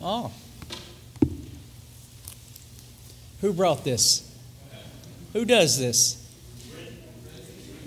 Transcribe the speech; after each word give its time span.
Oh. 0.00 0.30
Who 3.40 3.52
brought 3.52 3.84
this? 3.84 4.24
Who 5.32 5.44
does 5.44 5.78
this? 5.78 6.24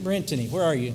Brentany, 0.02 0.50
where 0.50 0.64
are 0.64 0.76
you? 0.76 0.94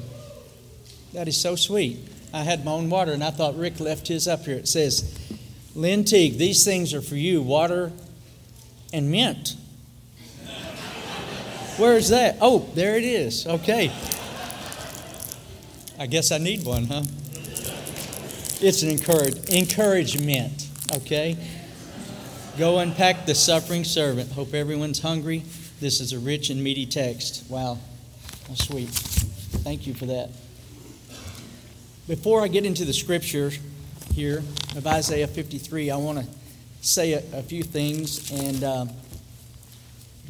That 1.12 1.28
is 1.28 1.36
so 1.36 1.56
sweet. 1.56 1.98
I 2.32 2.42
had 2.42 2.64
my 2.64 2.72
own 2.72 2.90
water 2.90 3.12
and 3.12 3.22
I 3.22 3.30
thought 3.30 3.56
Rick 3.56 3.80
left 3.80 4.08
his 4.08 4.26
up 4.26 4.44
here. 4.44 4.56
It 4.56 4.68
says, 4.68 5.18
Lynn 5.74 6.04
Teague, 6.04 6.38
these 6.38 6.64
things 6.64 6.92
are 6.92 7.02
for 7.02 7.16
you 7.16 7.42
water 7.42 7.92
and 8.92 9.10
mint. 9.10 9.56
Where 11.76 11.94
is 11.94 12.08
that? 12.08 12.38
Oh, 12.40 12.70
there 12.74 12.96
it 12.96 13.04
is. 13.04 13.46
Okay. 13.46 13.92
I 15.98 16.06
guess 16.06 16.32
I 16.32 16.38
need 16.38 16.64
one, 16.64 16.86
huh? 16.86 17.02
It's 18.60 18.82
an 18.82 18.90
encourage, 18.90 19.48
encouragement, 19.50 20.65
okay? 20.96 21.36
Go 22.58 22.78
unpack 22.78 23.26
the 23.26 23.34
suffering 23.34 23.84
servant. 23.84 24.32
Hope 24.32 24.54
everyone's 24.54 25.00
hungry. 25.00 25.44
This 25.80 26.00
is 26.00 26.12
a 26.12 26.18
rich 26.18 26.48
and 26.48 26.62
meaty 26.62 26.86
text. 26.86 27.44
Wow, 27.50 27.78
how 28.48 28.54
sweet. 28.54 28.88
Thank 28.88 29.86
you 29.86 29.94
for 29.94 30.06
that. 30.06 30.30
Before 32.08 32.42
I 32.42 32.48
get 32.48 32.64
into 32.64 32.84
the 32.84 32.94
scripture 32.94 33.50
here 34.14 34.38
of 34.74 34.86
Isaiah 34.86 35.26
53, 35.26 35.90
I 35.90 35.96
want 35.96 36.20
to 36.20 36.26
say 36.80 37.12
a, 37.12 37.18
a, 37.34 37.42
few 37.42 37.62
things. 37.62 38.30
And 38.30 38.64
uh, 38.64 38.86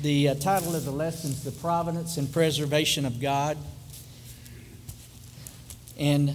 the 0.02 0.30
uh, 0.30 0.34
title 0.34 0.74
of 0.74 0.84
the 0.84 0.90
lesson 0.90 1.30
is 1.30 1.44
The 1.44 1.52
Providence 1.52 2.16
and 2.16 2.32
Preservation 2.32 3.04
of 3.04 3.20
God. 3.20 3.56
And 5.98 6.34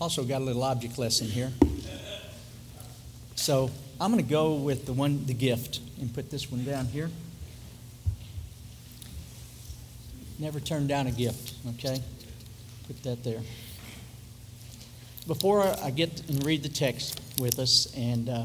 also 0.00 0.22
got 0.22 0.40
a 0.40 0.44
little 0.44 0.62
object 0.62 0.98
lesson 0.98 1.26
here. 1.26 1.50
So 3.48 3.70
I'm 3.98 4.12
going 4.12 4.22
to 4.22 4.30
go 4.30 4.56
with 4.56 4.84
the 4.84 4.92
one, 4.92 5.24
the 5.24 5.32
gift, 5.32 5.80
and 5.98 6.12
put 6.12 6.30
this 6.30 6.52
one 6.52 6.66
down 6.66 6.84
here. 6.84 7.08
Never 10.38 10.60
turn 10.60 10.86
down 10.86 11.06
a 11.06 11.10
gift, 11.10 11.54
okay? 11.66 12.02
Put 12.86 13.02
that 13.04 13.24
there. 13.24 13.40
Before 15.26 15.64
I 15.82 15.88
get 15.88 16.28
and 16.28 16.44
read 16.44 16.62
the 16.62 16.68
text 16.68 17.22
with 17.40 17.58
us 17.58 17.90
and 17.96 18.28
uh, 18.28 18.44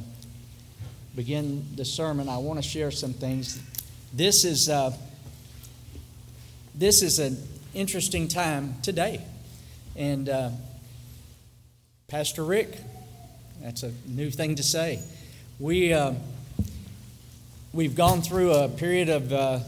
begin 1.18 1.68
the 1.76 1.84
sermon, 1.84 2.30
I 2.30 2.38
want 2.38 2.64
to 2.64 2.66
share 2.66 2.90
some 2.90 3.12
things. 3.12 3.62
This 4.14 4.46
is 4.46 4.70
uh, 4.70 4.96
this 6.74 7.02
is 7.02 7.20
an 7.20 7.36
interesting 7.74 8.30
time 8.30 8.76
today, 8.82 9.22
and 9.98 10.30
uh, 10.30 10.52
Pastor 12.08 12.46
Rick, 12.46 12.78
that's 13.64 13.84
a 13.84 13.94
new 14.06 14.30
thing 14.30 14.56
to 14.56 14.64
say. 14.64 15.02
We 15.58 15.94
uh, 15.94 16.14
we've 17.72 17.96
gone 17.96 18.22
through 18.22 18.54
a 18.54 18.68
period 18.68 19.08
of 19.08 19.32
uh, 19.32 19.60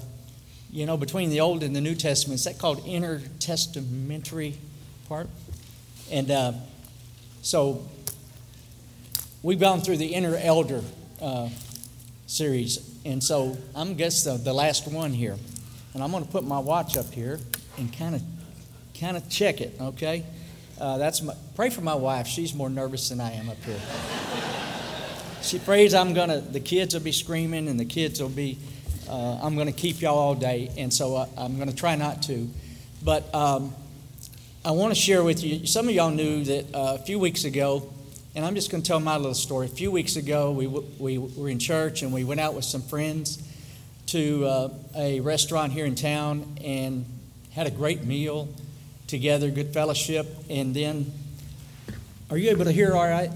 you 0.70 0.86
know, 0.86 0.98
between 0.98 1.30
the 1.30 1.40
Old 1.40 1.64
and 1.64 1.74
the 1.74 1.80
New 1.80 1.96
Testaments. 1.96 2.44
That 2.44 2.60
called 2.60 2.86
intertestamentary 2.86 4.56
part, 5.08 5.30
and 6.12 6.30
uh, 6.30 6.52
so 7.42 7.88
we've 9.42 9.62
gone 9.62 9.80
through 9.80 9.98
the 9.98 10.08
inner 10.08 10.36
elder 10.36 10.84
uh, 11.22 11.48
series, 12.28 13.00
and 13.06 13.24
so 13.24 13.58
I'm 13.74 13.96
guess 13.96 14.26
the, 14.26 14.36
the 14.36 14.54
last 14.54 14.90
one 14.90 15.14
here, 15.14 15.38
and 15.94 16.04
I'm 16.04 16.12
going 16.12 16.26
to 16.26 16.32
put 16.32 16.44
my 16.44 16.60
watch 16.60 16.98
up 16.98 17.14
here 17.14 17.40
and 17.78 17.98
kind 17.98 18.16
of 18.16 18.22
kind 19.00 19.16
of 19.16 19.30
check 19.30 19.62
it. 19.62 19.74
Okay, 19.80 20.26
uh, 20.80 20.98
that's 20.98 21.22
my, 21.22 21.34
pray 21.56 21.70
for 21.70 21.82
my 21.82 21.96
wife. 21.96 22.28
She's 22.28 22.54
more 22.54 22.70
nervous 22.70 23.10
than 23.10 23.22
I 23.22 23.32
am 23.34 23.50
up 23.50 23.64
here. 23.64 23.80
she 25.42 25.60
prays 25.60 25.94
I'm 25.94 26.14
gonna. 26.14 26.42
The 26.42 26.60
kids 26.60 26.94
will 26.94 27.02
be 27.02 27.12
screaming, 27.12 27.68
and 27.68 27.80
the 27.80 27.86
kids 27.86 28.22
will 28.22 28.30
be 28.30 28.58
uh, 29.10 29.40
I'm 29.42 29.56
to 29.68 29.72
keep 29.72 30.02
y'all 30.02 30.18
all 30.18 30.36
day, 30.36 30.72
and 30.78 30.94
so 30.94 31.16
I, 31.16 31.46
am 31.46 31.58
to 31.70 31.76
try 31.76 31.96
not 31.96 32.24
to. 32.24 32.50
But 33.04 33.34
um, 33.36 33.74
I 34.64 34.72
want 34.72 34.94
to 34.94 35.00
share 35.00 35.24
with 35.24 35.44
you. 35.44 35.68
Some 35.68 35.88
of 35.88 35.94
y'all 35.94 36.10
knew 36.10 36.44
that 36.44 36.66
uh, 36.74 36.98
a 37.00 37.04
few 37.06 37.20
weeks 37.20 37.46
ago, 37.46 37.94
and 38.36 38.44
I'm 38.44 38.56
just 38.56 38.72
to 38.82 38.82
tell 38.82 39.00
my 39.00 39.16
little 39.16 39.36
story. 39.36 39.68
A 39.68 39.70
few 39.70 39.92
weeks 39.92 40.16
ago, 40.16 40.52
we, 40.52 40.68
we 40.68 41.18
were 41.20 41.50
in 41.50 41.60
church 41.60 42.02
and 42.02 42.12
we 42.12 42.24
went 42.24 42.42
out 42.42 42.56
with 42.56 42.66
some 42.66 42.82
friends 42.82 43.42
to 44.08 44.46
uh, 44.46 44.70
a 44.96 45.20
restaurant 45.20 45.72
here 45.72 45.86
in 45.86 45.96
town 45.96 46.58
and 46.64 47.06
had 47.52 47.68
a 47.68 47.72
great 47.72 48.04
meal 48.04 48.50
together, 49.08 49.50
good 49.50 49.74
fellowship, 49.74 50.28
and 50.50 50.76
then. 50.76 51.12
Are 52.30 52.38
you 52.38 52.50
able 52.50 52.66
to 52.66 52.72
hear 52.72 52.96
all 52.96 53.08
right? 53.08 53.30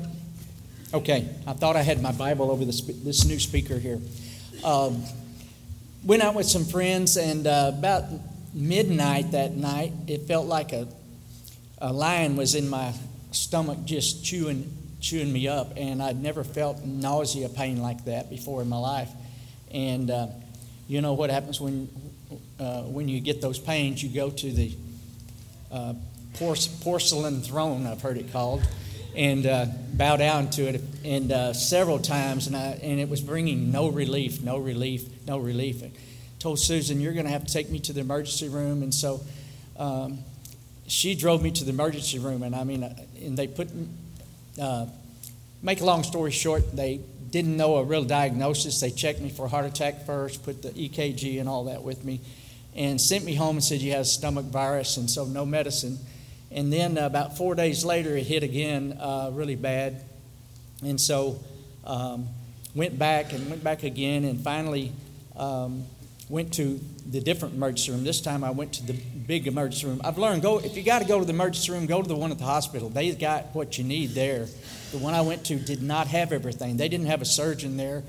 Okay, 0.91 1.29
I 1.45 1.53
thought 1.53 1.75
I 1.75 1.83
had 1.83 2.01
my 2.01 2.11
Bible 2.11 2.49
over 2.49 2.65
this, 2.65 2.81
this 2.81 3.25
new 3.25 3.39
speaker 3.39 3.77
here. 3.77 3.99
Um, 4.63 5.03
went 6.03 6.23
out 6.23 6.33
with 6.33 6.47
some 6.47 6.65
friends, 6.65 7.15
and 7.15 7.45
uh, 7.45 7.71
about 7.77 8.05
midnight 8.53 9.31
that 9.31 9.51
night, 9.51 9.93
it 10.07 10.27
felt 10.27 10.47
like 10.47 10.73
a, 10.73 10.87
a 11.77 11.93
lion 11.93 12.35
was 12.35 12.55
in 12.55 12.67
my 12.67 12.93
stomach 13.31 13.77
just 13.85 14.25
chewing, 14.25 14.75
chewing 14.99 15.31
me 15.31 15.47
up. 15.47 15.73
And 15.77 16.01
I'd 16.01 16.21
never 16.21 16.43
felt 16.43 16.83
nausea 16.83 17.49
pain 17.49 17.81
like 17.81 18.05
that 18.05 18.29
before 18.31 18.63
in 18.63 18.69
my 18.69 18.79
life. 18.79 19.09
And 19.71 20.09
uh, 20.09 20.27
you 20.87 21.01
know 21.01 21.13
what 21.13 21.29
happens 21.29 21.61
when, 21.61 21.87
uh, 22.59 22.81
when 22.83 23.07
you 23.07 23.19
get 23.19 23.41
those 23.41 23.59
pains? 23.59 24.01
You 24.01 24.09
go 24.09 24.31
to 24.31 24.51
the 24.51 24.75
uh, 25.71 25.93
porcelain 26.33 27.41
throne, 27.41 27.85
I've 27.85 28.01
heard 28.01 28.17
it 28.17 28.31
called 28.31 28.61
and 29.15 29.45
uh, 29.45 29.65
bow 29.93 30.15
down 30.17 30.49
to 30.51 30.67
it 30.67 30.81
and 31.03 31.31
uh, 31.31 31.53
several 31.53 31.99
times 31.99 32.47
and, 32.47 32.55
I, 32.55 32.79
and 32.81 32.99
it 32.99 33.09
was 33.09 33.21
bringing 33.21 33.71
no 33.71 33.89
relief 33.89 34.41
no 34.41 34.57
relief 34.57 35.03
no 35.25 35.37
relief. 35.37 35.83
I 35.83 35.91
told 36.39 36.59
susan 36.59 37.01
you're 37.01 37.13
going 37.13 37.25
to 37.25 37.31
have 37.31 37.45
to 37.45 37.51
take 37.51 37.69
me 37.69 37.79
to 37.79 37.93
the 37.93 38.01
emergency 38.01 38.49
room 38.49 38.83
and 38.83 38.93
so 38.93 39.21
um, 39.77 40.19
she 40.87 41.15
drove 41.15 41.41
me 41.41 41.51
to 41.51 41.63
the 41.63 41.71
emergency 41.71 42.19
room 42.19 42.43
and 42.43 42.55
i 42.55 42.63
mean 42.63 42.83
uh, 42.83 42.95
and 43.21 43.37
they 43.37 43.47
put 43.47 43.69
uh, 44.61 44.85
make 45.61 45.81
a 45.81 45.85
long 45.85 46.03
story 46.03 46.31
short 46.31 46.75
they 46.75 47.01
didn't 47.29 47.57
know 47.57 47.75
a 47.75 47.83
real 47.83 48.03
diagnosis. 48.03 48.79
They 48.79 48.89
checked 48.89 49.21
me 49.21 49.29
for 49.29 49.45
a 49.45 49.49
heart 49.49 49.65
attack 49.65 50.05
first 50.05 50.43
put 50.43 50.61
the 50.61 50.69
ekg 50.69 51.39
and 51.39 51.49
all 51.49 51.65
that 51.65 51.83
with 51.83 52.03
me 52.03 52.21
and 52.75 52.99
sent 52.99 53.23
me 53.25 53.35
home 53.35 53.57
and 53.57 53.63
said 53.63 53.81
you 53.81 53.91
have 53.91 54.07
stomach 54.07 54.45
virus 54.45 54.97
and 54.97 55.09
so 55.09 55.25
no 55.25 55.45
medicine 55.45 55.97
and 56.51 56.73
then 56.73 56.97
uh, 56.97 57.05
about 57.05 57.37
four 57.37 57.55
days 57.55 57.85
later, 57.85 58.15
it 58.15 58.25
hit 58.25 58.43
again 58.43 58.97
uh, 58.99 59.29
really 59.33 59.55
bad. 59.55 60.03
And 60.83 60.99
so 60.99 61.39
um, 61.83 62.27
went 62.73 62.97
back 62.97 63.33
and 63.33 63.49
went 63.49 63.63
back 63.63 63.83
again, 63.83 64.23
and 64.23 64.41
finally 64.41 64.91
um, 65.35 65.85
went 66.27 66.53
to 66.55 66.79
the 67.05 67.21
different 67.21 67.55
emergency 67.55 67.91
room. 67.91 68.03
This 68.03 68.21
time 68.21 68.43
I 68.43 68.51
went 68.51 68.73
to 68.73 68.85
the 68.85 68.93
big 68.93 69.47
emergency 69.47 69.87
room. 69.87 70.01
I've 70.03 70.17
learned 70.17 70.41
go 70.41 70.59
if 70.59 70.75
you 70.75 70.83
got 70.83 70.99
to 70.99 71.07
go 71.07 71.19
to 71.19 71.25
the 71.25 71.33
emergency 71.33 71.71
room, 71.71 71.85
go 71.85 72.01
to 72.01 72.07
the 72.07 72.15
one 72.15 72.31
at 72.31 72.39
the 72.39 72.45
hospital. 72.45 72.89
They 72.89 73.11
got 73.11 73.53
what 73.53 73.77
you 73.77 73.83
need 73.83 74.11
there. 74.11 74.47
The 74.91 74.97
one 74.97 75.13
I 75.13 75.21
went 75.21 75.45
to 75.47 75.55
did 75.55 75.83
not 75.83 76.07
have 76.07 76.31
everything. 76.31 76.77
They 76.77 76.89
didn't 76.89 77.07
have 77.07 77.21
a 77.21 77.25
surgeon 77.25 77.77
there, 77.77 78.03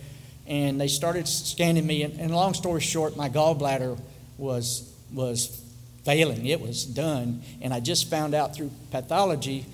and 0.47 0.81
they 0.81 0.89
started 0.89 1.29
scanning 1.29 1.87
me. 1.87 2.05
And, 2.05 2.19
and 2.19 2.35
long 2.35 2.55
story 2.55 2.81
short, 2.81 3.19
my 3.19 3.29
gallbladder 3.29 4.01
was 4.41 4.93
was 5.13 5.63
failing. 6.05 6.47
It 6.47 6.61
was 6.61 6.85
done. 6.85 7.43
And 7.61 7.73
I 7.73 7.81
just 7.81 8.09
found 8.11 8.35
out 8.35 8.55
through 8.55 8.71
pathology 8.91 9.67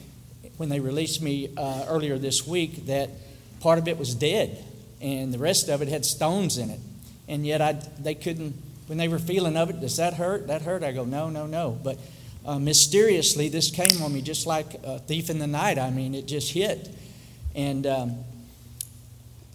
when 0.56 0.68
they 0.68 0.80
released 0.80 1.22
me 1.22 1.50
uh, 1.56 1.86
earlier 1.88 2.18
this 2.18 2.46
week 2.46 2.86
that 2.86 3.10
part 3.60 3.78
of 3.78 3.88
it 3.88 3.98
was 3.98 4.14
dead 4.14 4.62
and 5.00 5.32
the 5.32 5.38
rest 5.38 5.68
of 5.68 5.82
it 5.82 5.88
had 5.88 6.04
stones 6.04 6.58
in 6.58 6.70
it. 6.70 6.80
And 7.28 7.46
yet 7.46 7.60
I, 7.60 7.72
they 7.98 8.14
couldn't, 8.14 8.54
when 8.86 8.98
they 8.98 9.08
were 9.08 9.18
feeling 9.18 9.56
of 9.56 9.70
it, 9.70 9.80
does 9.80 9.96
that 9.96 10.14
hurt? 10.14 10.46
That 10.46 10.62
hurt? 10.62 10.82
I 10.82 10.92
go, 10.92 11.04
no, 11.04 11.28
no, 11.28 11.46
no. 11.46 11.78
But 11.82 11.98
uh, 12.44 12.58
mysteriously, 12.58 13.48
this 13.48 13.70
came 13.70 14.02
on 14.02 14.12
me 14.12 14.22
just 14.22 14.46
like 14.46 14.74
a 14.84 14.98
thief 15.00 15.30
in 15.30 15.38
the 15.38 15.46
night. 15.46 15.78
I 15.78 15.90
mean, 15.90 16.14
it 16.14 16.26
just 16.26 16.52
hit. 16.52 16.88
And 17.54 17.86
um, 17.86 18.24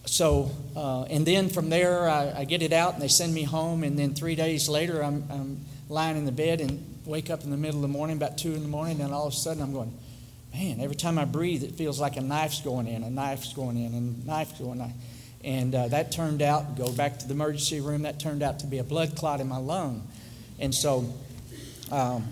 so, 0.04 0.50
uh, 0.76 1.02
and 1.04 1.26
then 1.26 1.48
from 1.48 1.70
there, 1.70 2.08
I, 2.08 2.40
I, 2.40 2.44
get 2.44 2.62
it 2.62 2.72
out 2.72 2.94
and 2.94 3.02
they 3.02 3.08
send 3.08 3.32
me 3.32 3.44
home. 3.44 3.84
And 3.84 3.98
then 3.98 4.14
three 4.14 4.34
days 4.34 4.68
later, 4.68 5.02
I'm, 5.02 5.24
I'm 5.30 5.64
lying 5.88 6.16
in 6.16 6.24
the 6.24 6.32
bed 6.32 6.60
and 6.60 7.00
wake 7.04 7.30
up 7.30 7.44
in 7.44 7.50
the 7.50 7.56
middle 7.56 7.76
of 7.76 7.82
the 7.82 7.88
morning, 7.88 8.16
about 8.16 8.38
two 8.38 8.54
in 8.54 8.62
the 8.62 8.68
morning, 8.68 9.00
and 9.00 9.12
all 9.12 9.26
of 9.26 9.32
a 9.32 9.36
sudden 9.36 9.62
I'm 9.62 9.72
going, 9.72 9.96
man, 10.52 10.80
every 10.80 10.96
time 10.96 11.18
I 11.18 11.24
breathe, 11.24 11.62
it 11.62 11.72
feels 11.72 12.00
like 12.00 12.16
a 12.16 12.20
knife's 12.20 12.60
going 12.60 12.86
in, 12.86 13.02
a 13.02 13.10
knife's 13.10 13.52
going 13.52 13.76
in, 13.76 13.94
and 13.94 14.22
a 14.22 14.26
knife's 14.26 14.58
going 14.58 14.80
in. 14.80 14.92
And 15.44 15.74
uh, 15.74 15.88
that 15.88 16.12
turned 16.12 16.42
out, 16.42 16.76
go 16.76 16.92
back 16.92 17.18
to 17.20 17.26
the 17.26 17.34
emergency 17.34 17.80
room, 17.80 18.02
that 18.02 18.20
turned 18.20 18.42
out 18.42 18.60
to 18.60 18.66
be 18.66 18.78
a 18.78 18.84
blood 18.84 19.16
clot 19.16 19.40
in 19.40 19.48
my 19.48 19.56
lung. 19.56 20.06
And 20.60 20.74
so, 20.74 21.12
um, 21.90 22.28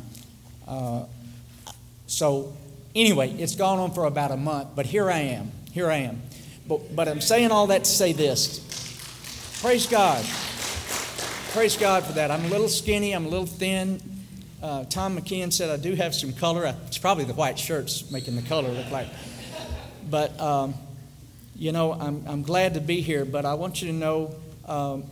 uh, 0.69 1.05
so 2.07 2.57
anyway, 2.95 3.31
it's 3.33 3.57
gone 3.57 3.79
on 3.79 3.93
for 3.93 4.05
about 4.05 4.31
a 4.31 4.37
month, 4.37 4.71
but 4.77 4.87
here 4.87 5.11
I 5.11 5.21
am. 5.21 5.51
Here 5.73 5.91
I 5.91 5.97
am. 5.99 6.23
But, 6.71 6.95
but 6.95 7.09
I'm 7.09 7.21
saying 7.21 7.51
all 7.51 7.67
that 7.67 7.83
to 7.83 7.91
say 7.91 8.13
this. 8.13 8.61
Praise 9.61 9.89
God. 9.89 10.25
Praise 11.53 11.77
God 11.77 12.05
for 12.05 12.13
that. 12.13 12.31
I'm 12.31 12.45
a 12.45 12.49
little 12.49 12.69
skinny, 12.69 13.13
I'm 13.13 13.27
a 13.27 13.29
little 13.29 13.45
thin. 13.45 14.01
Uh, 14.63 14.85
Tom 14.85 15.19
McKeon 15.19 15.53
said 15.53 15.69
I 15.69 15.79
do 15.79 15.97
have 15.97 16.15
some 16.15 16.33
color. 16.33 16.73
It's 16.87 16.97
probably 16.97 17.25
the 17.25 17.35
white 17.35 17.59
shirts 17.59 18.09
making 18.13 18.37
the 18.37 18.43
color 18.43 18.69
look 18.69 18.89
like. 18.93 19.09
But 20.09 20.39
um, 20.39 20.75
you 21.57 21.73
know, 21.73 21.93
I'm, 21.93 22.23
I'm 22.29 22.43
glad 22.43 22.75
to 22.75 22.81
be 22.81 23.01
here, 23.01 23.25
but 23.25 23.45
I 23.45 23.55
want 23.55 23.83
you 23.83 23.89
to 23.89 23.95
know 23.95 24.37
um, 24.67 25.03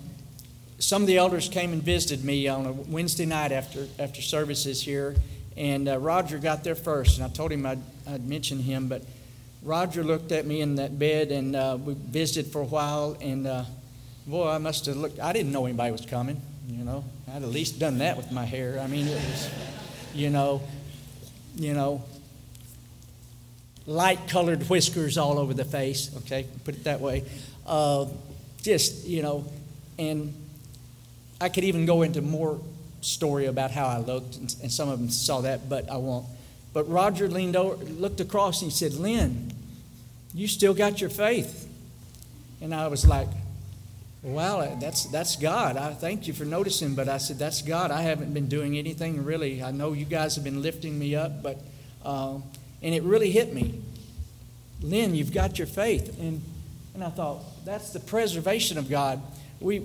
some 0.79 1.03
of 1.03 1.09
the 1.09 1.19
elders 1.19 1.49
came 1.49 1.73
and 1.73 1.83
visited 1.83 2.25
me 2.25 2.47
on 2.47 2.67
a 2.67 2.73
Wednesday 2.73 3.27
night 3.27 3.51
after, 3.51 3.89
after 3.99 4.23
services 4.23 4.81
here, 4.81 5.17
and 5.57 5.89
uh, 5.89 5.99
Roger 5.99 6.39
got 6.39 6.63
there 6.63 6.77
first, 6.77 7.19
and 7.19 7.27
I 7.27 7.31
told 7.31 7.51
him 7.51 7.67
I'd, 7.67 7.83
I'd 8.07 8.25
mention 8.25 8.61
him, 8.61 8.87
but 8.87 9.03
Roger 9.69 10.03
looked 10.03 10.33
at 10.33 10.47
me 10.47 10.63
in 10.63 10.77
that 10.77 10.99
bed, 10.99 11.31
and 11.31 11.55
uh, 11.55 11.77
we 11.79 11.93
visited 11.93 12.51
for 12.51 12.63
a 12.63 12.65
while, 12.65 13.19
and 13.21 13.47
uh, 13.47 13.65
boy, 14.27 14.49
I 14.49 14.57
must 14.57 14.87
have 14.87 14.97
looked, 14.97 15.21
I 15.21 15.35
didn't 15.35 15.53
know 15.53 15.67
anybody 15.67 15.93
was 15.93 16.07
coming, 16.07 16.41
you 16.67 16.85
know. 16.85 17.05
I'd 17.31 17.43
at 17.43 17.51
least 17.51 17.79
done 17.79 17.99
that 17.99 18.17
with 18.17 18.33
my 18.33 18.47
hair. 18.47 18.81
I 18.81 18.87
mean, 18.87 19.07
it 19.07 19.15
was, 19.15 19.51
you 20.15 20.31
know, 20.31 20.63
you 21.55 21.75
know, 21.75 22.03
light 23.87 24.27
colored 24.29 24.63
whiskers 24.71 25.19
all 25.19 25.39
over 25.39 25.53
the 25.53 25.67
face, 25.67 26.17
okay, 26.25 26.47
put 26.65 26.75
it 26.75 26.85
that 26.85 27.03
way. 27.03 27.25
Uh, 27.67 28.07
just, 28.63 29.07
you 29.07 29.21
know, 29.21 29.45
and 29.99 30.33
I 31.43 31.51
could 31.51 31.65
even 31.65 31.85
go 31.85 32.01
into 32.01 32.23
more 32.23 32.59
story 33.03 33.45
about 33.45 33.71
how 33.71 33.85
I 33.85 33.99
looked, 33.99 34.39
and, 34.39 34.57
and 34.63 34.73
some 34.73 34.89
of 34.89 34.99
them 34.99 35.11
saw 35.11 35.43
that, 35.43 35.69
but 35.69 35.91
I 35.91 35.99
won't. 35.99 36.25
But 36.73 36.89
Roger 36.89 37.29
leaned 37.29 37.55
over, 37.55 37.85
looked 37.85 38.21
across, 38.21 38.63
and 38.63 38.73
he 38.73 38.75
said, 38.75 38.95
Lynn, 38.95 39.53
you 40.35 40.47
still 40.47 40.75
got 40.75 41.01
your 41.01 41.11
faith. 41.11 41.69
And 42.61 42.75
I 42.75 42.89
was 42.89 43.07
like, 43.07 43.29
well, 44.23 44.77
that's, 44.81 45.05
that's 45.07 45.37
God. 45.37 45.77
I 45.77 45.93
thank 45.95 46.27
you 46.27 46.35
for 46.35 46.45
noticing, 46.45 46.95
but 46.95 47.09
I 47.09 47.19
said, 47.19 47.39
that's 47.39 47.63
God. 47.63 47.91
I 47.91 48.03
haven't 48.03 48.35
been 48.35 48.49
doing 48.49 48.77
anything 48.77 49.25
really. 49.25 49.63
I 49.63 49.71
know 49.71 49.93
you 49.93 50.05
guys 50.05 50.35
have 50.35 50.45
been 50.45 50.61
lifting 50.61 50.99
me 50.99 51.15
up, 51.15 51.43
but 51.43 51.59
uh, 52.05 52.39
and 52.83 52.95
it 52.95 53.03
really 53.03 53.31
hit 53.31 53.53
me. 53.53 53.81
Lynn, 54.83 55.15
you've 55.15 55.33
got 55.33 55.59
your 55.59 55.67
faith. 55.67 56.19
And, 56.19 56.43
and 56.95 57.05
I 57.05 57.11
thought, 57.11 57.43
that's 57.65 57.91
the 57.91 58.01
preservation 58.01 58.79
of 58.79 58.89
God. 58.89 59.21
We, 59.61 59.83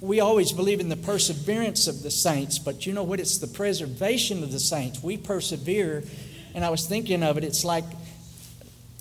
we 0.00 0.20
always 0.20 0.52
believe 0.52 0.80
in 0.80 0.88
the 0.88 0.96
perseverance 0.96 1.86
of 1.86 2.02
the 2.02 2.10
saints, 2.10 2.58
but 2.58 2.86
you 2.86 2.92
know 2.92 3.02
what? 3.02 3.20
It's 3.20 3.38
the 3.38 3.46
preservation 3.46 4.42
of 4.42 4.52
the 4.52 4.60
saints. 4.60 5.02
We 5.02 5.16
persevere. 5.16 6.04
And 6.54 6.64
I 6.64 6.70
was 6.70 6.86
thinking 6.86 7.22
of 7.22 7.36
it, 7.36 7.44
it's 7.44 7.64
like 7.64 7.84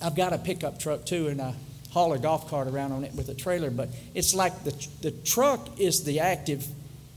I've 0.01 0.15
got 0.15 0.33
a 0.33 0.37
pickup 0.37 0.79
truck 0.79 1.05
too, 1.05 1.27
and 1.27 1.41
I 1.41 1.53
haul 1.91 2.13
a 2.13 2.19
golf 2.19 2.49
cart 2.49 2.67
around 2.67 2.91
on 2.93 3.03
it 3.03 3.13
with 3.13 3.29
a 3.29 3.35
trailer, 3.35 3.69
but 3.69 3.89
it's 4.13 4.33
like 4.33 4.63
the, 4.63 4.87
the 5.01 5.11
truck 5.11 5.79
is 5.79 6.03
the 6.03 6.19
active 6.21 6.65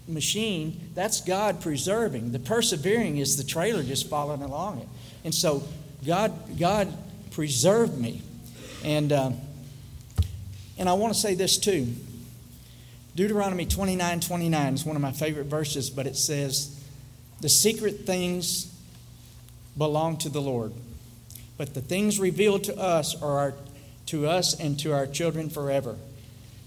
machine. 0.09 0.91
That's 0.95 1.21
God 1.21 1.61
preserving. 1.61 2.33
The 2.33 2.39
persevering 2.39 3.19
is 3.19 3.37
the 3.37 3.45
trailer 3.45 3.83
just 3.83 4.09
following 4.09 4.43
along 4.43 4.81
it. 4.81 4.89
And 5.25 5.35
so 5.35 5.63
God, 6.05 6.59
God 6.59 6.93
preserved 7.31 7.99
me. 7.99 8.23
And, 8.85 9.13
uh, 9.13 9.31
and 10.77 10.89
I 10.89 10.93
want 10.95 11.15
to 11.15 11.19
say 11.19 11.35
this 11.35 11.57
too. 11.57 11.95
Deuteronomy 13.15 13.65
29 13.65 14.21
29 14.21 14.75
is 14.75 14.85
one 14.85 14.97
of 14.97 15.03
my 15.03 15.13
favorite 15.13 15.47
verses, 15.47 15.89
but 15.89 16.07
it 16.07 16.17
says, 16.17 16.83
The 17.41 17.49
secret 17.49 18.01
things 18.01 18.75
belong 19.79 20.17
to 20.19 20.29
the 20.29 20.41
Lord, 20.41 20.73
but 21.57 21.75
the 21.75 21.81
things 21.81 22.19
revealed 22.19 22.65
to 22.65 22.77
us 22.77 23.21
are 23.21 23.39
our, 23.39 23.55
to 24.07 24.27
us 24.27 24.59
and 24.59 24.79
to 24.81 24.93
our 24.93 25.07
children 25.07 25.51
forever. 25.51 25.97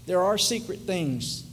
There 0.05 0.21
are 0.21 0.37
secret 0.37 0.79
things 0.79 1.43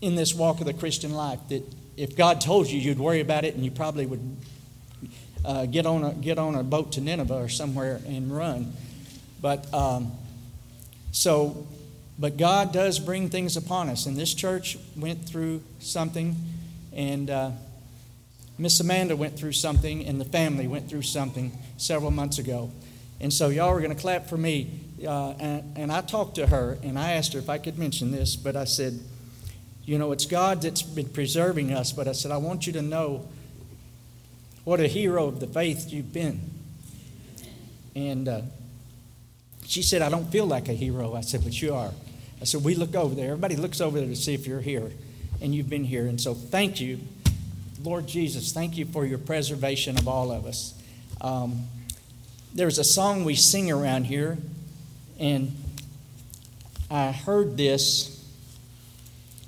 in 0.00 0.14
this 0.14 0.34
walk 0.34 0.60
of 0.60 0.66
the 0.66 0.74
Christian 0.74 1.12
life 1.12 1.38
that 1.48 1.62
if 1.96 2.16
God 2.16 2.40
told 2.40 2.68
you, 2.68 2.80
you'd 2.80 2.98
worry 2.98 3.20
about 3.20 3.44
it 3.44 3.54
and 3.54 3.64
you 3.64 3.70
probably 3.70 4.06
would 4.06 4.36
uh, 5.44 5.66
get, 5.66 5.86
on 5.86 6.04
a, 6.04 6.12
get 6.14 6.38
on 6.38 6.54
a 6.54 6.62
boat 6.62 6.92
to 6.92 7.00
Nineveh 7.00 7.34
or 7.34 7.48
somewhere 7.48 8.00
and 8.06 8.34
run. 8.34 8.72
But 9.40 9.72
um, 9.72 10.12
so, 11.12 11.66
but 12.18 12.36
God 12.36 12.72
does 12.72 12.98
bring 12.98 13.30
things 13.30 13.56
upon 13.56 13.88
us. 13.88 14.06
And 14.06 14.16
this 14.16 14.34
church 14.34 14.78
went 14.96 15.26
through 15.28 15.62
something, 15.78 16.36
and 16.92 17.30
uh, 17.30 17.50
Miss 18.60 18.78
Amanda 18.78 19.16
went 19.16 19.38
through 19.38 19.52
something, 19.52 20.04
and 20.04 20.20
the 20.20 20.26
family 20.26 20.68
went 20.68 20.86
through 20.86 21.00
something 21.00 21.50
several 21.78 22.10
months 22.10 22.38
ago. 22.38 22.70
And 23.18 23.32
so, 23.32 23.48
y'all 23.48 23.70
are 23.70 23.80
going 23.80 23.94
to 23.94 24.00
clap 24.00 24.28
for 24.28 24.36
me. 24.36 24.70
Uh, 25.02 25.30
and, 25.40 25.76
and 25.78 25.92
I 25.92 26.02
talked 26.02 26.34
to 26.34 26.46
her, 26.46 26.76
and 26.82 26.98
I 26.98 27.12
asked 27.12 27.32
her 27.32 27.38
if 27.38 27.48
I 27.48 27.56
could 27.56 27.78
mention 27.78 28.10
this, 28.10 28.36
but 28.36 28.56
I 28.56 28.64
said, 28.64 29.00
you 29.86 29.98
know, 29.98 30.12
it's 30.12 30.26
God 30.26 30.60
that's 30.60 30.82
been 30.82 31.08
preserving 31.08 31.72
us, 31.72 31.90
but 31.90 32.06
I 32.06 32.12
said, 32.12 32.32
I 32.32 32.36
want 32.36 32.66
you 32.66 32.74
to 32.74 32.82
know 32.82 33.26
what 34.64 34.78
a 34.78 34.86
hero 34.86 35.26
of 35.26 35.40
the 35.40 35.46
faith 35.46 35.90
you've 35.90 36.12
been. 36.12 36.40
And 37.96 38.28
uh, 38.28 38.42
she 39.64 39.82
said, 39.82 40.02
I 40.02 40.10
don't 40.10 40.30
feel 40.30 40.44
like 40.44 40.68
a 40.68 40.74
hero. 40.74 41.14
I 41.14 41.22
said, 41.22 41.44
But 41.44 41.60
you 41.62 41.74
are. 41.74 41.92
I 42.42 42.44
said, 42.44 42.62
We 42.62 42.74
look 42.74 42.94
over 42.94 43.14
there. 43.14 43.30
Everybody 43.30 43.56
looks 43.56 43.80
over 43.80 43.98
there 43.98 44.08
to 44.08 44.16
see 44.16 44.34
if 44.34 44.46
you're 44.46 44.60
here, 44.60 44.92
and 45.40 45.54
you've 45.54 45.70
been 45.70 45.84
here. 45.84 46.06
And 46.06 46.20
so, 46.20 46.34
thank 46.34 46.78
you, 46.78 47.00
Lord 47.82 48.06
Jesus. 48.06 48.52
Thank 48.52 48.76
you 48.76 48.84
for 48.86 49.04
your 49.04 49.18
preservation 49.18 49.98
of 49.98 50.08
all 50.08 50.30
of 50.32 50.46
us. 50.46 50.74
Um, 51.20 51.66
there's 52.54 52.78
a 52.78 52.84
song 52.84 53.24
we 53.24 53.34
sing 53.34 53.70
around 53.70 54.04
here, 54.04 54.38
and 55.18 55.56
I 56.90 57.12
heard 57.12 57.56
this. 57.56 58.24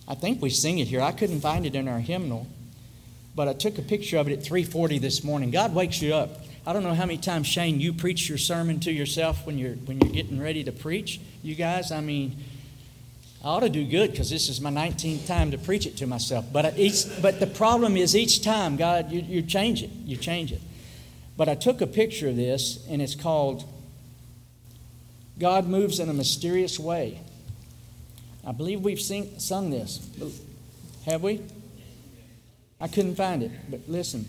I 0.07 0.15
think 0.15 0.41
we 0.43 0.51
sing 0.51 0.79
it 0.79 0.89
here. 0.89 1.01
I 1.01 1.13
couldn't 1.13 1.41
find 1.41 1.67
it 1.67 1.75
in 1.75 1.89
our 1.89 2.01
hymnal 2.01 2.47
but 3.35 3.49
I 3.49 3.55
took 3.55 3.79
a 3.79 3.83
picture 3.83 4.19
of 4.19 4.29
it 4.29 4.33
at 4.39 4.45
3:40 4.45 4.99
this 4.99 5.25
morning. 5.25 5.51
God 5.51 5.75
wakes 5.75 6.03
you 6.03 6.15
up. 6.15 6.45
I 6.67 6.73
don't 6.73 6.83
know 6.83 6.95
how 6.95 7.07
many 7.07 7.19
times 7.19 7.47
Shane 7.47 7.81
you 7.81 7.93
preach 7.93 8.29
your 8.29 8.39
sermon 8.39 8.79
to 8.81 8.93
yourself 8.93 9.47
when 9.47 9.59
you're 9.59 9.75
when 9.75 10.01
you're 10.01 10.13
getting 10.13 10.39
ready 10.39 10.63
to 10.65 10.73
preach. 10.73 11.21
You 11.43 11.55
guys, 11.55 11.91
I 11.91 12.01
mean, 12.01 12.37
I 13.43 13.49
ought 13.49 13.61
to 13.61 13.69
do 13.69 13.85
good 13.85 14.13
because 14.13 14.31
this 14.31 14.49
is 14.49 14.61
my 14.61 14.71
19th 14.71 15.27
time 15.27 15.51
to 15.51 15.59
preach 15.59 15.85
it 15.85 15.97
to 15.97 16.07
myself. 16.07 16.47
But 16.53 16.65
uh, 16.65 16.71
each, 16.77 17.07
but 17.21 17.41
the 17.41 17.49
problem 17.49 17.97
is 17.97 18.15
each 18.15 18.43
time, 18.43 18.77
God, 18.77 19.11
you, 19.11 19.21
you 19.21 19.43
change 19.43 19.83
it. 19.83 19.91
You 20.05 20.17
change 20.17 20.53
it. 20.53 20.61
But 21.37 21.49
I 21.49 21.57
took 21.57 21.81
a 21.81 21.87
picture 21.89 22.29
of 22.29 22.37
this, 22.37 22.87
and 22.89 23.03
it's 23.03 23.17
called 23.17 23.65
"God 25.41 25.67
Moves 25.67 25.99
in 25.99 26.09
a 26.09 26.13
Mysterious 26.13 26.79
Way." 26.79 27.21
I 28.47 28.53
believe 28.53 28.81
we've 28.83 29.01
sing, 29.01 29.39
sung 29.39 29.71
this. 29.71 30.09
Have 31.05 31.23
we? 31.23 31.43
I 32.81 32.87
couldn't 32.87 33.17
find 33.17 33.43
it, 33.43 33.51
but 33.69 33.81
listen. 33.89 34.27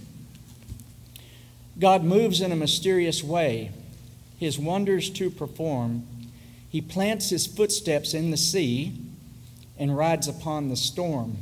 God 1.80 2.04
moves 2.04 2.42
in 2.42 2.52
a 2.52 2.56
mysterious 2.56 3.24
way, 3.24 3.72
his 4.40 4.60
wonders 4.60 5.10
to 5.12 5.30
perform. 5.32 6.08
He 6.70 6.82
plants 6.82 7.30
his 7.30 7.48
footsteps 7.48 8.14
in 8.14 8.32
the 8.32 8.38
sea 8.38 9.03
and 9.78 9.96
rides 9.96 10.28
upon 10.28 10.70
the 10.70 10.76
storm. 10.76 11.38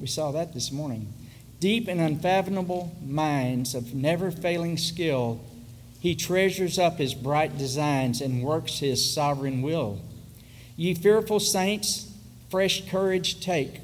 We 0.00 0.06
saw 0.06 0.32
that 0.32 0.54
this 0.54 0.72
morning. 0.72 1.12
Deep 1.60 1.88
and 1.88 2.00
unfathomable 2.00 2.96
minds 3.02 3.74
of 3.74 3.94
never 3.94 4.30
failing 4.30 4.76
skill, 4.76 5.40
he 6.00 6.14
treasures 6.14 6.78
up 6.78 6.98
his 6.98 7.14
bright 7.14 7.56
designs 7.56 8.20
and 8.20 8.42
works 8.42 8.80
his 8.80 9.12
sovereign 9.12 9.62
will. 9.62 10.00
Ye 10.76 10.94
fearful 10.94 11.40
saints, 11.40 12.12
fresh 12.50 12.88
courage 12.88 13.40
take. 13.40 13.80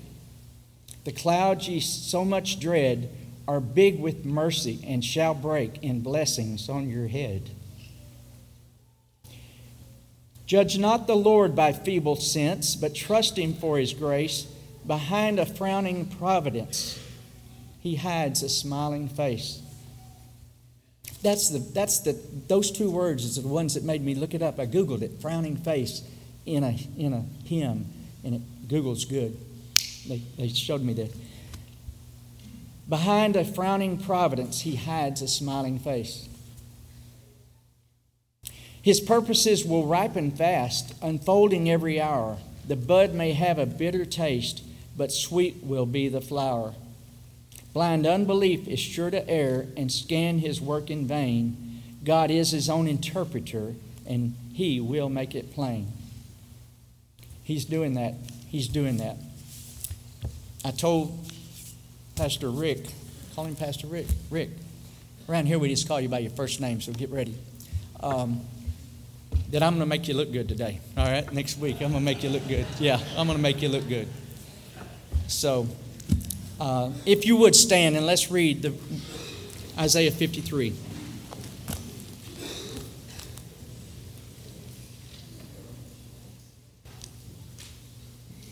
The 1.05 1.13
clouds 1.13 1.69
ye 1.69 1.81
so 1.81 2.25
much 2.25 2.61
dread 2.61 3.09
are 3.49 3.61
big 3.61 3.99
with 3.99 4.25
mercy 4.25 4.81
and 4.87 5.05
shall 5.05 5.35
break 5.35 5.83
in 5.83 6.01
blessings 6.01 6.69
on 6.69 6.91
your 6.91 7.09
head. 7.09 7.51
Judge 10.51 10.79
not 10.79 11.07
the 11.07 11.15
Lord 11.15 11.55
by 11.55 11.73
feeble 11.73 12.17
sense, 12.17 12.75
but 12.75 12.93
trust 12.93 13.39
him 13.39 13.55
for 13.55 13.79
his 13.79 13.93
grace. 13.93 14.49
Behind 14.85 15.39
a 15.39 15.47
frowning 15.47 16.07
providence, 16.07 16.99
he 17.81 17.95
hides 17.95 18.43
a 18.43 18.49
smiling 18.49 19.09
face. 19.09 19.63
That's 21.23 21.51
the, 21.51 21.61
that's 21.61 22.01
the, 22.01 22.19
those 22.49 22.73
two 22.73 22.91
words 22.91 23.25
is 23.25 23.41
the 23.41 23.47
ones 23.47 23.75
that 23.75 23.85
made 23.85 24.03
me 24.05 24.17
look 24.17 24.35
it 24.35 24.43
up. 24.43 24.59
I 24.59 24.67
Googled 24.67 25.03
it, 25.03 25.21
frowning 25.21 25.57
face 25.57 26.03
in 26.45 26.65
a, 26.65 26.77
in 26.99 27.13
a 27.13 27.25
hymn, 27.47 27.87
and 28.25 28.35
it, 28.35 28.69
Google's 28.69 29.05
good. 29.05 29.37
They, 30.09 30.21
they 30.37 30.49
showed 30.49 30.83
me 30.83 30.95
that. 30.95 31.13
Behind 32.89 33.37
a 33.37 33.45
frowning 33.45 33.99
providence, 33.99 34.63
he 34.63 34.75
hides 34.75 35.23
a 35.23 35.29
smiling 35.29 35.79
face. 35.79 36.29
His 38.83 39.01
purposes 39.01 39.65
will 39.65 39.87
ripen 39.87 40.31
fast, 40.31 40.95
unfolding 41.03 41.71
every 41.71 42.01
hour. 42.01 42.39
The 42.67 42.77
bud 42.77 43.15
may 43.15 43.33
have 43.33 43.59
a 43.59 43.67
bitter 43.67 44.05
taste, 44.05 44.63
but 44.97 45.13
sweet 45.13 45.57
will 45.63 45.87
be 45.87 46.09
the 46.09 46.21
flower. 46.21 46.75
Blind 47.73 48.07
unbelief 48.07 48.67
is 48.67 48.81
sure 48.81 49.11
to 49.11 49.29
err 49.29 49.67
and 49.77 49.93
scan 49.93 50.39
his 50.39 50.61
work 50.61 50.91
in 50.91 51.07
vain. 51.07 51.83
God 52.05 52.31
is 52.31 52.51
his 52.51 52.71
own 52.71 52.89
interpreter, 52.89 53.75
and 54.07 54.35
he 54.53 54.81
will 54.81 55.09
make 55.09 55.35
it 55.35 55.55
plain. 55.55 55.93
He's 57.45 57.65
doing 57.65 57.95
that. 57.95 58.15
He's 58.49 58.69
doing 58.69 58.97
that. 58.97 59.17
I 60.65 60.71
told 60.71 61.31
Pastor 62.17 62.51
Rick, 62.51 62.87
call 63.35 63.45
him 63.45 63.57
Pastor 63.57 63.87
Rick. 63.87 64.07
Rick, 64.31 64.51
around 65.29 65.47
here 65.47 65.59
we 65.59 65.69
just 65.69 65.87
call 65.87 66.01
you 66.01 66.09
by 66.09 66.19
your 66.21 66.33
first 66.33 66.61
name, 66.61 66.81
so 66.81 66.93
get 66.93 67.11
ready. 67.11 67.35
Um, 68.03 68.41
that 69.51 69.63
I'm 69.63 69.73
going 69.73 69.81
to 69.81 69.87
make 69.87 70.07
you 70.07 70.15
look 70.15 70.33
good 70.33 70.49
today. 70.49 70.81
All 70.97 71.07
right, 71.07 71.31
next 71.33 71.59
week 71.59 71.77
I'm 71.77 71.91
going 71.91 71.95
to 71.95 72.01
make 72.01 72.23
you 72.23 72.31
look 72.31 72.47
good. 72.47 72.67
Yeah, 72.79 73.01
I'm 73.17 73.27
going 73.27 73.37
to 73.37 73.43
make 73.43 73.61
you 73.63 73.69
look 73.69 73.89
good. 73.89 74.09
So, 75.27 75.67
uh, 76.61 76.91
if 77.05 77.27
you 77.27 77.37
would 77.37 77.57
stand 77.57 77.97
and 77.97 78.07
let's 78.07 78.31
read 78.31 78.63
the 78.63 78.75
Isaiah 79.79 80.11
53. 80.11 80.75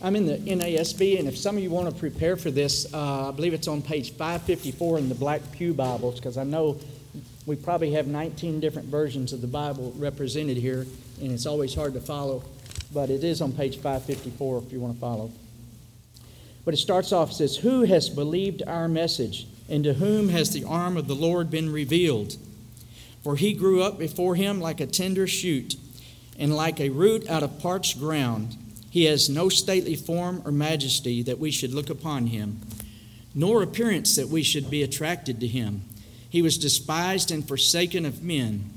I'm 0.00 0.14
in 0.14 0.26
the 0.26 0.38
NASB, 0.38 1.18
and 1.18 1.26
if 1.26 1.36
some 1.36 1.56
of 1.56 1.62
you 1.62 1.70
want 1.70 1.90
to 1.90 1.94
prepare 1.94 2.36
for 2.36 2.52
this, 2.52 2.92
uh, 2.94 3.28
I 3.28 3.32
believe 3.32 3.52
it's 3.52 3.66
on 3.66 3.82
page 3.82 4.12
554 4.12 4.98
in 4.98 5.08
the 5.08 5.14
Black 5.14 5.42
Pew 5.52 5.74
Bibles, 5.74 6.14
because 6.14 6.38
I 6.38 6.44
know 6.44 6.78
we 7.48 7.56
probably 7.56 7.92
have 7.92 8.06
19 8.06 8.60
different 8.60 8.88
versions 8.88 9.32
of 9.32 9.40
the 9.40 9.46
Bible 9.46 9.94
represented 9.96 10.58
here, 10.58 10.86
and 11.20 11.32
it's 11.32 11.46
always 11.46 11.74
hard 11.74 11.94
to 11.94 12.00
follow, 12.00 12.44
but 12.92 13.08
it 13.08 13.24
is 13.24 13.40
on 13.40 13.52
page 13.52 13.76
554 13.76 14.64
if 14.66 14.70
you 14.72 14.78
want 14.80 14.94
to 14.94 15.00
follow. 15.00 15.32
But 16.66 16.74
it 16.74 16.76
starts 16.76 17.10
off, 17.10 17.30
it 17.30 17.34
says, 17.34 17.56
Who 17.56 17.84
has 17.84 18.10
believed 18.10 18.62
our 18.66 18.86
message, 18.86 19.46
and 19.66 19.82
to 19.84 19.94
whom 19.94 20.28
has 20.28 20.52
the 20.52 20.64
arm 20.64 20.98
of 20.98 21.08
the 21.08 21.14
Lord 21.14 21.50
been 21.50 21.72
revealed? 21.72 22.36
For 23.24 23.36
he 23.36 23.54
grew 23.54 23.82
up 23.82 23.98
before 23.98 24.34
him 24.34 24.60
like 24.60 24.80
a 24.80 24.86
tender 24.86 25.26
shoot, 25.26 25.76
and 26.38 26.54
like 26.54 26.78
a 26.78 26.90
root 26.90 27.28
out 27.30 27.42
of 27.42 27.58
parched 27.60 27.98
ground. 27.98 28.58
He 28.90 29.04
has 29.04 29.30
no 29.30 29.48
stately 29.48 29.96
form 29.96 30.42
or 30.44 30.52
majesty 30.52 31.22
that 31.22 31.38
we 31.38 31.50
should 31.50 31.72
look 31.72 31.88
upon 31.88 32.26
him, 32.26 32.60
nor 33.34 33.62
appearance 33.62 34.16
that 34.16 34.28
we 34.28 34.42
should 34.42 34.68
be 34.68 34.82
attracted 34.82 35.40
to 35.40 35.46
him. 35.46 35.87
He 36.28 36.42
was 36.42 36.58
despised 36.58 37.30
and 37.30 37.46
forsaken 37.46 38.04
of 38.04 38.22
men, 38.22 38.70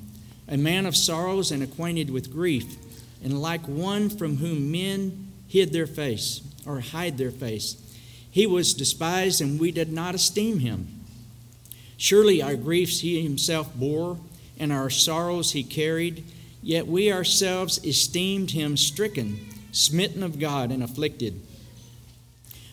a 0.47 0.57
man 0.57 0.85
of 0.85 0.95
sorrows 0.95 1.51
and 1.51 1.61
acquainted 1.61 2.09
with 2.09 2.31
grief, 2.31 2.77
and 3.23 3.41
like 3.41 3.67
one 3.67 4.09
from 4.09 4.37
whom 4.37 4.71
men 4.71 5.31
hid 5.47 5.73
their 5.73 5.87
face 5.87 6.41
or 6.65 6.79
hide 6.79 7.17
their 7.17 7.31
face. 7.31 7.77
He 8.29 8.47
was 8.47 8.73
despised, 8.73 9.41
and 9.41 9.59
we 9.59 9.71
did 9.71 9.91
not 9.91 10.15
esteem 10.15 10.59
him. 10.59 10.87
Surely 11.97 12.41
our 12.41 12.55
griefs 12.55 13.01
he 13.01 13.21
himself 13.21 13.73
bore, 13.75 14.17
and 14.57 14.71
our 14.71 14.89
sorrows 14.89 15.51
he 15.51 15.63
carried, 15.63 16.23
yet 16.63 16.87
we 16.87 17.11
ourselves 17.11 17.83
esteemed 17.83 18.51
him 18.51 18.77
stricken 18.77 19.51
smitten 19.71 20.23
of 20.23 20.39
God, 20.39 20.71
and 20.71 20.83
afflicted. 20.83 21.41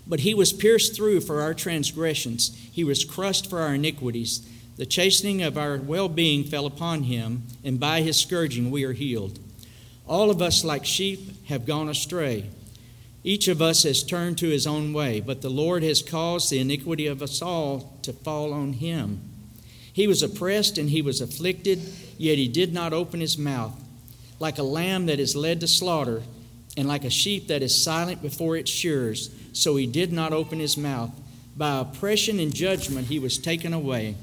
But 0.07 0.21
he 0.21 0.35
was 0.35 0.53
pierced 0.53 0.97
through 0.97 1.21
for 1.21 1.41
our 1.41 1.55
transgressions, 1.55 2.57
he 2.73 2.85
was 2.85 3.05
crushed 3.05 3.49
for 3.49 3.61
our 3.61 3.75
iniquities. 3.75 4.47
The 4.79 4.87
chastening 4.87 5.43
of 5.43 5.59
our 5.59 5.77
well 5.77 6.09
being 6.09 6.45
fell 6.45 6.65
upon 6.65 7.03
him, 7.03 7.43
and 7.65 7.81
by 7.81 8.03
his 8.03 8.17
scourging 8.17 8.71
we 8.71 8.85
are 8.85 8.93
healed. 8.93 9.41
All 10.07 10.31
of 10.31 10.41
us, 10.41 10.65
like 10.65 10.85
sheep, 10.85 11.45
have 11.47 11.67
gone 11.67 11.89
astray. 11.89 12.49
Each 13.25 13.49
of 13.49 13.61
us 13.61 13.83
has 13.83 14.05
turned 14.05 14.39
to 14.39 14.49
his 14.49 14.69
own 14.69 14.93
way, 14.93 15.19
but 15.19 15.43
the 15.43 15.51
Lord 15.51 15.83
has 15.83 16.01
caused 16.01 16.51
the 16.51 16.61
iniquity 16.61 17.09
of 17.09 17.23
us 17.23 17.43
all 17.43 17.99
to 18.03 18.13
fall 18.13 18.53
on 18.53 18.75
him. 18.75 19.21
He 19.93 20.07
was 20.07 20.23
oppressed 20.23 20.79
and 20.79 20.89
he 20.89 21.03
was 21.03 21.21
afflicted, 21.21 21.81
yet 22.17 22.39
he 22.39 22.47
did 22.47 22.73
not 22.73 22.93
open 22.93 23.19
his 23.19 23.37
mouth. 23.37 23.75
Like 24.39 24.59
a 24.59 24.63
lamb 24.63 25.07
that 25.07 25.19
is 25.19 25.35
led 25.35 25.59
to 25.61 25.67
slaughter, 25.67 26.23
and 26.77 26.87
like 26.87 27.05
a 27.05 27.11
sheep 27.11 27.49
that 27.49 27.65
is 27.65 27.83
silent 27.83 28.23
before 28.23 28.57
its 28.57 28.71
shearers, 28.71 29.35
so 29.53 29.75
he 29.75 29.89
did 29.89 30.13
not 30.13 30.33
open 30.33 30.61
his 30.61 30.77
mouth. 30.77 31.11
By 31.57 31.81
oppression 31.81 32.39
and 32.39 32.55
judgment 32.55 33.09
he 33.09 33.19
was 33.19 33.39
taken 33.39 33.73
away. 33.73 34.15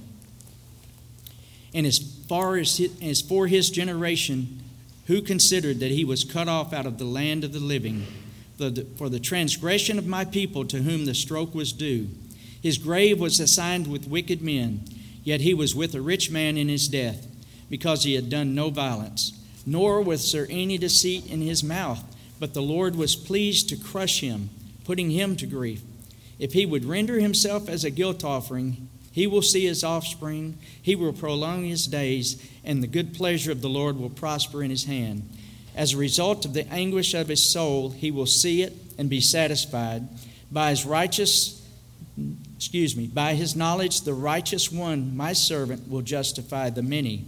And 1.76 1.86
as 1.86 2.00
far 2.28 2.56
as, 2.56 2.82
as 3.02 3.22
for 3.22 3.46
his 3.46 3.70
generation, 3.70 4.64
who 5.08 5.22
considered 5.22 5.80
that 5.82 5.92
he 5.92 6.06
was 6.06 6.24
cut 6.24 6.48
off 6.48 6.74
out 6.74 6.88
of 6.88 6.98
the 6.98 7.06
land 7.06 7.44
of 7.44 7.54
the 7.54 7.60
living, 7.60 8.08
for 8.58 9.10
the 9.10 9.20
transgression 9.20 10.00
of 10.00 10.08
my 10.08 10.24
people 10.24 10.66
to 10.66 10.82
whom 10.82 11.06
the 11.06 11.14
stroke 11.14 11.54
was 11.54 11.74
due. 11.74 12.08
His 12.64 12.78
grave 12.78 13.20
was 13.20 13.40
assigned 13.40 13.88
with 13.88 14.08
wicked 14.08 14.42
men, 14.42 14.86
yet 15.24 15.42
he 15.42 15.54
was 15.54 15.76
with 15.76 15.94
a 15.94 16.02
rich 16.02 16.32
man 16.32 16.58
in 16.58 16.70
his 16.70 16.88
death, 16.88 17.28
because 17.70 18.04
he 18.04 18.16
had 18.16 18.30
done 18.30 18.56
no 18.56 18.70
violence, 18.70 19.34
nor 19.66 20.02
was 20.02 20.32
there 20.32 20.48
any 20.50 20.78
deceit 20.78 21.30
in 21.30 21.42
his 21.42 21.64
mouth. 21.64 22.02
But 22.40 22.54
the 22.54 22.62
Lord 22.62 22.96
was 22.96 23.16
pleased 23.16 23.70
to 23.70 23.76
crush 23.76 24.22
him, 24.22 24.50
putting 24.86 25.12
him 25.12 25.36
to 25.36 25.46
grief. 25.46 25.82
If 26.40 26.54
he 26.54 26.66
would 26.66 26.86
render 26.86 27.20
himself 27.20 27.68
as 27.68 27.84
a 27.84 27.90
guilt 27.90 28.24
offering, 28.24 28.88
he 29.16 29.28
will 29.28 29.42
see 29.42 29.66
his 29.66 29.82
offspring, 29.82 30.58
he 30.82 30.94
will 30.94 31.14
prolong 31.14 31.64
his 31.64 31.88
days, 31.88 32.36
and 32.66 32.84
the 32.84 32.88
good 32.88 33.14
pleasure 33.14 33.50
of 33.54 33.62
the 33.62 33.70
Lord 33.70 33.98
will 33.98 34.10
prosper 34.10 34.62
in 34.62 34.70
his 34.70 34.84
hand. 34.84 35.30
As 35.74 35.94
a 35.94 35.98
result 35.98 36.44
of 36.44 36.52
the 36.52 36.68
anguish 36.68 37.14
of 37.14 37.30
his 37.30 37.42
soul, 37.42 37.92
he 37.92 38.12
will 38.12 38.26
see 38.26 38.62
it 38.62 38.74
and 38.98 39.10
be 39.10 39.22
satisfied. 39.22 40.06
By 40.52 40.72
his 40.72 40.86
righteous, 40.86 41.66
excuse 42.58 42.98
me, 42.98 43.08
by 43.08 43.36
his 43.36 43.56
knowledge, 43.56 44.02
the 44.02 44.14
righteous 44.14 44.70
one, 44.70 45.16
my 45.16 45.32
servant, 45.32 45.90
will 45.90 46.02
justify 46.02 46.70
the 46.70 46.84
many, 46.84 47.24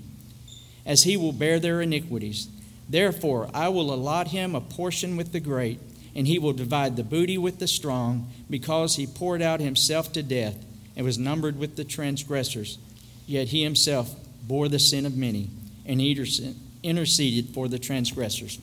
as 0.85 1.03
he 1.03 1.15
will 1.15 1.31
bear 1.31 1.57
their 1.57 1.81
iniquities. 1.81 2.49
Therefore, 2.89 3.49
I 3.53 3.69
will 3.69 3.93
allot 3.93 4.27
him 4.27 4.55
a 4.55 4.59
portion 4.59 5.15
with 5.15 5.31
the 5.31 5.39
great, 5.39 5.79
and 6.13 6.27
he 6.27 6.37
will 6.37 6.51
divide 6.51 6.97
the 6.97 7.03
booty 7.05 7.37
with 7.37 7.59
the 7.59 7.67
strong, 7.67 8.29
because 8.49 8.97
he 8.97 9.07
poured 9.07 9.41
out 9.41 9.61
himself 9.61 10.11
to 10.11 10.21
death 10.21 10.65
and 10.97 11.05
was 11.05 11.17
numbered 11.17 11.57
with 11.57 11.77
the 11.77 11.85
transgressors. 11.85 12.79
Yet 13.27 13.49
he 13.49 13.63
himself 13.63 14.13
bore 14.45 14.67
the 14.67 14.79
sin 14.79 15.05
of 15.05 15.15
many 15.15 15.49
and 15.85 16.01
interceded 16.01 17.53
for 17.53 17.69
the 17.69 17.79
transgressors. 17.79 18.59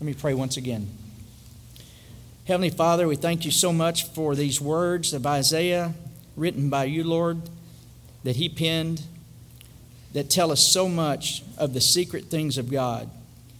Let 0.00 0.06
me 0.06 0.14
pray 0.14 0.34
once 0.34 0.56
again. 0.56 0.88
Heavenly 2.46 2.70
Father, 2.70 3.06
we 3.06 3.16
thank 3.16 3.44
you 3.44 3.50
so 3.50 3.72
much 3.72 4.08
for 4.08 4.34
these 4.34 4.60
words 4.60 5.12
of 5.12 5.26
Isaiah 5.26 5.94
written 6.36 6.70
by 6.70 6.84
you, 6.84 7.04
Lord, 7.04 7.42
that 8.24 8.36
he 8.36 8.48
penned, 8.48 9.02
that 10.14 10.30
tell 10.30 10.50
us 10.50 10.66
so 10.66 10.88
much 10.88 11.42
of 11.58 11.74
the 11.74 11.80
secret 11.80 12.24
things 12.24 12.58
of 12.58 12.70
God 12.70 13.10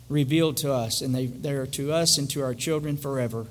revealed 0.08 0.56
to 0.58 0.72
us, 0.72 1.00
and 1.00 1.14
they, 1.14 1.26
they 1.26 1.52
are 1.52 1.66
to 1.66 1.92
us 1.92 2.18
and 2.18 2.30
to 2.30 2.42
our 2.42 2.54
children 2.54 2.96
forever. 2.96 3.46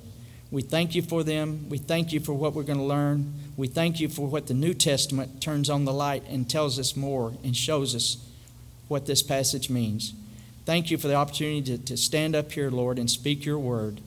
We 0.52 0.62
thank 0.62 0.94
you 0.96 1.02
for 1.02 1.24
them. 1.24 1.68
We 1.70 1.78
thank 1.78 2.14
you 2.14 2.20
for 2.20 2.34
what 2.34 2.54
we're 2.54 2.64
going 2.64 2.80
to 2.80 2.86
learn. 2.86 3.34
We 3.56 3.68
thank 3.68 4.00
you 4.00 4.10
for 4.10 4.28
what 4.28 4.48
the 4.48 4.54
New 4.54 4.74
Testament 4.74 5.42
turns 5.42 5.70
on 5.70 5.86
the 5.86 5.94
light 5.94 6.24
and 6.28 6.50
tells 6.50 6.80
us 6.80 6.96
more 6.96 7.34
and 7.44 7.56
shows 7.56 7.94
us 7.94 8.18
what 8.88 9.06
this 9.06 9.22
passage 9.22 9.70
means. 9.70 10.14
Thank 10.66 10.90
you 10.90 10.98
for 10.98 11.08
the 11.08 11.16
opportunity 11.16 11.62
to, 11.62 11.86
to 11.86 11.98
stand 11.98 12.36
up 12.36 12.52
here, 12.52 12.72
Lord, 12.72 12.98
and 12.98 13.10
speak 13.10 13.46
your 13.46 13.60
word. 13.60 14.02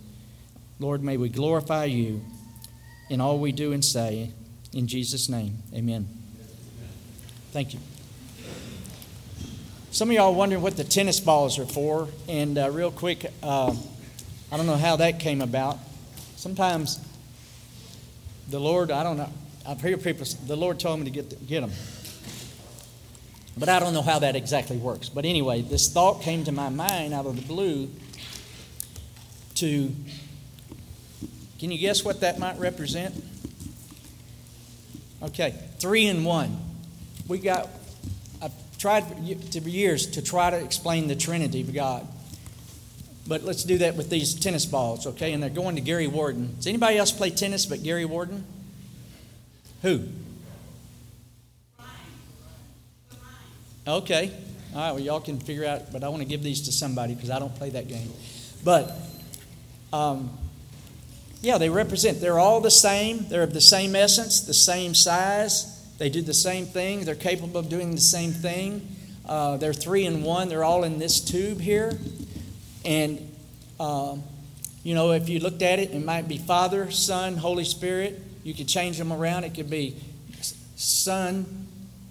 Lord, 0.80 1.02
may 1.02 1.16
we 1.16 1.28
glorify 1.28 1.84
you 1.84 2.24
in 3.08 3.20
all 3.20 3.38
we 3.38 3.52
do 3.52 3.72
and 3.72 3.84
say. 3.84 4.32
In 4.72 4.86
Jesus' 4.86 5.28
name, 5.28 5.58
amen. 5.72 6.08
Thank 7.52 7.72
you. 7.72 7.80
Some 9.90 10.10
of 10.10 10.14
y'all 10.14 10.34
wondering 10.34 10.60
what 10.60 10.76
the 10.76 10.84
tennis 10.84 11.20
balls 11.20 11.58
are 11.58 11.64
for, 11.64 12.08
and 12.28 12.58
uh, 12.58 12.70
real 12.70 12.90
quick, 12.90 13.24
uh, 13.42 13.74
I 14.52 14.56
don't 14.56 14.66
know 14.66 14.76
how 14.76 14.96
that 14.96 15.20
came 15.20 15.40
about. 15.40 15.78
Sometimes 16.36 16.98
the 18.48 18.58
Lord, 18.58 18.90
I 18.90 19.02
don't 19.02 19.16
know, 19.16 19.28
I've 19.66 19.80
heard 19.80 20.02
people, 20.02 20.26
the 20.46 20.56
Lord 20.56 20.78
told 20.78 21.00
me 21.00 21.04
to 21.06 21.10
get, 21.10 21.46
get 21.46 21.60
them. 21.60 21.72
But 23.58 23.68
I 23.68 23.78
don't 23.78 23.94
know 23.94 24.02
how 24.02 24.18
that 24.18 24.36
exactly 24.36 24.76
works. 24.76 25.08
But 25.08 25.24
anyway, 25.24 25.62
this 25.62 25.88
thought 25.88 26.22
came 26.22 26.44
to 26.44 26.52
my 26.52 26.68
mind 26.68 27.14
out 27.14 27.26
of 27.26 27.36
the 27.36 27.42
blue 27.42 27.88
to, 29.56 29.92
can 31.58 31.70
you 31.70 31.78
guess 31.78 32.04
what 32.04 32.20
that 32.20 32.38
might 32.38 32.58
represent? 32.58 33.14
Okay, 35.22 35.54
three 35.78 36.06
in 36.06 36.24
one. 36.24 36.58
We 37.26 37.38
got 37.38 37.68
I've 38.42 38.52
tried 38.78 39.06
for 39.06 39.18
years 39.18 40.06
to 40.08 40.22
try 40.22 40.50
to 40.50 40.58
explain 40.62 41.08
the 41.08 41.16
Trinity 41.16 41.62
of 41.62 41.74
God. 41.74 42.06
But 43.28 43.42
let's 43.42 43.64
do 43.64 43.78
that 43.78 43.96
with 43.96 44.08
these 44.08 44.34
tennis 44.34 44.66
balls, 44.66 45.06
okay? 45.06 45.32
And 45.32 45.42
they're 45.42 45.50
going 45.50 45.76
to 45.76 45.82
Gary 45.82 46.06
Warden. 46.06 46.54
Does 46.56 46.66
anybody 46.66 46.96
else 46.98 47.10
play 47.10 47.30
tennis 47.30 47.66
but 47.66 47.82
Gary 47.82 48.04
Warden? 48.04 48.44
Who? 49.82 50.04
Okay. 53.86 54.32
All 54.74 54.80
right, 54.80 54.92
well, 54.92 55.00
y'all 55.00 55.20
can 55.20 55.38
figure 55.38 55.64
out, 55.64 55.92
but 55.92 56.04
I 56.04 56.08
want 56.08 56.22
to 56.22 56.28
give 56.28 56.42
these 56.42 56.62
to 56.62 56.72
somebody 56.72 57.14
because 57.14 57.30
I 57.30 57.38
don't 57.38 57.54
play 57.54 57.70
that 57.70 57.88
game. 57.88 58.10
But, 58.64 58.92
um, 59.92 60.36
yeah, 61.40 61.58
they 61.58 61.70
represent, 61.70 62.20
they're 62.20 62.38
all 62.38 62.60
the 62.60 62.70
same. 62.70 63.26
They're 63.28 63.42
of 63.42 63.54
the 63.54 63.60
same 63.60 63.94
essence, 63.94 64.40
the 64.40 64.54
same 64.54 64.94
size. 64.94 65.72
They 65.98 66.10
do 66.10 66.20
the 66.20 66.34
same 66.34 66.66
thing, 66.66 67.04
they're 67.04 67.14
capable 67.14 67.58
of 67.58 67.68
doing 67.68 67.92
the 67.92 68.00
same 68.00 68.32
thing. 68.32 68.86
Uh, 69.24 69.56
they're 69.56 69.72
three 69.72 70.04
in 70.04 70.22
one, 70.22 70.48
they're 70.48 70.64
all 70.64 70.84
in 70.84 70.98
this 70.98 71.20
tube 71.20 71.60
here. 71.60 71.98
And, 72.86 73.34
uh, 73.80 74.16
you 74.84 74.94
know, 74.94 75.10
if 75.10 75.28
you 75.28 75.40
looked 75.40 75.62
at 75.62 75.80
it, 75.80 75.90
it 75.90 76.04
might 76.04 76.28
be 76.28 76.38
Father, 76.38 76.90
Son, 76.92 77.36
Holy 77.36 77.64
Spirit. 77.64 78.22
You 78.44 78.54
could 78.54 78.68
change 78.68 78.96
them 78.96 79.12
around. 79.12 79.42
It 79.42 79.54
could 79.54 79.68
be 79.68 79.96
Son, 80.76 81.66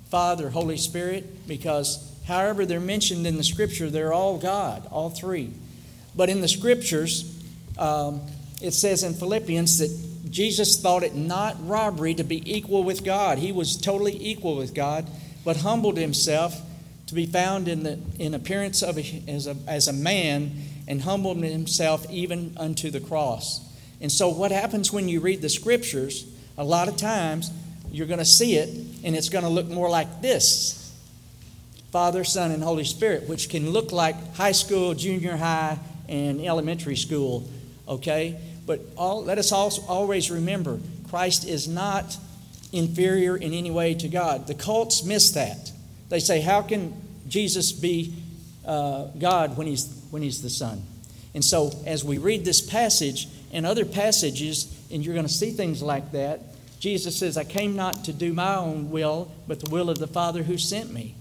Father, 0.10 0.50
Holy 0.50 0.76
Spirit, 0.76 1.48
because 1.48 2.14
however 2.28 2.66
they're 2.66 2.82
mentioned 2.82 3.26
in 3.26 3.38
the 3.38 3.44
scripture, 3.44 3.90
they're 3.90 4.12
all 4.12 4.38
God, 4.38 4.86
all 4.92 5.10
three. 5.10 5.52
But 6.14 6.30
in 6.30 6.42
the 6.42 6.48
scriptures, 6.50 7.34
um, 7.78 8.22
it 8.62 8.72
says 8.72 9.04
in 9.04 9.14
Philippians 9.14 9.78
that 9.80 10.32
Jesus 10.32 10.82
thought 10.82 11.04
it 11.04 11.16
not 11.16 11.56
robbery 11.66 12.14
to 12.16 12.24
be 12.24 12.42
equal 12.54 12.84
with 12.84 13.06
God. 13.06 13.38
He 13.38 13.54
was 13.54 13.78
totally 13.78 14.18
equal 14.20 14.58
with 14.58 14.74
God, 14.74 15.08
but 15.46 15.58
humbled 15.58 15.98
himself 15.98 16.62
to 17.08 17.16
be 17.16 17.26
found 17.26 17.68
in 17.68 17.84
the 17.84 18.00
in 18.20 18.34
appearance 18.34 18.82
of 18.82 18.98
a, 18.98 19.24
as 19.28 19.48
a 19.48 19.56
as 19.68 19.88
a 19.88 19.94
man 19.94 20.52
and 20.88 21.02
humbled 21.02 21.38
himself 21.38 22.10
even 22.10 22.54
unto 22.58 22.90
the 22.92 23.00
cross. 23.00 23.62
And 24.02 24.12
so, 24.12 24.30
what 24.30 24.52
happens 24.52 24.92
when 24.92 25.08
you 25.10 25.20
read 25.20 25.42
the 25.42 25.50
scriptures? 25.50 26.26
A 26.58 26.64
lot 26.64 26.88
of 26.88 26.96
times, 26.96 27.52
you're 27.92 28.08
going 28.08 28.20
to 28.20 28.26
see 28.26 28.56
it, 28.56 28.70
and 29.04 29.16
it's 29.16 29.30
going 29.30 29.44
to 29.44 29.50
look 29.50 29.68
more 29.68 29.90
like 29.90 30.22
this 30.22 30.82
Father, 31.92 32.24
Son, 32.24 32.52
and 32.52 32.62
Holy 32.62 32.84
Spirit, 32.84 33.28
which 33.28 33.50
can 33.50 33.70
look 33.70 33.92
like 33.92 34.36
high 34.36 34.52
school, 34.52 34.94
junior 34.94 35.38
high, 35.38 35.80
and 36.10 36.42
elementary 36.42 36.96
school, 36.96 37.50
okay? 37.88 38.38
But 38.66 38.82
all, 38.98 39.24
let 39.24 39.38
us 39.38 39.52
also 39.52 39.82
always 39.88 40.30
remember 40.30 40.80
Christ 41.10 41.48
is 41.48 41.68
not 41.68 42.18
inferior 42.74 43.38
in 43.38 43.54
any 43.54 43.72
way 43.72 43.94
to 43.94 44.08
God. 44.10 44.48
The 44.48 44.56
cults 44.56 45.04
miss 45.04 45.32
that. 45.32 45.72
They 46.10 46.20
say, 46.20 46.42
How 46.42 46.62
can 46.62 46.94
Jesus 47.28 47.72
be 47.72 48.14
uh, 48.66 49.06
God 49.18 49.58
when 49.58 49.68
he's, 49.68 49.86
when 50.12 50.22
he's 50.22 50.42
the 50.42 50.50
Son? 50.50 50.84
And 51.34 51.44
so, 51.44 51.72
as 51.86 52.04
we 52.04 52.18
read 52.18 52.46
this 52.46 52.62
passage 52.62 53.28
and 53.52 53.66
other 53.66 53.86
passages, 53.86 54.74
and 54.92 55.04
you're 55.04 55.14
going 55.14 55.28
to 55.28 55.34
see 55.34 55.52
things 55.52 55.82
like 55.82 56.12
that, 56.14 56.42
Jesus 56.80 57.18
says, 57.18 57.38
I 57.38 57.44
came 57.44 57.76
not 57.76 58.06
to 58.06 58.14
do 58.14 58.34
my 58.34 58.56
own 58.56 58.92
will, 58.92 59.32
but 59.48 59.60
the 59.60 59.70
will 59.70 59.90
of 59.90 59.98
the 59.98 60.08
Father 60.08 60.44
who 60.44 60.58
sent 60.58 60.94
me. 60.94 61.16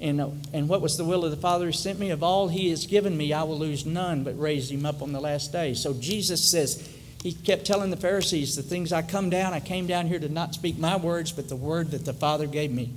And, 0.00 0.20
uh, 0.20 0.28
and 0.52 0.68
what 0.68 0.80
was 0.80 0.96
the 0.96 1.04
will 1.04 1.24
of 1.24 1.30
the 1.30 1.36
Father 1.36 1.66
who 1.66 1.72
sent 1.72 1.98
me? 1.98 2.10
Of 2.10 2.22
all 2.22 2.48
he 2.48 2.70
has 2.70 2.86
given 2.86 3.16
me, 3.16 3.32
I 3.32 3.44
will 3.44 3.58
lose 3.58 3.86
none, 3.86 4.24
but 4.24 4.38
raise 4.38 4.70
him 4.70 4.84
up 4.84 5.02
on 5.02 5.12
the 5.12 5.20
last 5.20 5.52
day. 5.52 5.74
So 5.74 5.94
Jesus 5.94 6.44
says, 6.44 6.88
he 7.22 7.32
kept 7.32 7.64
telling 7.64 7.90
the 7.90 7.96
Pharisees, 7.96 8.54
the 8.54 8.62
things 8.62 8.92
I 8.92 9.00
come 9.00 9.30
down, 9.30 9.54
I 9.54 9.60
came 9.60 9.86
down 9.86 10.08
here 10.08 10.18
to 10.18 10.28
not 10.28 10.54
speak 10.54 10.76
my 10.76 10.96
words, 10.96 11.32
but 11.32 11.48
the 11.48 11.56
word 11.56 11.92
that 11.92 12.04
the 12.04 12.12
Father 12.12 12.46
gave 12.46 12.70
me. 12.70 12.92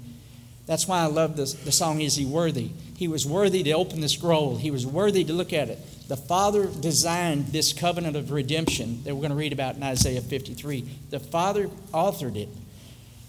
That's 0.67 0.87
why 0.87 0.99
I 0.99 1.05
love 1.05 1.37
this, 1.37 1.53
the 1.53 1.71
song, 1.71 2.01
Is 2.01 2.15
He 2.17 2.25
Worthy? 2.25 2.71
He 2.97 3.07
was 3.07 3.25
worthy 3.25 3.63
to 3.63 3.71
open 3.71 4.01
the 4.01 4.09
scroll, 4.09 4.57
He 4.57 4.69
was 4.69 4.85
worthy 4.85 5.23
to 5.23 5.33
look 5.33 5.53
at 5.53 5.69
it. 5.69 5.79
The 6.07 6.17
Father 6.17 6.67
designed 6.67 7.47
this 7.47 7.73
covenant 7.73 8.15
of 8.15 8.31
redemption 8.31 9.03
that 9.03 9.15
we're 9.15 9.21
going 9.21 9.31
to 9.31 9.37
read 9.37 9.53
about 9.53 9.75
in 9.75 9.83
Isaiah 9.83 10.21
53. 10.21 10.87
The 11.09 11.19
Father 11.19 11.67
authored 11.93 12.35
it, 12.35 12.49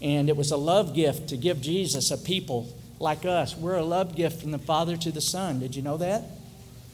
and 0.00 0.28
it 0.28 0.37
was 0.37 0.50
a 0.50 0.57
love 0.57 0.95
gift 0.95 1.28
to 1.30 1.37
give 1.37 1.61
Jesus 1.61 2.11
a 2.11 2.18
people 2.18 2.73
like 3.00 3.25
us. 3.25 3.57
We're 3.57 3.76
a 3.76 3.85
love 3.85 4.14
gift 4.14 4.42
from 4.42 4.50
the 4.50 4.59
Father 4.59 4.97
to 4.97 5.11
the 5.11 5.21
Son. 5.21 5.61
Did 5.61 5.75
you 5.75 5.83
know 5.83 5.97
that? 5.97 6.25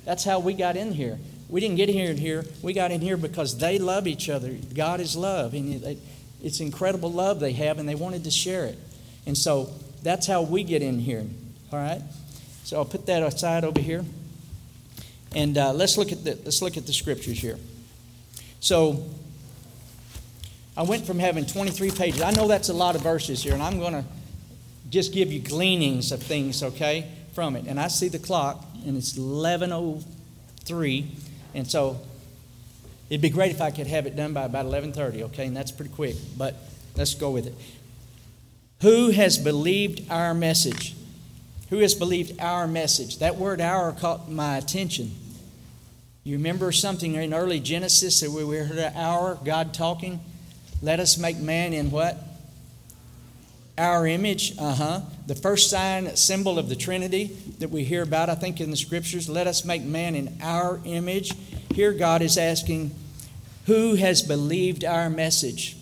That's 0.04 0.24
how 0.24 0.40
we 0.40 0.54
got 0.54 0.76
in 0.76 0.92
here. 0.92 1.18
We 1.48 1.60
didn't 1.60 1.76
get 1.76 1.88
here 1.88 2.10
in 2.10 2.16
here. 2.16 2.44
We 2.62 2.72
got 2.72 2.90
in 2.90 3.00
here 3.00 3.16
because 3.16 3.58
they 3.58 3.78
love 3.78 4.06
each 4.06 4.28
other. 4.28 4.54
God 4.74 5.00
is 5.00 5.16
love, 5.16 5.54
and 5.54 5.98
it's 6.42 6.60
incredible 6.60 7.12
love 7.12 7.40
they 7.40 7.52
have, 7.52 7.78
and 7.78 7.88
they 7.88 7.94
wanted 7.94 8.24
to 8.24 8.30
share 8.30 8.64
it. 8.66 8.78
And 9.26 9.36
so 9.36 9.70
that's 10.04 10.26
how 10.26 10.42
we 10.42 10.62
get 10.62 10.82
in 10.82 11.00
here. 11.00 11.26
All 11.72 11.78
right. 11.80 12.02
So 12.62 12.76
I'll 12.76 12.84
put 12.84 13.06
that 13.06 13.22
aside 13.22 13.64
over 13.64 13.80
here, 13.80 14.04
and 15.34 15.58
uh, 15.58 15.72
let's 15.72 15.98
look 15.98 16.12
at 16.12 16.22
the 16.24 16.38
let's 16.44 16.62
look 16.62 16.76
at 16.76 16.86
the 16.86 16.92
scriptures 16.92 17.40
here. 17.40 17.58
So 18.60 19.04
I 20.76 20.82
went 20.82 21.06
from 21.06 21.18
having 21.18 21.46
23 21.46 21.90
pages. 21.90 22.22
I 22.22 22.30
know 22.30 22.48
that's 22.48 22.68
a 22.68 22.74
lot 22.74 22.96
of 22.96 23.02
verses 23.02 23.42
here, 23.42 23.54
and 23.54 23.62
I'm 23.62 23.78
going 23.78 23.92
to 23.92 24.04
just 24.90 25.12
give 25.12 25.32
you 25.32 25.40
gleanings 25.40 26.10
of 26.12 26.22
things, 26.22 26.62
okay, 26.62 27.06
from 27.32 27.56
it. 27.56 27.66
And 27.66 27.78
I 27.80 27.88
see 27.88 28.08
the 28.08 28.18
clock, 28.18 28.64
and 28.86 28.96
it's 28.96 29.14
11:03, 29.18 31.06
and 31.54 31.70
so 31.70 32.00
it'd 33.10 33.20
be 33.20 33.30
great 33.30 33.50
if 33.50 33.60
I 33.60 33.70
could 33.70 33.86
have 33.88 34.06
it 34.06 34.16
done 34.16 34.32
by 34.32 34.44
about 34.44 34.66
11:30, 34.66 35.22
okay? 35.24 35.46
And 35.46 35.56
that's 35.56 35.70
pretty 35.70 35.92
quick, 35.92 36.16
but 36.36 36.54
let's 36.96 37.14
go 37.14 37.30
with 37.30 37.46
it. 37.46 37.54
Who 38.84 39.12
has 39.12 39.38
believed 39.38 40.10
our 40.10 40.34
message? 40.34 40.94
Who 41.70 41.78
has 41.78 41.94
believed 41.94 42.38
our 42.38 42.66
message? 42.66 43.18
That 43.18 43.36
word 43.36 43.62
our 43.62 43.92
caught 43.92 44.30
my 44.30 44.58
attention. 44.58 45.10
You 46.22 46.36
remember 46.36 46.70
something 46.70 47.14
in 47.14 47.32
early 47.32 47.60
Genesis 47.60 48.20
that 48.20 48.30
we 48.30 48.44
heard 48.58 48.92
our 48.94 49.36
God 49.42 49.72
talking? 49.72 50.20
Let 50.82 51.00
us 51.00 51.16
make 51.16 51.38
man 51.38 51.72
in 51.72 51.90
what? 51.90 52.18
Our 53.78 54.06
image, 54.06 54.52
uh 54.58 54.74
huh. 54.74 55.00
The 55.28 55.34
first 55.34 55.70
sign, 55.70 56.14
symbol 56.14 56.58
of 56.58 56.68
the 56.68 56.76
Trinity 56.76 57.34
that 57.60 57.70
we 57.70 57.84
hear 57.84 58.02
about, 58.02 58.28
I 58.28 58.34
think, 58.34 58.60
in 58.60 58.70
the 58.70 58.76
scriptures. 58.76 59.30
Let 59.30 59.46
us 59.46 59.64
make 59.64 59.80
man 59.80 60.14
in 60.14 60.36
our 60.42 60.78
image. 60.84 61.32
Here, 61.74 61.94
God 61.94 62.20
is 62.20 62.36
asking, 62.36 62.94
Who 63.64 63.94
has 63.94 64.20
believed 64.20 64.84
our 64.84 65.08
message? 65.08 65.74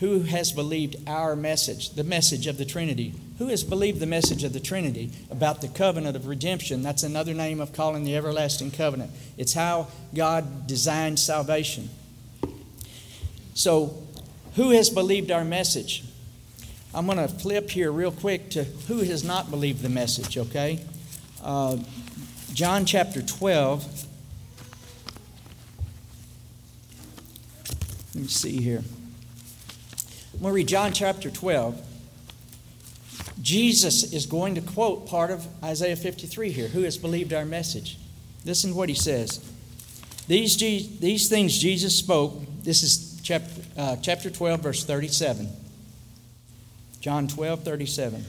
Who 0.00 0.22
has 0.22 0.50
believed 0.50 0.96
our 1.06 1.36
message, 1.36 1.90
the 1.90 2.04
message 2.04 2.46
of 2.46 2.58
the 2.58 2.64
Trinity? 2.64 3.14
Who 3.38 3.48
has 3.48 3.62
believed 3.62 4.00
the 4.00 4.06
message 4.06 4.42
of 4.42 4.52
the 4.52 4.60
Trinity 4.60 5.10
about 5.30 5.60
the 5.60 5.68
covenant 5.68 6.16
of 6.16 6.26
redemption? 6.26 6.82
That's 6.82 7.04
another 7.04 7.32
name 7.32 7.60
of 7.60 7.72
calling 7.72 8.04
the 8.04 8.16
everlasting 8.16 8.72
covenant. 8.72 9.12
It's 9.36 9.54
how 9.54 9.88
God 10.14 10.66
designed 10.66 11.20
salvation. 11.20 11.90
So, 13.54 14.02
who 14.56 14.70
has 14.70 14.90
believed 14.90 15.30
our 15.30 15.44
message? 15.44 16.04
I'm 16.92 17.06
going 17.06 17.18
to 17.18 17.28
flip 17.28 17.70
here 17.70 17.90
real 17.90 18.12
quick 18.12 18.50
to 18.50 18.64
who 18.64 18.98
has 18.98 19.24
not 19.24 19.50
believed 19.50 19.82
the 19.82 19.88
message, 19.88 20.38
okay? 20.38 20.80
Uh, 21.42 21.78
John 22.52 22.84
chapter 22.84 23.20
12. 23.20 24.06
Let 28.14 28.22
me 28.22 28.28
see 28.28 28.60
here. 28.60 28.84
I'm 30.34 30.40
going 30.40 30.50
to 30.50 30.56
read 30.56 30.68
John 30.68 30.92
chapter 30.92 31.30
12. 31.30 31.80
Jesus 33.40 34.12
is 34.12 34.26
going 34.26 34.56
to 34.56 34.60
quote 34.60 35.06
part 35.06 35.30
of 35.30 35.46
Isaiah 35.62 35.94
53 35.94 36.50
here. 36.50 36.66
Who 36.66 36.82
has 36.82 36.98
believed 36.98 37.32
our 37.32 37.44
message? 37.44 37.98
Listen 38.44 38.70
to 38.70 38.76
what 38.76 38.88
he 38.88 38.96
says. 38.96 39.48
These, 40.26 40.56
these 40.98 41.28
things 41.28 41.56
Jesus 41.56 41.96
spoke. 41.96 42.34
This 42.64 42.82
is 42.82 43.20
chapter, 43.22 43.62
uh, 43.78 43.96
chapter 44.02 44.28
12, 44.28 44.60
verse 44.60 44.84
37. 44.84 45.48
John 47.00 47.28
12, 47.28 47.62
37. 47.62 48.24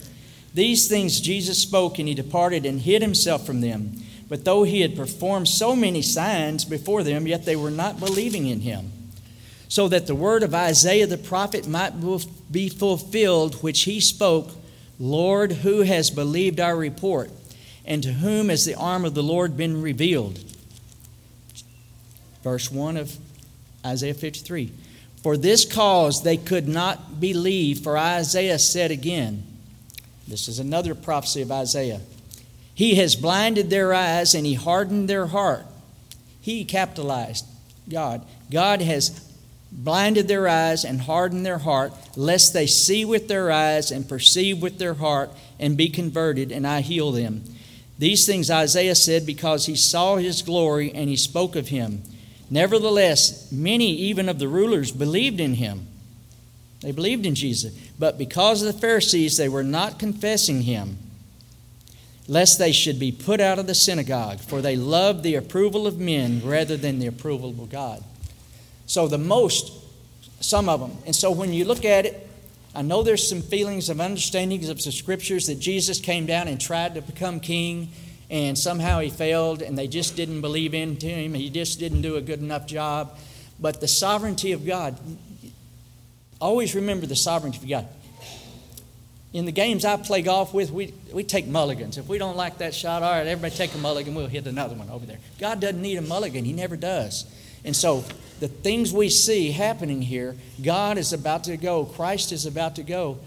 These 0.53 0.87
things 0.87 1.19
Jesus 1.19 1.57
spoke, 1.57 1.97
and 1.97 2.07
he 2.07 2.13
departed 2.13 2.67
and 2.67 2.81
hid 2.81 3.01
himself 3.01 3.47
from 3.47 3.61
them. 3.61 3.93
But 4.29 4.45
though 4.45 4.63
he 4.63 4.81
had 4.81 4.95
performed 4.95 5.47
so 5.47 5.75
many 5.75 6.03
signs 6.03 6.65
before 6.65 7.01
them, 7.01 7.25
yet 7.25 7.45
they 7.45 7.55
were 7.55 7.71
not 7.71 7.99
believing 7.99 8.45
in 8.45 8.61
him. 8.61 8.91
So 9.67 9.87
that 9.87 10.07
the 10.07 10.15
word 10.15 10.43
of 10.43 10.53
Isaiah 10.53 11.07
the 11.07 11.17
prophet 11.17 11.67
might 11.67 11.93
be 12.51 12.69
fulfilled, 12.69 13.61
which 13.63 13.83
he 13.83 13.99
spoke 13.99 14.51
Lord, 14.99 15.51
who 15.51 15.81
has 15.81 16.09
believed 16.09 16.59
our 16.59 16.75
report? 16.75 17.29
And 17.85 18.01
to 18.03 18.13
whom 18.13 18.49
has 18.49 18.65
the 18.65 18.75
arm 18.75 19.05
of 19.05 19.13
the 19.13 19.23
Lord 19.23 19.57
been 19.57 19.81
revealed? 19.81 20.39
Verse 22.43 22.71
1 22.71 22.97
of 22.97 23.17
Isaiah 23.85 24.13
53. 24.13 24.71
For 25.21 25.37
this 25.37 25.65
cause 25.65 26.23
they 26.23 26.37
could 26.37 26.67
not 26.67 27.19
believe, 27.19 27.79
for 27.79 27.97
Isaiah 27.97 28.59
said 28.59 28.91
again, 28.91 29.43
this 30.27 30.47
is 30.47 30.59
another 30.59 30.95
prophecy 30.95 31.41
of 31.41 31.51
Isaiah. 31.51 32.01
He 32.73 32.95
has 32.95 33.15
blinded 33.15 33.69
their 33.69 33.93
eyes 33.93 34.33
and 34.33 34.45
he 34.45 34.55
hardened 34.55 35.09
their 35.09 35.27
heart. 35.27 35.65
He 36.41 36.65
capitalized 36.65 37.45
God. 37.89 38.25
God 38.51 38.81
has 38.81 39.24
blinded 39.75 40.27
their 40.27 40.47
eyes 40.47 40.85
and 40.85 41.01
hardened 41.01 41.45
their 41.45 41.59
heart, 41.59 41.93
lest 42.15 42.53
they 42.53 42.65
see 42.65 43.05
with 43.05 43.27
their 43.27 43.51
eyes 43.51 43.91
and 43.91 44.07
perceive 44.07 44.61
with 44.61 44.79
their 44.79 44.95
heart 44.95 45.29
and 45.59 45.77
be 45.77 45.89
converted, 45.89 46.51
and 46.51 46.65
I 46.65 46.81
heal 46.81 47.11
them. 47.11 47.43
These 47.97 48.25
things 48.25 48.49
Isaiah 48.49 48.95
said 48.95 49.25
because 49.25 49.65
he 49.65 49.75
saw 49.75 50.17
his 50.17 50.41
glory 50.41 50.91
and 50.93 51.09
he 51.09 51.15
spoke 51.15 51.55
of 51.55 51.69
him. 51.69 52.03
Nevertheless, 52.49 53.51
many 53.51 53.91
even 53.91 54.29
of 54.29 54.39
the 54.39 54.47
rulers 54.47 54.91
believed 54.91 55.39
in 55.39 55.55
him. 55.55 55.87
They 56.81 56.91
believed 56.91 57.25
in 57.25 57.35
Jesus. 57.35 57.73
But 57.97 58.17
because 58.17 58.61
of 58.61 58.73
the 58.73 58.79
Pharisees, 58.79 59.37
they 59.37 59.49
were 59.49 59.63
not 59.63 59.97
confessing 59.97 60.61
him, 60.61 60.97
lest 62.27 62.59
they 62.59 62.71
should 62.71 62.99
be 62.99 63.11
put 63.11 63.39
out 63.39 63.59
of 63.59 63.67
the 63.67 63.75
synagogue, 63.75 64.39
for 64.39 64.61
they 64.61 64.75
loved 64.75 65.23
the 65.23 65.35
approval 65.35 65.87
of 65.87 65.97
men 65.97 66.41
rather 66.43 66.77
than 66.77 66.99
the 66.99 67.07
approval 67.07 67.49
of 67.49 67.69
God. 67.69 68.03
So, 68.85 69.07
the 69.07 69.17
most, 69.17 69.71
some 70.41 70.69
of 70.69 70.79
them. 70.79 70.91
And 71.05 71.15
so, 71.15 71.31
when 71.31 71.53
you 71.53 71.65
look 71.65 71.85
at 71.85 72.05
it, 72.05 72.27
I 72.75 72.81
know 72.81 73.03
there's 73.03 73.27
some 73.27 73.41
feelings 73.41 73.89
of 73.89 74.01
understandings 74.01 74.67
of 74.67 74.83
the 74.83 74.91
scriptures 74.91 75.47
that 75.47 75.59
Jesus 75.59 76.01
came 76.01 76.25
down 76.25 76.49
and 76.49 76.59
tried 76.59 76.95
to 76.95 77.01
become 77.01 77.39
king 77.39 77.89
and 78.29 78.57
somehow 78.57 78.99
he 78.99 79.09
failed 79.09 79.61
and 79.61 79.77
they 79.77 79.87
just 79.87 80.15
didn't 80.15 80.41
believe 80.41 80.73
into 80.73 81.07
him. 81.07 81.33
He 81.33 81.49
just 81.49 81.79
didn't 81.79 82.01
do 82.01 82.15
a 82.15 82.21
good 82.21 82.39
enough 82.39 82.65
job. 82.67 83.17
But 83.59 83.79
the 83.79 83.87
sovereignty 83.87 84.51
of 84.51 84.65
God, 84.65 84.99
always 86.41 86.75
remember 86.75 87.05
the 87.05 87.15
sovereignty 87.15 87.59
of 87.59 87.69
God. 87.69 87.87
in 89.31 89.45
the 89.45 89.51
games 89.51 89.85
I 89.85 89.95
play 89.97 90.21
golf 90.21 90.53
with, 90.53 90.71
we, 90.71 90.93
we 91.13 91.23
take 91.23 91.47
mulligans. 91.47 91.97
If 91.97 92.07
we 92.07 92.17
don't 92.17 92.35
like 92.35 92.57
that 92.57 92.73
shot, 92.73 93.03
all 93.03 93.11
right, 93.11 93.27
everybody 93.27 93.55
take 93.55 93.73
a 93.73 93.77
mulligan, 93.77 94.15
we'll 94.15 94.27
hit 94.27 94.47
another 94.47 94.75
one 94.75 94.89
over 94.89 95.05
there. 95.05 95.19
God 95.39 95.61
doesn't 95.61 95.81
need 95.81 95.97
a 95.97 96.01
mulligan, 96.01 96.43
He 96.43 96.53
never 96.53 96.75
does. 96.75 97.25
And 97.65 97.75
so 97.75 98.05
the 98.39 98.47
things 98.47 98.93
we 98.93 99.09
see 99.09 99.51
happening 99.51 100.01
here, 100.01 100.35
God 100.63 100.97
is 100.97 101.11
about 101.11 101.43
to 101.45 101.57
go, 101.57 101.85
Christ 101.85 102.31
is 102.31 102.45
about 102.45 102.75
to 102.75 102.83
go. 102.83 103.17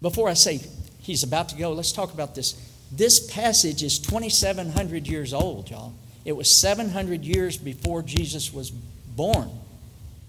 Before 0.00 0.28
I 0.28 0.34
say 0.34 0.60
He's 1.00 1.22
about 1.22 1.48
to 1.48 1.56
go, 1.56 1.72
let's 1.72 1.92
talk 1.92 2.12
about 2.12 2.34
this. 2.34 2.54
This 2.92 3.32
passage 3.32 3.82
is 3.82 3.98
2,700 3.98 5.08
years 5.08 5.32
old, 5.32 5.70
y'all. 5.70 5.94
It 6.24 6.32
was 6.32 6.54
700 6.54 7.24
years 7.24 7.56
before 7.56 8.02
Jesus 8.02 8.52
was 8.52 8.70
born. 8.70 9.50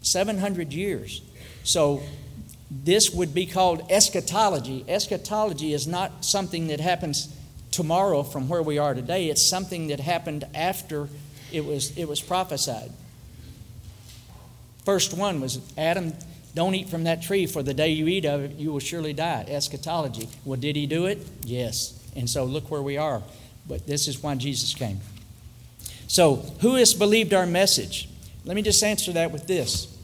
700 0.02 0.72
years. 0.72 1.22
So 1.64 2.02
this 2.72 3.12
would 3.12 3.34
be 3.34 3.46
called 3.46 3.92
eschatology. 3.92 4.86
Eschatology 4.88 5.74
is 5.74 5.86
not 5.86 6.24
something 6.24 6.68
that 6.68 6.80
happens 6.80 7.28
tomorrow 7.72 8.24
from 8.24 8.48
where 8.48 8.64
we 8.64 8.78
are 8.78 8.94
today, 8.94 9.30
it's 9.30 9.44
something 9.44 9.88
that 9.88 10.00
happened 10.00 10.46
after 10.54 11.08
it 11.52 11.66
was, 11.66 11.98
it 11.98 12.08
was 12.08 12.22
prophesied. 12.22 12.92
First 14.86 15.14
one 15.14 15.42
was 15.42 15.60
Adam, 15.78 16.14
don't 16.56 16.74
eat 16.74 16.90
from 16.90 17.04
that 17.04 17.22
tree, 17.22 17.46
for 17.46 17.62
the 17.62 17.74
day 17.74 17.90
you 17.90 18.08
eat 18.08 18.26
of 18.26 18.44
it, 18.44 18.52
you 18.58 18.72
will 18.72 18.80
surely 18.80 19.14
die. 19.14 19.46
Eschatology. 19.48 20.30
Well, 20.46 20.60
did 20.60 20.76
he 20.76 20.88
do 20.88 21.06
it? 21.06 21.20
Yes. 21.44 21.96
And 22.16 22.30
so 22.30 22.44
look 22.44 22.72
where 22.72 22.82
we 22.82 22.98
are. 22.98 23.22
But 23.68 23.86
this 23.86 24.08
is 24.08 24.22
why 24.24 24.36
Jesus 24.36 24.74
came. 24.74 25.00
So, 26.08 26.38
who 26.62 26.76
has 26.76 26.96
believed 26.96 27.36
our 27.36 27.46
message? 27.46 28.10
Let 28.46 28.56
me 28.56 28.64
just 28.64 28.84
answer 28.84 29.12
that 29.14 29.32
with 29.32 29.46
this. 29.46 29.96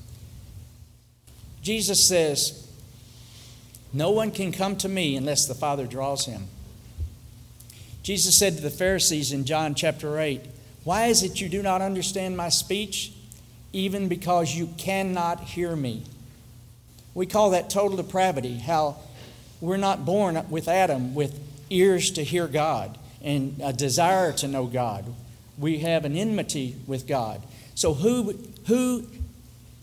Jesus 1.64 2.08
says, 2.08 2.70
No 3.92 4.12
one 4.12 4.30
can 4.30 4.52
come 4.52 4.76
to 4.78 4.88
me 4.88 5.16
unless 5.16 5.48
the 5.48 5.56
Father 5.56 5.88
draws 5.88 6.28
him. 6.28 6.48
Jesus 8.04 8.38
said 8.38 8.56
to 8.58 8.62
the 8.62 8.70
Pharisees 8.70 9.32
in 9.32 9.46
John 9.46 9.74
chapter 9.74 10.20
8, 10.20 10.42
Why 10.86 11.08
is 11.08 11.24
it 11.24 11.42
you 11.42 11.50
do 11.50 11.62
not 11.62 11.82
understand 11.82 12.38
my 12.38 12.50
speech? 12.50 13.12
Even 13.74 14.08
because 14.08 14.56
you 14.56 14.68
cannot 14.78 15.42
hear 15.42 15.76
me. 15.76 16.04
We 17.14 17.26
call 17.26 17.50
that 17.50 17.70
total 17.70 17.98
depravity, 17.98 18.60
how 18.60 18.98
we're 19.60 19.78
not 19.78 20.06
born 20.06 20.46
with 20.50 20.68
Adam 20.68 21.16
with 21.16 21.38
ears 21.70 22.12
to 22.12 22.24
hear 22.24 22.48
God 22.48 22.98
and 23.22 23.60
a 23.64 23.74
desire 23.74 24.32
to 24.34 24.48
know 24.48 24.68
God. 24.68 25.06
We 25.58 25.80
have 25.80 26.06
an 26.06 26.16
enmity 26.16 26.76
with 26.86 27.08
God. 27.08 27.42
So, 27.74 27.94
who, 27.96 28.38
who 28.68 29.08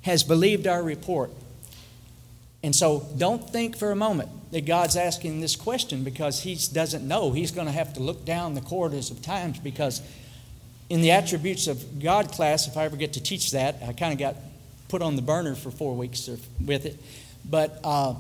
has 0.02 0.22
believed 0.22 0.66
our 0.66 0.82
report? 0.82 1.30
And 2.62 2.76
so 2.76 3.08
don't 3.18 3.50
think 3.50 3.76
for 3.76 3.90
a 3.90 3.96
moment 3.96 4.28
that 4.52 4.66
God's 4.66 4.96
asking 4.96 5.40
this 5.40 5.56
question 5.56 6.04
because 6.04 6.42
He 6.42 6.56
doesn't 6.72 7.06
know. 7.06 7.32
He's 7.32 7.50
going 7.50 7.66
to 7.66 7.72
have 7.72 7.94
to 7.94 8.00
look 8.00 8.24
down 8.24 8.54
the 8.54 8.60
corridors 8.60 9.10
of 9.10 9.20
times 9.20 9.58
because 9.58 10.00
in 10.88 11.00
the 11.00 11.10
attributes 11.12 11.66
of 11.66 12.02
God 12.02 12.32
class, 12.32 12.68
if 12.68 12.76
I 12.76 12.84
ever 12.84 12.96
get 12.96 13.14
to 13.14 13.22
teach 13.22 13.52
that, 13.52 13.76
I 13.86 13.92
kind 13.92 14.12
of 14.12 14.18
got 14.18 14.36
put 14.88 15.02
on 15.02 15.16
the 15.16 15.22
burner 15.22 15.54
for 15.54 15.70
four 15.70 15.96
weeks 15.96 16.28
with 16.64 16.84
it. 16.84 17.02
But 17.48 17.80
uh, 17.82 18.14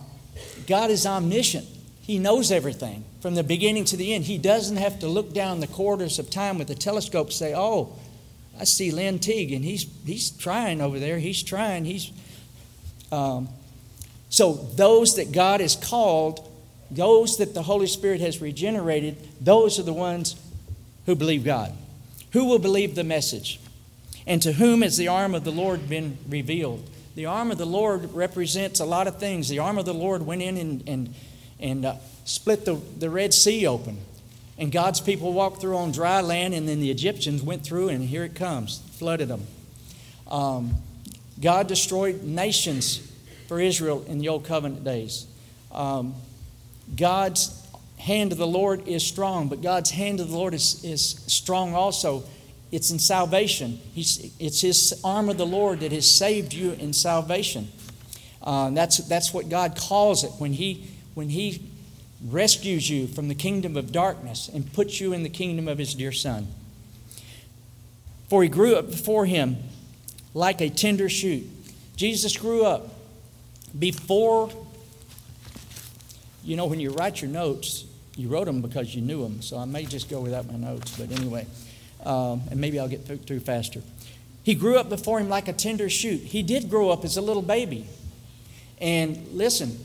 God 0.66 0.90
is 0.90 1.06
omniscient. 1.06 1.66
He 2.00 2.18
knows 2.18 2.50
everything 2.50 3.04
from 3.20 3.34
the 3.34 3.44
beginning 3.44 3.84
to 3.86 3.96
the 3.96 4.14
end. 4.14 4.24
He 4.24 4.38
doesn't 4.38 4.78
have 4.78 4.98
to 5.00 5.08
look 5.08 5.32
down 5.32 5.60
the 5.60 5.66
corridors 5.66 6.18
of 6.18 6.30
time 6.30 6.58
with 6.58 6.70
a 6.70 6.74
telescope 6.74 7.28
and 7.28 7.34
say, 7.34 7.54
oh, 7.54 7.96
I 8.58 8.64
see 8.64 8.90
Lynn 8.90 9.18
Teague, 9.18 9.52
and 9.52 9.64
he's, 9.64 9.86
he's 10.04 10.30
trying 10.30 10.80
over 10.80 10.98
there. 10.98 11.18
He's 11.18 11.42
trying. 11.42 11.84
He's. 11.84 12.10
Um, 13.10 13.48
so, 14.28 14.52
those 14.52 15.16
that 15.16 15.32
God 15.32 15.60
has 15.60 15.76
called, 15.76 16.48
those 16.90 17.38
that 17.38 17.54
the 17.54 17.62
Holy 17.62 17.86
Spirit 17.86 18.20
has 18.20 18.40
regenerated, 18.40 19.16
those 19.40 19.78
are 19.78 19.82
the 19.82 19.92
ones 19.92 20.36
who 21.06 21.14
believe 21.14 21.44
God. 21.44 21.72
Who 22.32 22.46
will 22.46 22.58
believe 22.58 22.94
the 22.94 23.04
message? 23.04 23.60
And 24.26 24.40
to 24.42 24.52
whom 24.52 24.82
has 24.82 24.96
the 24.96 25.08
arm 25.08 25.34
of 25.34 25.44
the 25.44 25.50
Lord 25.50 25.88
been 25.88 26.18
revealed? 26.28 26.88
The 27.14 27.26
arm 27.26 27.50
of 27.50 27.58
the 27.58 27.66
Lord 27.66 28.14
represents 28.14 28.80
a 28.80 28.84
lot 28.84 29.06
of 29.06 29.18
things. 29.18 29.48
The 29.48 29.58
arm 29.58 29.78
of 29.78 29.84
the 29.84 29.94
Lord 29.94 30.22
went 30.22 30.42
in 30.42 30.56
and, 30.56 30.88
and, 30.88 31.14
and 31.60 31.84
uh, 31.84 31.94
split 32.24 32.64
the, 32.64 32.74
the 32.98 33.10
Red 33.10 33.34
Sea 33.34 33.66
open. 33.66 33.98
And 34.58 34.70
God's 34.70 35.00
people 35.00 35.32
walked 35.32 35.60
through 35.60 35.76
on 35.76 35.92
dry 35.92 36.20
land, 36.20 36.54
and 36.54 36.68
then 36.68 36.80
the 36.80 36.90
Egyptians 36.90 37.42
went 37.42 37.64
through, 37.64 37.88
and 37.88 38.04
here 38.04 38.24
it 38.24 38.34
comes, 38.34 38.82
flooded 38.92 39.28
them. 39.28 39.46
Um, 40.30 40.76
God 41.40 41.66
destroyed 41.66 42.22
nations 42.22 43.10
for 43.48 43.60
Israel 43.60 44.04
in 44.06 44.18
the 44.18 44.28
Old 44.28 44.44
Covenant 44.44 44.84
days. 44.84 45.26
Um, 45.72 46.14
God's 46.96 47.61
hand 48.02 48.32
of 48.32 48.38
the 48.38 48.46
Lord 48.46 48.88
is 48.88 49.04
strong, 49.04 49.48
but 49.48 49.62
God's 49.62 49.90
hand 49.90 50.18
of 50.18 50.28
the 50.30 50.36
Lord 50.36 50.54
is, 50.54 50.82
is 50.84 51.22
strong 51.28 51.74
also. 51.74 52.24
It's 52.72 52.90
in 52.90 52.98
salvation. 52.98 53.78
He's, 53.94 54.34
it's 54.40 54.60
His 54.60 55.00
arm 55.04 55.28
of 55.28 55.38
the 55.38 55.46
Lord 55.46 55.80
that 55.80 55.92
has 55.92 56.10
saved 56.10 56.52
you 56.52 56.72
in 56.72 56.92
salvation. 56.92 57.68
Uh, 58.42 58.70
that's, 58.70 58.98
that's 58.98 59.32
what 59.32 59.48
God 59.48 59.76
calls 59.76 60.24
it 60.24 60.32
when 60.38 60.52
he, 60.52 60.88
when 61.14 61.28
he 61.28 61.70
rescues 62.26 62.90
you 62.90 63.06
from 63.06 63.28
the 63.28 63.36
kingdom 63.36 63.76
of 63.76 63.92
darkness 63.92 64.48
and 64.52 64.72
puts 64.72 65.00
you 65.00 65.12
in 65.12 65.22
the 65.22 65.28
kingdom 65.28 65.68
of 65.68 65.78
His 65.78 65.94
dear 65.94 66.10
Son. 66.10 66.48
For 68.28 68.42
He 68.42 68.48
grew 68.48 68.74
up 68.74 68.90
before 68.90 69.26
Him 69.26 69.58
like 70.34 70.60
a 70.60 70.70
tender 70.70 71.08
shoot. 71.08 71.44
Jesus 71.94 72.36
grew 72.36 72.64
up 72.64 72.88
before, 73.78 74.50
you 76.42 76.56
know, 76.56 76.66
when 76.66 76.80
you 76.80 76.90
write 76.90 77.22
your 77.22 77.30
notes, 77.30 77.84
you 78.16 78.28
wrote 78.28 78.46
them 78.46 78.60
because 78.60 78.94
you 78.94 79.02
knew 79.02 79.22
them. 79.22 79.42
So 79.42 79.58
I 79.58 79.64
may 79.64 79.84
just 79.84 80.10
go 80.10 80.20
without 80.20 80.50
my 80.50 80.58
notes, 80.58 80.96
but 80.98 81.10
anyway, 81.12 81.46
um, 82.04 82.42
and 82.50 82.60
maybe 82.60 82.78
I'll 82.78 82.88
get 82.88 83.06
through 83.06 83.40
faster. 83.40 83.80
He 84.42 84.54
grew 84.54 84.76
up 84.76 84.88
before 84.88 85.20
him 85.20 85.28
like 85.28 85.48
a 85.48 85.52
tender 85.52 85.88
shoot. 85.88 86.20
He 86.20 86.42
did 86.42 86.68
grow 86.68 86.90
up 86.90 87.04
as 87.04 87.16
a 87.16 87.22
little 87.22 87.42
baby. 87.42 87.86
And 88.80 89.28
listen, 89.32 89.78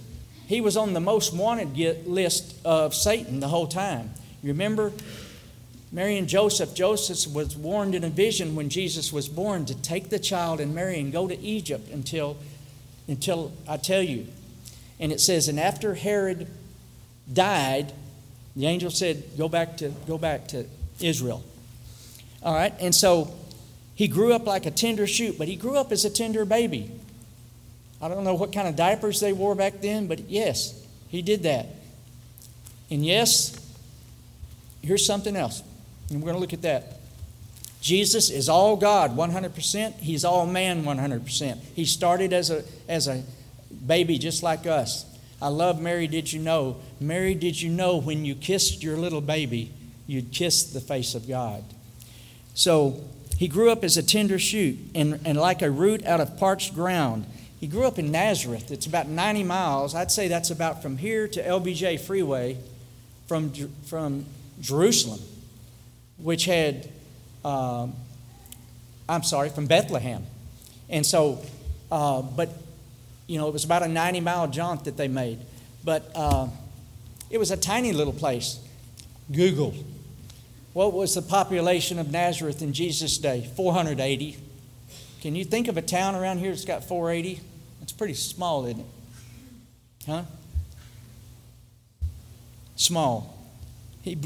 he 0.48 0.62
was 0.62 0.76
on 0.76 0.94
the 0.94 1.00
most 1.00 1.34
wanted 1.34 1.78
list 2.08 2.56
of 2.66 2.96
Satan 2.96 3.40
the 3.40 3.48
whole 3.48 3.68
time. 3.68 4.12
You 4.42 4.50
remember 4.50 4.92
Mary 5.92 6.18
and 6.18 6.28
Joseph? 6.28 6.74
Joseph 6.74 7.32
was 7.34 7.56
warned 7.56 7.94
in 7.94 8.04
a 8.04 8.10
vision 8.10 8.56
when 8.56 8.70
Jesus 8.70 9.14
was 9.14 9.28
born 9.28 9.66
to 9.66 9.76
take 9.76 10.10
the 10.10 10.20
child 10.20 10.60
and 10.60 10.74
Mary 10.74 11.00
and 11.00 11.12
go 11.12 11.28
to 11.28 11.38
Egypt 11.40 11.90
until 11.92 12.38
until 13.08 13.54
I 13.68 13.78
tell 13.78 14.02
you. 14.02 14.28
And 15.00 15.12
it 15.12 15.22
says, 15.22 15.48
and 15.48 15.60
after 15.60 15.94
Herod 15.94 16.48
died, 17.32 17.94
the 18.58 18.66
angel 18.66 18.90
said, 18.90 19.24
go 19.38 19.48
back 19.48 19.78
to, 19.78 19.90
go 20.08 20.18
back 20.18 20.48
to 20.50 20.66
Israel. 21.00 21.44
All 22.42 22.56
right, 22.56 22.74
and 22.80 22.94
so 22.94 23.34
he 23.94 24.08
grew 24.08 24.34
up 24.34 24.46
like 24.48 24.66
a 24.66 24.72
tender 24.72 25.06
shoot, 25.06 25.38
but 25.38 25.48
he 25.48 25.56
grew 25.56 25.78
up 25.78 25.92
as 25.92 26.06
a 26.06 26.10
tender 26.10 26.44
baby. 26.44 26.92
I 28.02 28.08
don't 28.08 28.24
know 28.24 28.34
what 28.34 28.52
kind 28.52 28.68
of 28.68 28.76
diapers 28.76 29.20
they 29.20 29.32
wore 29.32 29.56
back 29.56 29.82
then, 29.82 30.08
but 30.08 30.30
yes, 30.30 30.86
he 31.08 31.22
did 31.22 31.44
that. 31.44 31.68
And 32.90 33.06
yes, 33.06 33.56
here's 34.82 35.06
something 35.06 35.36
else. 35.36 35.62
And 36.10 36.20
we're 36.22 36.32
going 36.32 36.36
to 36.36 36.42
look 36.42 36.54
at 36.54 36.62
that. 36.64 36.98
Jesus 37.82 38.30
is 38.30 38.50
all 38.50 38.76
God 38.76 39.16
100%. 39.16 39.94
He's 40.00 40.26
all 40.26 40.46
man 40.48 40.84
100%. 40.84 41.60
He 41.76 41.86
started 41.86 42.34
as 42.34 42.50
a, 42.50 42.64
as 42.88 43.08
a 43.08 43.24
baby 43.86 44.18
just 44.18 44.42
like 44.42 44.66
us. 44.66 45.06
I 45.42 45.50
love 45.50 45.80
Mary, 45.82 46.08
did 46.08 46.32
you 46.32 46.40
know? 46.40 46.78
Mary, 47.00 47.36
did 47.36 47.62
you 47.62 47.70
know 47.70 47.98
when 47.98 48.26
you 48.26 48.36
kissed 48.36 48.84
your 48.84 48.98
little 48.98 49.22
baby, 49.22 49.72
you'd 50.08 50.32
kiss 50.32 50.64
the 50.64 50.82
face 50.82 51.16
of 51.16 51.28
God? 51.28 51.64
So 52.54 53.04
he 53.38 53.48
grew 53.48 53.70
up 53.70 53.84
as 53.84 53.98
a 53.98 54.04
tender 54.04 54.40
shoot 54.40 54.78
and, 54.96 55.20
and 55.26 55.38
like 55.38 55.62
a 55.62 55.70
root 55.70 56.06
out 56.06 56.20
of 56.20 56.38
parched 56.38 56.74
ground. 56.74 57.26
He 57.60 57.68
grew 57.68 57.86
up 57.86 58.00
in 58.00 58.12
Nazareth. 58.12 58.72
It's 58.72 58.86
about 58.86 59.08
90 59.08 59.44
miles. 59.44 59.96
I'd 59.96 60.12
say 60.12 60.28
that's 60.28 60.50
about 60.50 60.82
from 60.82 60.98
here 60.98 61.28
to 61.28 61.44
LBJ 61.44 62.00
Freeway 62.00 62.58
from, 63.28 63.52
from 63.86 64.26
Jerusalem, 64.60 65.20
which 66.18 66.46
had 66.46 66.90
um, 67.48 67.94
I'm 69.08 69.24
sorry, 69.24 69.50
from 69.50 69.68
Bethlehem. 69.68 70.26
And 70.90 71.06
so, 71.06 71.42
uh, 71.92 72.22
but, 72.22 72.50
you 73.28 73.38
know, 73.38 73.48
it 73.48 73.54
was 73.54 73.66
about 73.66 73.84
a 73.84 73.88
90 73.88 74.22
mile 74.22 74.48
jaunt 74.48 74.86
that 74.86 74.98
they 74.98 75.08
made. 75.08 75.40
But 75.84 76.10
uh, 76.16 76.48
it 77.30 77.38
was 77.38 77.52
a 77.52 77.58
tiny 77.58 77.94
little 77.94 78.14
place. 78.14 78.60
Google. 79.32 79.76
What 80.74 80.94
was 80.94 81.16
the 81.16 81.22
population 81.22 82.00
of 82.00 82.12
Nazareth 82.12 82.62
in 82.62 82.74
Jesus' 82.74 83.18
day? 83.18 83.50
480. 83.56 84.38
Can 85.22 85.36
you 85.36 85.44
think 85.44 85.68
of 85.68 85.78
a 85.78 85.82
town 85.82 86.16
around 86.16 86.40
here 86.40 86.52
that's 86.52 86.66
got 86.66 86.84
480? 86.84 87.42
It's 87.82 87.92
pretty 87.92 88.14
small, 88.14 88.66
isn't 88.66 88.80
it? 88.80 88.86
Huh? 90.06 90.24
Small. 92.76 93.36
He, 94.04 94.18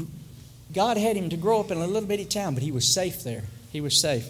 God 0.72 0.96
had 0.96 1.16
him 1.16 1.30
to 1.30 1.36
grow 1.36 1.60
up 1.60 1.70
in 1.70 1.78
a 1.78 1.86
little 1.86 2.08
bitty 2.08 2.26
town, 2.26 2.54
but 2.54 2.62
he 2.62 2.70
was 2.70 2.86
safe 2.86 3.24
there. 3.24 3.44
He 3.70 3.80
was 3.80 4.00
safe. 4.00 4.28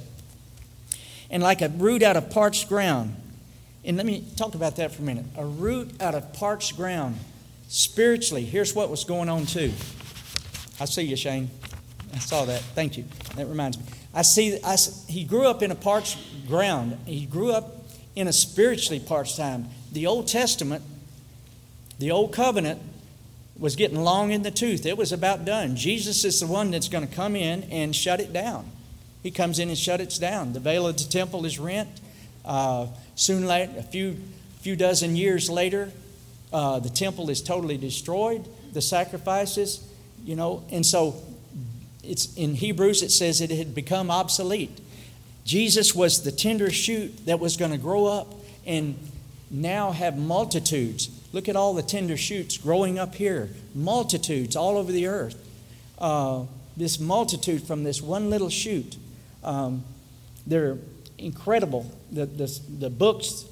And 1.30 1.42
like 1.42 1.60
a 1.60 1.68
root 1.68 2.02
out 2.02 2.16
of 2.16 2.30
parched 2.30 2.68
ground, 2.68 3.16
and 3.84 3.96
let 3.96 4.06
me 4.06 4.24
talk 4.36 4.54
about 4.54 4.76
that 4.76 4.92
for 4.92 5.02
a 5.02 5.04
minute. 5.04 5.24
A 5.36 5.44
root 5.44 6.00
out 6.00 6.14
of 6.14 6.32
parched 6.32 6.76
ground. 6.76 7.18
Spiritually, 7.68 8.44
here's 8.44 8.74
what 8.74 8.90
was 8.90 9.04
going 9.04 9.28
on 9.28 9.46
too. 9.46 9.72
I 10.80 10.84
see 10.84 11.02
you, 11.02 11.16
Shane. 11.16 11.50
I 12.14 12.18
saw 12.18 12.44
that. 12.44 12.60
Thank 12.60 12.98
you. 12.98 13.04
That 13.36 13.46
reminds 13.46 13.78
me. 13.78 13.84
I 14.14 14.22
see. 14.22 14.58
I, 14.62 14.76
he 15.08 15.24
grew 15.24 15.46
up 15.46 15.62
in 15.62 15.70
a 15.70 15.74
parched 15.74 16.18
ground. 16.46 16.98
He 17.06 17.24
grew 17.24 17.52
up 17.52 17.86
in 18.14 18.28
a 18.28 18.32
spiritually 18.32 19.00
parched 19.00 19.36
time. 19.36 19.68
The 19.90 20.06
Old 20.06 20.28
Testament, 20.28 20.82
the 21.98 22.10
Old 22.10 22.32
Covenant, 22.32 22.80
was 23.58 23.76
getting 23.76 24.02
long 24.02 24.32
in 24.32 24.42
the 24.42 24.50
tooth. 24.50 24.84
It 24.86 24.96
was 24.96 25.12
about 25.12 25.44
done. 25.44 25.76
Jesus 25.76 26.24
is 26.24 26.40
the 26.40 26.46
one 26.46 26.70
that's 26.70 26.88
going 26.88 27.06
to 27.06 27.14
come 27.14 27.36
in 27.36 27.64
and 27.64 27.94
shut 27.94 28.20
it 28.20 28.32
down. 28.32 28.70
He 29.22 29.30
comes 29.30 29.58
in 29.58 29.68
and 29.68 29.78
shuts 29.78 30.18
it 30.18 30.20
down. 30.20 30.52
The 30.52 30.60
veil 30.60 30.86
of 30.86 30.96
the 30.96 31.04
temple 31.04 31.46
is 31.46 31.58
rent. 31.58 31.88
Uh, 32.44 32.88
soon, 33.14 33.44
a 33.50 33.82
few 33.82 34.16
few 34.60 34.76
dozen 34.76 35.16
years 35.16 35.50
later, 35.50 35.90
uh, 36.52 36.78
the 36.78 36.88
temple 36.88 37.30
is 37.30 37.42
totally 37.42 37.76
destroyed. 37.76 38.46
The 38.72 38.80
sacrifices, 38.80 39.84
you 40.24 40.36
know, 40.36 40.64
and 40.70 40.86
so 40.86 41.16
it's 42.04 42.34
in 42.36 42.54
Hebrews 42.54 43.02
it 43.02 43.10
says 43.10 43.40
it 43.40 43.50
had 43.50 43.74
become 43.74 44.10
obsolete. 44.10 44.80
Jesus 45.44 45.94
was 45.94 46.22
the 46.22 46.30
tender 46.30 46.70
shoot 46.70 47.26
that 47.26 47.40
was 47.40 47.56
going 47.56 47.72
to 47.72 47.78
grow 47.78 48.06
up 48.06 48.32
and 48.64 48.96
now 49.50 49.90
have 49.90 50.16
multitudes. 50.16 51.10
Look 51.32 51.48
at 51.48 51.56
all 51.56 51.74
the 51.74 51.82
tender 51.82 52.16
shoots 52.16 52.56
growing 52.56 52.98
up 52.98 53.16
here, 53.16 53.50
multitudes 53.74 54.54
all 54.54 54.76
over 54.76 54.92
the 54.92 55.08
earth. 55.08 55.36
Uh, 55.98 56.44
this 56.76 57.00
multitude 57.00 57.62
from 57.64 57.82
this 57.82 58.00
one 58.00 58.30
little 58.30 58.48
shoot. 58.48 58.96
Um, 59.42 59.82
they're 60.46 60.78
incredible. 61.22 61.90
The, 62.10 62.26
the, 62.26 62.60
the 62.78 62.90
books 62.90 63.44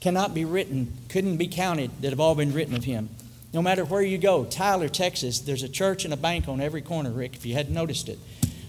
cannot 0.00 0.34
be 0.34 0.44
written, 0.44 0.92
couldn't 1.08 1.36
be 1.36 1.48
counted 1.48 1.90
that 2.02 2.10
have 2.10 2.20
all 2.20 2.34
been 2.34 2.52
written 2.52 2.74
of 2.74 2.84
him. 2.84 3.08
No 3.52 3.62
matter 3.62 3.84
where 3.84 4.02
you 4.02 4.18
go, 4.18 4.44
Tyler, 4.44 4.88
Texas, 4.88 5.40
there's 5.40 5.62
a 5.62 5.68
church 5.68 6.04
and 6.04 6.12
a 6.12 6.16
bank 6.16 6.48
on 6.48 6.60
every 6.60 6.82
corner, 6.82 7.10
Rick, 7.10 7.34
if 7.34 7.46
you 7.46 7.54
hadn't 7.54 7.74
noticed 7.74 8.08
it. 8.08 8.18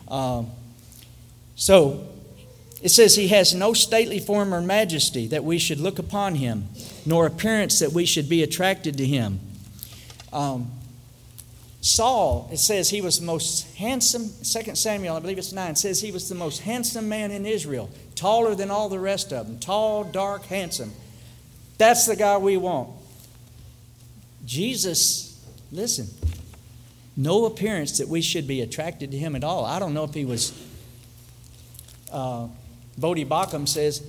Um, 0.08 0.52
so 1.56 2.08
it 2.82 2.90
says, 2.90 3.16
He 3.16 3.28
has 3.28 3.54
no 3.54 3.74
stately 3.74 4.20
form 4.20 4.54
or 4.54 4.62
majesty 4.62 5.28
that 5.28 5.44
we 5.44 5.60
should 5.60 5.80
look 5.80 6.00
upon 6.00 6.36
him, 6.36 6.70
nor 7.06 7.26
appearance 7.26 7.80
that 7.80 7.92
we 7.92 8.06
should 8.06 8.30
be 8.30 8.42
attracted 8.42 8.98
to 8.98 9.06
him. 9.06 9.40
Um, 10.32 10.72
Saul, 11.82 12.50
it 12.52 12.58
says 12.58 12.90
he 12.90 13.02
was 13.02 13.20
the 13.20 13.26
most 13.26 13.76
handsome, 13.78 14.30
2 14.44 14.76
Samuel, 14.76 15.16
I 15.16 15.20
believe 15.20 15.38
it's 15.38 15.54
9, 15.54 15.76
says 15.76 16.02
he 16.02 16.12
was 16.12 16.28
the 16.28 16.36
most 16.36 16.60
handsome 16.60 17.08
man 17.08 17.32
in 17.32 17.46
Israel, 17.46 17.90
taller 18.20 18.54
than 18.54 18.70
all 18.70 18.90
the 18.90 19.00
rest 19.00 19.32
of 19.32 19.48
them, 19.48 19.60
tall, 19.60 20.04
dark, 20.04 20.44
handsome. 20.46 20.92
That's 21.78 22.06
the 22.06 22.18
guy 22.18 22.38
we 22.38 22.58
want. 22.58 22.90
Jesus, 24.46 25.42
listen, 25.72 26.08
no 27.16 27.46
appearance 27.46 28.00
that 28.00 28.10
we 28.10 28.22
should 28.22 28.46
be 28.46 28.60
attracted 28.60 29.12
to 29.12 29.18
him 29.18 29.38
at 29.38 29.44
all. 29.46 29.64
I 29.64 29.80
don't 29.80 29.94
know 29.94 30.04
if 30.04 30.14
he 30.14 30.26
was, 30.26 30.52
uh, 32.12 32.48
Voddie 33.00 33.26
Baucham 33.26 33.66
says, 33.68 34.06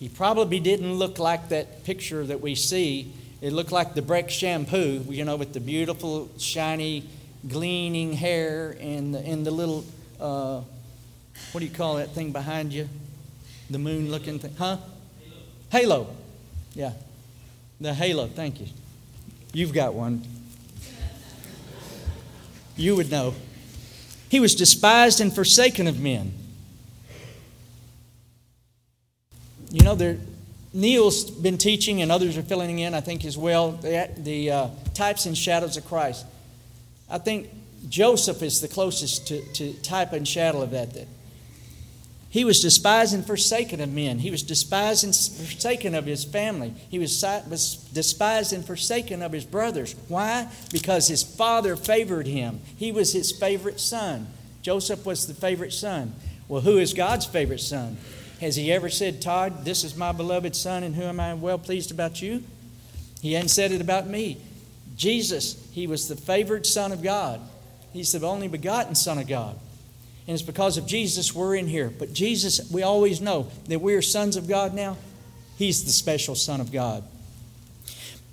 he 0.00 0.08
probably 0.08 0.58
didn't 0.58 0.94
look 0.94 1.20
like 1.20 1.50
that 1.50 1.84
picture 1.84 2.26
that 2.26 2.40
we 2.40 2.56
see. 2.56 3.12
It 3.40 3.52
looked 3.52 3.70
like 3.70 3.94
the 3.94 4.02
Breck 4.02 4.28
shampoo, 4.28 5.04
you 5.08 5.24
know, 5.24 5.36
with 5.36 5.52
the 5.52 5.60
beautiful, 5.60 6.28
shiny, 6.38 7.04
gleaming 7.48 8.14
hair 8.14 8.76
and 8.80 9.14
the, 9.14 9.20
and 9.20 9.46
the 9.46 9.52
little, 9.52 9.84
uh, 10.18 10.62
what 11.52 11.60
do 11.60 11.64
you 11.64 11.72
call 11.72 11.96
that 11.96 12.10
thing 12.10 12.32
behind 12.32 12.72
you? 12.72 12.88
The 13.70 13.78
moon 13.78 14.10
looking 14.10 14.38
thing. 14.38 14.54
Huh? 14.58 14.76
Halo. 15.70 16.04
Halo. 16.04 16.16
Yeah. 16.74 16.92
The 17.80 17.94
halo. 17.94 18.26
Thank 18.26 18.60
you. 18.60 18.66
You've 19.52 19.72
got 19.72 19.94
one. 19.94 20.22
You 22.76 22.96
would 22.96 23.10
know. 23.10 23.34
He 24.28 24.40
was 24.40 24.54
despised 24.54 25.20
and 25.20 25.34
forsaken 25.34 25.86
of 25.86 26.00
men. 26.00 26.32
You 29.70 29.84
know, 29.84 29.94
there, 29.94 30.18
Neil's 30.72 31.30
been 31.30 31.58
teaching, 31.58 32.02
and 32.02 32.10
others 32.10 32.36
are 32.38 32.42
filling 32.42 32.78
in, 32.78 32.94
I 32.94 33.00
think, 33.00 33.24
as 33.24 33.36
well, 33.36 33.72
the, 33.72 34.08
the 34.16 34.50
uh, 34.50 34.68
types 34.94 35.26
and 35.26 35.36
shadows 35.36 35.76
of 35.76 35.86
Christ. 35.86 36.24
I 37.10 37.18
think 37.18 37.50
Joseph 37.88 38.42
is 38.42 38.60
the 38.60 38.68
closest 38.68 39.28
to, 39.28 39.42
to 39.54 39.72
type 39.82 40.12
and 40.12 40.26
shadow 40.26 40.62
of 40.62 40.70
that, 40.70 40.94
that 40.94 41.08
he 42.32 42.46
was 42.46 42.62
despised 42.62 43.12
and 43.12 43.26
forsaken 43.26 43.82
of 43.82 43.92
men. 43.92 44.18
He 44.18 44.30
was 44.30 44.42
despised 44.42 45.04
and 45.04 45.14
forsaken 45.14 45.94
of 45.94 46.06
his 46.06 46.24
family. 46.24 46.72
He 46.88 46.98
was, 46.98 47.20
despised 47.92 48.54
and 48.54 48.64
forsaken 48.64 49.20
of 49.20 49.32
his 49.32 49.44
brothers. 49.44 49.94
Why? 50.08 50.48
Because 50.72 51.08
his 51.08 51.22
father 51.22 51.76
favored 51.76 52.26
him. 52.26 52.60
He 52.78 52.90
was 52.90 53.12
his 53.12 53.32
favorite 53.32 53.78
son. 53.78 54.28
Joseph 54.62 55.04
was 55.04 55.26
the 55.26 55.34
favorite 55.34 55.74
son. 55.74 56.14
Well, 56.48 56.62
who 56.62 56.78
is 56.78 56.94
God's 56.94 57.26
favorite 57.26 57.60
son? 57.60 57.98
Has 58.40 58.56
he 58.56 58.72
ever 58.72 58.88
said, 58.88 59.20
Todd, 59.20 59.66
this 59.66 59.84
is 59.84 59.94
my 59.94 60.12
beloved 60.12 60.56
son 60.56 60.84
and 60.84 60.94
who 60.94 61.02
am 61.02 61.20
I 61.20 61.34
well 61.34 61.58
pleased 61.58 61.90
about 61.90 62.22
you? 62.22 62.42
He 63.20 63.34
hadn't 63.34 63.50
said 63.50 63.72
it 63.72 63.82
about 63.82 64.06
me. 64.06 64.38
Jesus, 64.96 65.62
he 65.72 65.86
was 65.86 66.08
the 66.08 66.16
favored 66.16 66.64
son 66.64 66.92
of 66.92 67.02
God. 67.02 67.42
He's 67.92 68.12
the 68.12 68.26
only 68.26 68.48
begotten 68.48 68.94
son 68.94 69.18
of 69.18 69.28
God. 69.28 69.58
And 70.26 70.34
it's 70.34 70.42
because 70.42 70.76
of 70.76 70.86
Jesus 70.86 71.34
we're 71.34 71.56
in 71.56 71.66
here. 71.66 71.90
But 71.90 72.12
Jesus, 72.12 72.70
we 72.70 72.82
always 72.82 73.20
know 73.20 73.48
that 73.66 73.80
we 73.80 73.94
are 73.94 74.02
sons 74.02 74.36
of 74.36 74.48
God 74.48 74.74
now. 74.74 74.96
He's 75.56 75.84
the 75.84 75.90
special 75.90 76.34
Son 76.34 76.60
of 76.60 76.72
God. 76.72 77.04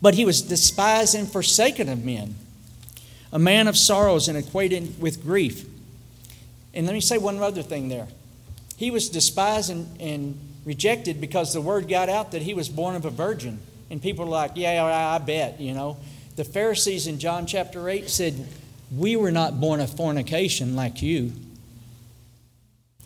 But 0.02 0.14
he 0.14 0.26
was 0.26 0.42
despised 0.42 1.16
and 1.16 1.30
forsaken 1.30 1.90
of 1.90 2.06
men, 2.06 2.36
a 3.34 3.40
man 3.40 3.68
of 3.68 3.78
sorrows 3.78 4.28
and 4.28 4.38
acquainted 4.38 5.02
with 5.02 5.24
grief. 5.24 5.66
And 6.74 6.86
let 6.86 6.94
me 6.94 7.02
say 7.02 7.18
one 7.18 7.38
other 7.40 7.64
thing 7.64 7.90
there. 7.90 8.08
He 8.78 8.92
was 8.92 9.10
despised 9.10 9.72
and, 9.72 10.00
and 10.00 10.40
rejected 10.64 11.20
because 11.20 11.54
the 11.54 11.62
word 11.62 11.90
got 11.90 12.08
out 12.08 12.32
that 12.32 12.44
he 12.44 12.54
was 12.54 12.70
born 12.70 12.96
of 12.96 13.04
a 13.06 13.10
virgin. 13.10 13.60
And 13.90 14.02
people 14.02 14.26
were 14.26 14.32
like, 14.32 14.52
yeah, 14.56 14.84
I 14.86 15.18
bet, 15.18 15.60
you 15.60 15.74
know. 15.74 15.98
The 16.36 16.44
Pharisees 16.46 17.08
in 17.08 17.20
John 17.20 17.46
chapter 17.46 17.90
8 17.90 18.10
said, 18.10 18.48
We 18.96 19.18
were 19.18 19.32
not 19.32 19.60
born 19.60 19.82
of 19.82 19.94
fornication 19.94 20.76
like 20.76 21.02
you. 21.02 21.34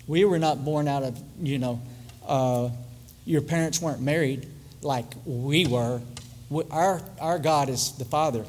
We 0.07 0.25
were 0.25 0.39
not 0.39 0.63
born 0.65 0.87
out 0.87 1.03
of, 1.03 1.19
you 1.41 1.59
know, 1.59 1.81
uh, 2.27 2.69
your 3.25 3.41
parents 3.41 3.81
weren't 3.81 4.01
married 4.01 4.47
like 4.81 5.05
we 5.25 5.65
were. 5.65 6.01
We, 6.49 6.63
our, 6.71 7.01
our 7.19 7.39
God 7.39 7.69
is 7.69 7.93
the 7.93 8.05
Father. 8.05 8.45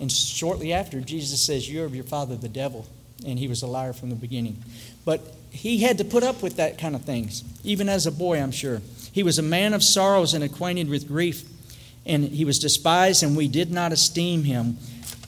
And 0.00 0.10
shortly 0.10 0.72
after, 0.72 1.00
Jesus 1.00 1.42
says, 1.42 1.68
You're 1.70 1.84
of 1.84 1.94
your 1.94 2.04
father, 2.04 2.36
the 2.36 2.48
devil. 2.48 2.86
And 3.26 3.38
he 3.38 3.48
was 3.48 3.62
a 3.62 3.66
liar 3.66 3.92
from 3.92 4.10
the 4.10 4.16
beginning. 4.16 4.62
But 5.04 5.20
he 5.50 5.78
had 5.80 5.98
to 5.98 6.04
put 6.04 6.22
up 6.22 6.42
with 6.42 6.56
that 6.56 6.78
kind 6.78 6.94
of 6.94 7.04
things, 7.04 7.42
even 7.64 7.88
as 7.88 8.06
a 8.06 8.12
boy, 8.12 8.40
I'm 8.40 8.52
sure. 8.52 8.80
He 9.12 9.22
was 9.22 9.38
a 9.38 9.42
man 9.42 9.74
of 9.74 9.82
sorrows 9.82 10.34
and 10.34 10.44
acquainted 10.44 10.88
with 10.88 11.08
grief. 11.08 11.48
And 12.06 12.24
he 12.24 12.44
was 12.44 12.58
despised, 12.58 13.22
and 13.22 13.36
we 13.36 13.48
did 13.48 13.70
not 13.70 13.92
esteem 13.92 14.44
him. 14.44 14.78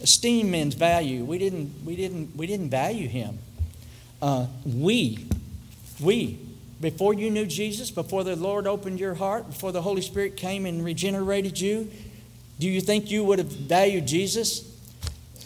Esteem 0.01 0.51
means 0.51 0.75
value. 0.75 1.25
We 1.25 1.39
didn't, 1.39 1.85
we 1.85 1.97
didn't, 1.97 2.37
we 2.37 2.47
didn't 2.47 2.71
value 2.71 3.09
him. 3.09 3.39
Uh, 4.23 4.47
we, 4.67 5.27
we, 6.01 6.39
before 6.81 7.15
you 7.15 7.31
knew 7.31 7.47
Jesus, 7.47 7.91
before 7.91 8.25
the 8.25 8.37
Lord 8.37 8.67
opened 8.67 9.01
your 9.01 9.15
heart, 9.15 9.49
before 9.49 9.73
the 9.73 9.83
Holy 9.83 10.03
Spirit 10.03 10.37
came 10.37 10.67
and 10.67 10.85
regenerated 10.85 11.61
you, 11.61 11.91
do 12.59 12.69
you 12.69 12.81
think 12.81 13.11
you 13.11 13.25
would 13.25 13.39
have 13.39 13.49
valued 13.49 14.07
Jesus? 14.07 14.67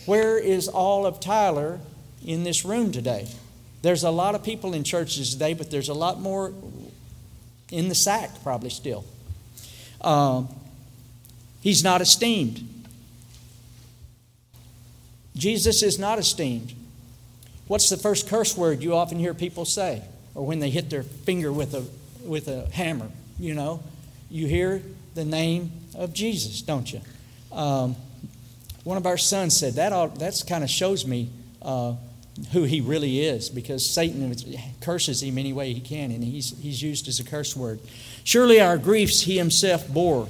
Where 0.06 0.38
is 0.38 0.68
all 0.68 1.06
of 1.06 1.20
Tyler 1.20 1.80
in 2.24 2.44
this 2.44 2.64
room 2.64 2.90
today? 2.90 3.28
There's 3.82 4.02
a 4.02 4.10
lot 4.10 4.34
of 4.34 4.42
people 4.42 4.74
in 4.74 4.82
churches 4.82 5.32
today, 5.32 5.54
but 5.54 5.70
there's 5.70 5.88
a 5.88 5.94
lot 5.94 6.20
more 6.20 6.52
in 7.70 7.88
the 7.88 7.94
sack 7.94 8.30
probably 8.42 8.70
still. 8.70 9.04
Uh, 10.00 10.44
he's 11.60 11.84
not 11.84 12.00
esteemed. 12.00 12.68
Jesus 15.36 15.82
is 15.82 15.98
not 15.98 16.18
esteemed. 16.18 16.74
What's 17.66 17.88
the 17.88 17.96
first 17.96 18.28
curse 18.28 18.56
word 18.56 18.82
you 18.82 18.94
often 18.94 19.18
hear 19.18 19.34
people 19.34 19.64
say? 19.64 20.02
Or 20.34 20.44
when 20.44 20.58
they 20.58 20.70
hit 20.70 20.90
their 20.90 21.02
finger 21.02 21.52
with 21.52 21.74
a, 21.74 21.84
with 22.26 22.48
a 22.48 22.68
hammer, 22.70 23.08
you 23.38 23.54
know? 23.54 23.82
You 24.30 24.46
hear 24.46 24.82
the 25.14 25.24
name 25.24 25.72
of 25.94 26.12
Jesus, 26.12 26.62
don't 26.62 26.92
you? 26.92 27.00
Um, 27.52 27.96
one 28.82 28.96
of 28.96 29.06
our 29.06 29.16
sons 29.16 29.56
said, 29.56 29.74
that 29.74 30.18
that's 30.18 30.42
kind 30.42 30.64
of 30.64 30.70
shows 30.70 31.06
me 31.06 31.30
uh, 31.62 31.94
who 32.52 32.64
he 32.64 32.80
really 32.80 33.20
is 33.20 33.48
because 33.48 33.88
Satan 33.88 34.34
curses 34.80 35.22
him 35.22 35.38
any 35.38 35.52
way 35.52 35.72
he 35.72 35.80
can, 35.80 36.10
and 36.10 36.22
he's, 36.22 36.58
he's 36.60 36.82
used 36.82 37.08
as 37.08 37.20
a 37.20 37.24
curse 37.24 37.56
word. 37.56 37.80
Surely 38.24 38.60
our 38.60 38.76
griefs 38.76 39.22
he 39.22 39.38
himself 39.38 39.88
bore. 39.88 40.28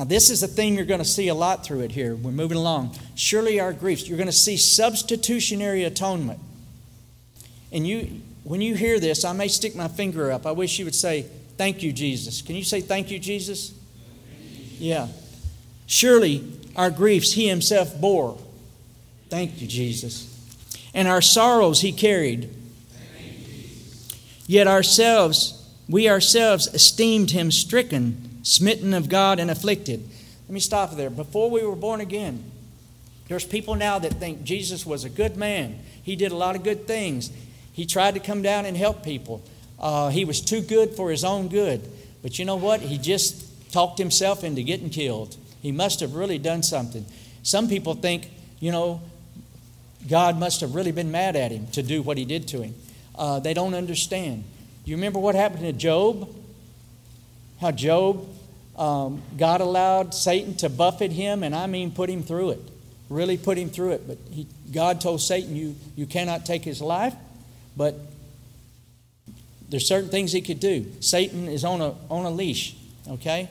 Now, 0.00 0.06
this 0.06 0.30
is 0.30 0.42
a 0.42 0.48
theme 0.48 0.76
you're 0.76 0.86
going 0.86 1.02
to 1.02 1.04
see 1.04 1.28
a 1.28 1.34
lot 1.34 1.62
through 1.62 1.80
it 1.80 1.92
here. 1.92 2.16
We're 2.16 2.30
moving 2.30 2.56
along. 2.56 2.96
Surely 3.16 3.60
our 3.60 3.74
griefs. 3.74 4.08
You're 4.08 4.16
going 4.16 4.28
to 4.28 4.32
see 4.32 4.56
substitutionary 4.56 5.84
atonement. 5.84 6.40
And 7.70 7.86
you, 7.86 8.22
when 8.42 8.62
you 8.62 8.76
hear 8.76 8.98
this, 8.98 9.26
I 9.26 9.34
may 9.34 9.48
stick 9.48 9.76
my 9.76 9.88
finger 9.88 10.32
up. 10.32 10.46
I 10.46 10.52
wish 10.52 10.78
you 10.78 10.86
would 10.86 10.94
say, 10.94 11.26
Thank 11.58 11.82
you, 11.82 11.92
Jesus. 11.92 12.40
Can 12.40 12.56
you 12.56 12.64
say, 12.64 12.80
Thank 12.80 13.10
you, 13.10 13.18
Jesus? 13.18 13.74
Yeah. 14.78 15.08
Surely 15.84 16.50
our 16.76 16.90
griefs 16.90 17.34
he 17.34 17.46
himself 17.46 18.00
bore. 18.00 18.38
Thank 19.28 19.60
you, 19.60 19.68
Jesus. 19.68 20.34
And 20.94 21.08
our 21.08 21.20
sorrows 21.20 21.82
he 21.82 21.92
carried. 21.92 22.48
Yet 24.46 24.66
ourselves, 24.66 25.62
we 25.90 26.08
ourselves 26.08 26.68
esteemed 26.68 27.32
him 27.32 27.50
stricken, 27.50 28.29
smitten 28.42 28.94
of 28.94 29.08
God, 29.08 29.38
and 29.38 29.50
afflicted. 29.50 30.00
Let 30.48 30.54
me 30.54 30.60
stop 30.60 30.96
there. 30.96 31.10
Before 31.10 31.50
we 31.50 31.64
were 31.64 31.76
born 31.76 32.00
again, 32.00 32.42
there's 33.28 33.44
people 33.44 33.76
now 33.76 33.98
that 33.98 34.14
think 34.14 34.42
Jesus 34.42 34.84
was 34.84 35.04
a 35.04 35.08
good 35.08 35.36
man. 35.36 35.78
He 36.02 36.16
did 36.16 36.32
a 36.32 36.36
lot 36.36 36.56
of 36.56 36.64
good 36.64 36.86
things. 36.86 37.30
He 37.72 37.86
tried 37.86 38.14
to 38.14 38.20
come 38.20 38.42
down 38.42 38.66
and 38.66 38.76
help 38.76 39.04
people. 39.04 39.42
Uh, 39.78 40.08
he 40.08 40.24
was 40.24 40.40
too 40.40 40.60
good 40.60 40.90
for 40.96 41.10
his 41.10 41.24
own 41.24 41.48
good. 41.48 41.88
But 42.22 42.38
you 42.38 42.44
know 42.44 42.56
what? 42.56 42.80
He 42.80 42.98
just 42.98 43.72
talked 43.72 43.98
himself 43.98 44.42
into 44.42 44.62
getting 44.62 44.90
killed. 44.90 45.36
He 45.62 45.72
must 45.72 46.00
have 46.00 46.14
really 46.14 46.38
done 46.38 46.62
something. 46.62 47.06
Some 47.42 47.68
people 47.68 47.94
think, 47.94 48.28
you 48.58 48.72
know, 48.72 49.00
God 50.08 50.38
must 50.38 50.60
have 50.60 50.74
really 50.74 50.92
been 50.92 51.10
mad 51.10 51.36
at 51.36 51.52
him 51.52 51.66
to 51.68 51.82
do 51.82 52.02
what 52.02 52.18
he 52.18 52.24
did 52.24 52.48
to 52.48 52.62
him. 52.62 52.74
Uh, 53.14 53.38
they 53.38 53.54
don't 53.54 53.74
understand. 53.74 54.44
You 54.84 54.96
remember 54.96 55.18
what 55.18 55.34
happened 55.34 55.62
to 55.62 55.72
Job? 55.72 56.28
How 57.60 57.70
Job, 57.70 58.26
um, 58.76 59.22
God 59.36 59.60
allowed 59.60 60.14
Satan 60.14 60.54
to 60.56 60.68
buffet 60.70 61.12
him, 61.12 61.42
and 61.42 61.54
I 61.54 61.66
mean 61.66 61.90
put 61.90 62.08
him 62.08 62.22
through 62.22 62.50
it. 62.50 62.60
Really 63.10 63.36
put 63.36 63.58
him 63.58 63.68
through 63.68 63.92
it. 63.92 64.08
But 64.08 64.18
he, 64.30 64.46
God 64.72 65.00
told 65.00 65.20
Satan, 65.20 65.54
you, 65.54 65.76
you 65.96 66.06
cannot 66.06 66.46
take 66.46 66.64
his 66.64 66.80
life, 66.80 67.14
but 67.76 67.94
there's 69.68 69.86
certain 69.86 70.08
things 70.08 70.32
he 70.32 70.40
could 70.40 70.60
do. 70.60 70.90
Satan 71.00 71.48
is 71.48 71.64
on 71.64 71.80
a, 71.80 71.94
on 72.10 72.24
a 72.24 72.30
leash, 72.30 72.76
okay? 73.08 73.48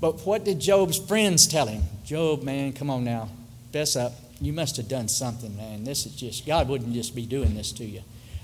But 0.00 0.26
what 0.26 0.44
did 0.44 0.60
Job's 0.60 0.98
friends 0.98 1.46
tell 1.46 1.66
him? 1.66 1.82
Job, 2.04 2.42
man, 2.42 2.72
come 2.72 2.90
on 2.90 3.04
now. 3.04 3.28
Fess 3.72 3.96
up. 3.96 4.12
You 4.40 4.52
must 4.52 4.76
have 4.76 4.88
done 4.88 5.08
something, 5.08 5.56
man. 5.56 5.84
This 5.84 6.06
is 6.06 6.14
just, 6.14 6.46
God 6.46 6.68
wouldn't 6.68 6.92
just 6.92 7.14
be 7.14 7.26
doing 7.26 7.54
this 7.54 7.72
to 7.72 7.84
you. 7.84 8.02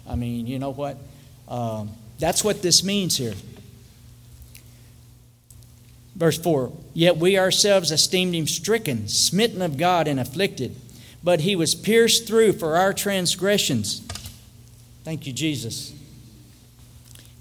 I 0.08 0.16
mean, 0.16 0.46
you 0.46 0.58
know 0.58 0.70
what? 0.70 0.98
Um, 1.48 1.90
that's 2.18 2.42
what 2.42 2.62
this 2.62 2.82
means 2.82 3.16
here. 3.16 3.34
Verse 6.16 6.38
4 6.38 6.72
Yet 6.92 7.16
we 7.16 7.38
ourselves 7.38 7.90
esteemed 7.90 8.34
him 8.34 8.46
stricken, 8.46 9.08
smitten 9.08 9.62
of 9.62 9.76
God, 9.76 10.06
and 10.08 10.20
afflicted. 10.20 10.76
But 11.22 11.40
he 11.40 11.56
was 11.56 11.74
pierced 11.74 12.26
through 12.26 12.52
for 12.52 12.76
our 12.76 12.92
transgressions. 12.92 14.00
Thank 15.04 15.26
you, 15.26 15.32
Jesus. 15.32 15.94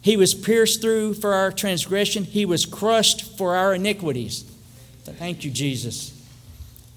He 0.02 0.18
was 0.18 0.34
pierced 0.34 0.82
through 0.82 1.14
for 1.16 1.34
our 1.34 1.52
transgression, 1.52 2.26
He 2.26 2.46
was 2.46 2.66
crushed 2.66 3.38
for 3.38 3.56
our 3.56 3.74
iniquities. 3.74 4.44
Thank 5.04 5.46
you, 5.46 5.52
Jesus. 5.52 6.10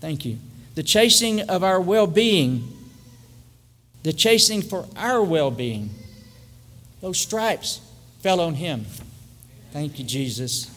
Thank 0.00 0.24
you. 0.24 0.38
The 0.74 0.82
chasing 0.82 1.40
of 1.42 1.64
our 1.64 1.80
well 1.80 2.06
being, 2.06 2.72
the 4.02 4.12
chasing 4.12 4.62
for 4.62 4.86
our 4.96 5.22
well 5.22 5.50
being, 5.50 5.90
those 7.00 7.18
stripes 7.18 7.80
fell 8.20 8.40
on 8.40 8.54
Him. 8.54 8.86
Thank 9.72 9.98
you, 9.98 10.04
Jesus. 10.04 10.75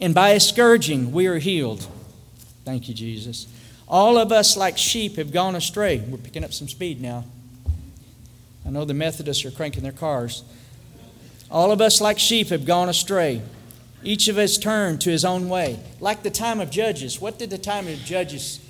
And 0.00 0.14
by 0.14 0.30
a 0.30 0.40
scourging, 0.40 1.12
we 1.12 1.26
are 1.26 1.38
healed. 1.38 1.86
Thank 2.64 2.88
you, 2.88 2.94
Jesus. 2.94 3.46
All 3.86 4.16
of 4.18 4.32
us, 4.32 4.56
like 4.56 4.78
sheep, 4.78 5.16
have 5.16 5.32
gone 5.32 5.54
astray. 5.54 5.98
We're 5.98 6.18
picking 6.18 6.44
up 6.44 6.52
some 6.52 6.68
speed 6.68 7.00
now. 7.00 7.24
I 8.66 8.70
know 8.70 8.84
the 8.84 8.94
Methodists 8.94 9.44
are 9.44 9.50
cranking 9.50 9.82
their 9.82 9.92
cars. 9.92 10.42
All 11.50 11.70
of 11.70 11.80
us, 11.80 12.00
like 12.00 12.18
sheep, 12.18 12.48
have 12.48 12.64
gone 12.64 12.88
astray. 12.88 13.42
Each 14.02 14.28
of 14.28 14.38
us 14.38 14.58
turned 14.58 15.00
to 15.02 15.10
his 15.10 15.24
own 15.24 15.48
way. 15.48 15.78
Like 16.00 16.22
the 16.22 16.30
time 16.30 16.60
of 16.60 16.70
Judges. 16.70 17.20
What 17.20 17.38
did 17.38 17.50
the 17.50 17.58
time 17.58 17.86
of 17.86 17.98
Judges? 18.00 18.60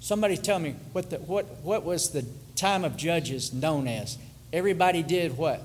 Somebody 0.00 0.36
tell 0.36 0.58
me 0.58 0.76
what, 0.92 1.10
the, 1.10 1.18
what, 1.18 1.46
what 1.62 1.84
was 1.84 2.10
the 2.10 2.24
time 2.54 2.84
of 2.84 2.96
Judges 2.96 3.52
known 3.52 3.88
as? 3.88 4.18
Everybody 4.52 5.02
did 5.02 5.36
what? 5.36 5.62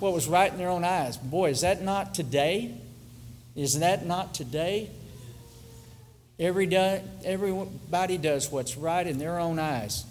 What 0.00 0.12
was 0.12 0.28
right 0.28 0.50
in 0.50 0.58
their 0.58 0.68
own 0.68 0.84
eyes. 0.84 1.16
Boy, 1.16 1.50
is 1.50 1.62
that 1.62 1.82
not 1.82 2.14
today? 2.14 2.74
Is 3.56 3.78
that 3.78 4.04
not 4.06 4.34
today? 4.34 4.90
Every 6.38 6.66
day, 6.66 7.02
everybody 7.24 8.18
does 8.18 8.52
what's 8.52 8.76
right 8.76 9.06
in 9.06 9.18
their 9.18 9.38
own 9.38 9.58
eyes. 9.58 10.04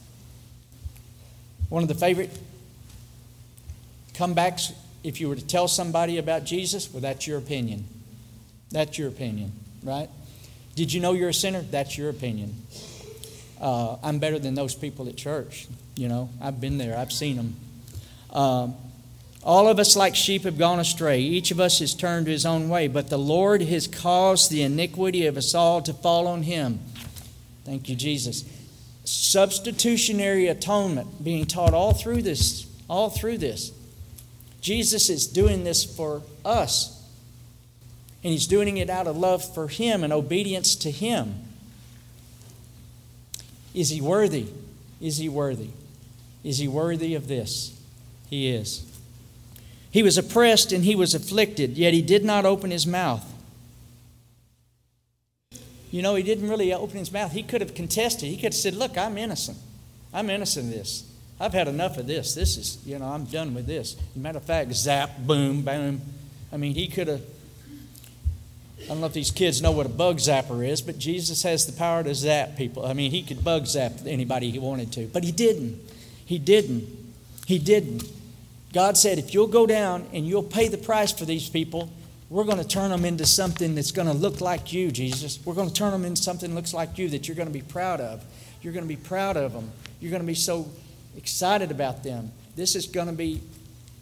One 1.69 1.83
of 1.83 1.87
the 1.87 1.95
favorite 1.95 2.31
comebacks, 4.13 4.73
if 5.03 5.21
you 5.21 5.29
were 5.29 5.35
to 5.35 5.45
tell 5.45 5.67
somebody 5.67 6.17
about 6.17 6.43
Jesus, 6.43 6.91
well, 6.91 7.01
that's 7.01 7.27
your 7.27 7.37
opinion. 7.37 7.85
That's 8.71 8.97
your 8.97 9.07
opinion, 9.07 9.51
right? 9.83 10.09
Did 10.75 10.91
you 10.91 10.99
know 10.99 11.13
you're 11.13 11.29
a 11.29 11.33
sinner? 11.33 11.61
That's 11.61 11.97
your 11.97 12.09
opinion. 12.09 12.55
Uh, 13.61 13.97
I'm 14.03 14.17
better 14.17 14.39
than 14.39 14.55
those 14.55 14.73
people 14.73 15.07
at 15.07 15.15
church. 15.15 15.67
You 15.95 16.07
know, 16.07 16.29
I've 16.41 16.59
been 16.59 16.79
there, 16.79 16.97
I've 16.97 17.11
seen 17.11 17.35
them. 17.37 17.55
Um, 18.31 18.75
all 19.45 19.67
of 19.67 19.77
us, 19.77 19.95
like 19.95 20.15
sheep, 20.15 20.43
have 20.43 20.57
gone 20.57 20.79
astray. 20.79 21.19
Each 21.19 21.51
of 21.51 21.59
us 21.59 21.77
has 21.77 21.93
turned 21.93 22.25
to 22.25 22.31
his 22.31 22.47
own 22.47 22.67
way, 22.67 22.87
but 22.87 23.09
the 23.09 23.19
Lord 23.19 23.61
has 23.61 23.87
caused 23.87 24.49
the 24.49 24.63
iniquity 24.63 25.27
of 25.27 25.37
us 25.37 25.53
all 25.53 25.83
to 25.83 25.93
fall 25.93 26.25
on 26.25 26.41
him. 26.41 26.79
Thank 27.63 27.87
you, 27.87 27.95
Jesus. 27.95 28.43
Substitutionary 29.03 30.47
atonement 30.47 31.23
being 31.23 31.45
taught 31.45 31.75
all 31.75 31.93
through 31.93 32.23
this, 32.23 32.65
all 32.89 33.11
through 33.11 33.37
this. 33.37 33.71
Jesus 34.61 35.11
is 35.11 35.27
doing 35.27 35.63
this 35.63 35.83
for 35.83 36.23
us. 36.43 36.91
And 38.23 38.31
he's 38.31 38.47
doing 38.47 38.77
it 38.77 38.89
out 38.89 39.05
of 39.05 39.15
love 39.15 39.53
for 39.53 39.67
him 39.67 40.03
and 40.03 40.11
obedience 40.11 40.73
to 40.77 40.89
him. 40.89 41.35
Is 43.75 43.89
he 43.89 44.01
worthy? 44.01 44.47
Is 44.99 45.17
he 45.17 45.29
worthy? 45.29 45.69
Is 46.43 46.57
he 46.57 46.67
worthy 46.67 47.13
of 47.13 47.27
this? 47.27 47.79
He 48.27 48.49
is. 48.49 48.91
He 49.95 50.03
was 50.03 50.17
oppressed 50.17 50.73
and 50.73 50.83
he 50.83 50.93
was 50.93 51.15
afflicted, 51.15 51.77
yet 51.77 51.93
he 51.93 52.01
did 52.01 52.25
not 52.25 52.43
open 52.43 52.69
his 52.69 52.85
mouth. 52.85 53.23
You 55.89 56.01
know, 56.01 56.15
he 56.15 56.21
didn't 56.21 56.49
really 56.49 56.73
open 56.73 56.97
his 56.97 57.13
mouth. 57.13 57.31
He 57.31 57.43
could 57.43 57.61
have 57.61 57.73
contested. 57.73 58.27
He 58.27 58.35
could 58.35 58.51
have 58.51 58.55
said, 58.55 58.75
Look, 58.75 58.97
I'm 58.97 59.17
innocent. 59.17 59.57
I'm 60.13 60.29
innocent 60.29 60.65
of 60.67 60.73
this. 60.73 61.09
I've 61.39 61.53
had 61.53 61.69
enough 61.69 61.97
of 61.97 62.07
this. 62.07 62.35
This 62.35 62.57
is, 62.57 62.77
you 62.85 62.99
know, 62.99 63.05
I'm 63.05 63.23
done 63.23 63.53
with 63.53 63.67
this. 63.67 63.95
matter 64.17 64.39
of 64.39 64.43
fact, 64.43 64.73
zap, 64.73 65.11
boom, 65.19 65.61
boom. 65.61 66.01
I 66.51 66.57
mean, 66.57 66.73
he 66.73 66.89
could 66.89 67.07
have. 67.07 67.21
I 68.83 68.87
don't 68.87 68.99
know 68.99 69.07
if 69.07 69.13
these 69.13 69.31
kids 69.31 69.61
know 69.61 69.71
what 69.71 69.85
a 69.85 69.89
bug 70.03 70.17
zapper 70.17 70.67
is, 70.67 70.81
but 70.81 70.97
Jesus 70.97 71.41
has 71.43 71.65
the 71.67 71.71
power 71.71 72.03
to 72.03 72.13
zap 72.13 72.57
people. 72.57 72.85
I 72.85 72.91
mean, 72.91 73.11
he 73.11 73.23
could 73.23 73.45
bug 73.45 73.65
zap 73.65 73.93
anybody 74.05 74.51
he 74.51 74.59
wanted 74.59 74.91
to, 74.91 75.07
but 75.07 75.23
he 75.23 75.31
didn't. 75.31 75.79
He 76.25 76.37
didn't. 76.37 76.85
He 77.45 77.59
didn't. 77.59 78.03
God 78.75 78.97
said, 78.97 79.19
if 79.19 79.33
you'll 79.33 79.47
go 79.47 79.65
down 79.65 80.05
and 80.11 80.27
you'll 80.27 80.43
pay 80.43 80.67
the 80.67 80.77
price 80.77 81.13
for 81.13 81.23
these 81.23 81.47
people, 81.47 81.89
we're 82.29 82.43
going 82.43 82.57
to 82.57 82.67
turn 82.67 82.91
them 82.91 83.05
into 83.05 83.25
something 83.25 83.73
that's 83.73 83.93
going 83.93 84.09
to 84.09 84.13
look 84.13 84.41
like 84.41 84.73
you, 84.73 84.91
Jesus. 84.91 85.39
We're 85.45 85.53
going 85.53 85.69
to 85.69 85.73
turn 85.73 85.93
them 85.93 86.03
into 86.03 86.21
something 86.21 86.49
that 86.49 86.55
looks 86.57 86.73
like 86.73 86.97
you 86.97 87.07
that 87.11 87.25
you're 87.25 87.37
going 87.37 87.47
to 87.47 87.53
be 87.53 87.61
proud 87.61 88.01
of. 88.01 88.21
You're 88.61 88.73
going 88.73 88.83
to 88.83 88.89
be 88.89 88.97
proud 88.97 89.37
of 89.37 89.53
them. 89.53 89.71
You're 90.01 90.11
going 90.11 90.23
to 90.23 90.27
be 90.27 90.33
so 90.33 90.69
excited 91.15 91.71
about 91.71 92.03
them. 92.03 92.33
This 92.57 92.75
is 92.75 92.85
going 92.85 93.07
to 93.07 93.13
be 93.13 93.39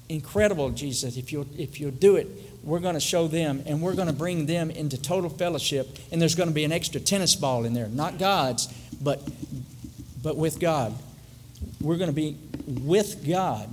incredible, 0.10 0.72
Jesus. 0.72 1.18
If 1.18 1.32
you'll, 1.32 1.46
if 1.56 1.80
you'll 1.80 1.92
do 1.92 2.16
it, 2.16 2.28
we're 2.64 2.80
going 2.80 2.96
to 2.96 3.00
show 3.00 3.28
them 3.28 3.62
and 3.68 3.80
we're 3.80 3.94
going 3.94 4.08
to 4.08 4.14
bring 4.14 4.48
them 4.48 4.72
into 4.72 5.00
total 5.00 5.30
fellowship. 5.30 6.00
And 6.12 6.20
there's 6.20 6.34
going 6.34 6.50
to 6.50 6.56
be 6.56 6.64
an 6.64 6.72
extra 6.72 7.00
tennis 7.00 7.36
ball 7.36 7.66
in 7.66 7.76
there, 7.76 7.90
not 7.90 8.18
God's, 8.18 8.74
but, 9.00 9.22
but 10.24 10.36
with 10.36 10.60
God. 10.60 10.96
We're 11.80 11.98
going 11.98 12.10
to 12.10 12.16
be 12.16 12.38
with 12.66 13.24
God. 13.28 13.70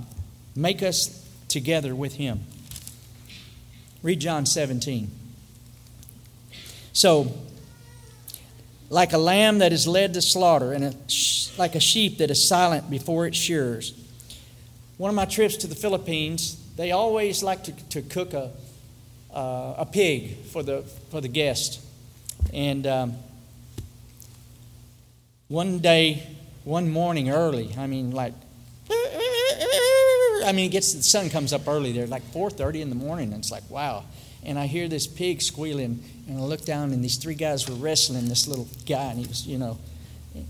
Make 0.55 0.83
us 0.83 1.27
together 1.47 1.95
with 1.95 2.15
Him. 2.15 2.41
Read 4.03 4.19
John 4.19 4.45
17. 4.45 5.11
So, 6.93 7.31
like 8.89 9.13
a 9.13 9.17
lamb 9.17 9.59
that 9.59 9.71
is 9.71 9.87
led 9.87 10.13
to 10.15 10.21
slaughter, 10.21 10.73
and 10.73 10.83
a, 10.83 10.93
like 11.57 11.75
a 11.75 11.79
sheep 11.79 12.17
that 12.17 12.29
is 12.29 12.45
silent 12.45 12.89
before 12.89 13.25
its 13.25 13.37
shearers. 13.37 13.93
One 14.97 15.09
of 15.09 15.15
my 15.15 15.25
trips 15.25 15.55
to 15.57 15.67
the 15.67 15.75
Philippines, 15.75 16.61
they 16.75 16.91
always 16.91 17.41
like 17.41 17.63
to, 17.63 17.71
to 17.89 18.01
cook 18.01 18.33
a, 18.33 18.51
uh, 19.33 19.75
a 19.77 19.85
pig 19.85 20.37
for 20.45 20.61
the, 20.63 20.81
for 21.09 21.21
the 21.21 21.27
guest. 21.27 21.79
And 22.53 22.85
um, 22.85 23.13
one 25.47 25.79
day, 25.79 26.27
one 26.63 26.89
morning 26.89 27.29
early, 27.29 27.73
I 27.77 27.87
mean, 27.87 28.11
like, 28.11 28.33
I 30.43 30.51
mean, 30.51 30.65
it 30.65 30.71
gets 30.71 30.93
the 30.93 31.03
sun 31.03 31.29
comes 31.29 31.53
up 31.53 31.67
early 31.67 31.91
there, 31.91 32.07
like 32.07 32.23
4:30 32.31 32.81
in 32.81 32.89
the 32.89 32.95
morning, 32.95 33.33
and 33.33 33.41
it's 33.41 33.51
like, 33.51 33.69
wow. 33.69 34.03
And 34.43 34.57
I 34.57 34.65
hear 34.65 34.87
this 34.87 35.05
pig 35.05 35.41
squealing, 35.41 36.03
and 36.27 36.39
I 36.39 36.41
look 36.41 36.65
down, 36.65 36.91
and 36.93 37.03
these 37.03 37.17
three 37.17 37.35
guys 37.35 37.69
were 37.69 37.75
wrestling 37.75 38.27
this 38.27 38.47
little 38.47 38.67
guy, 38.85 39.11
and 39.11 39.19
he 39.19 39.27
was, 39.27 39.45
you 39.45 39.57
know, 39.57 39.77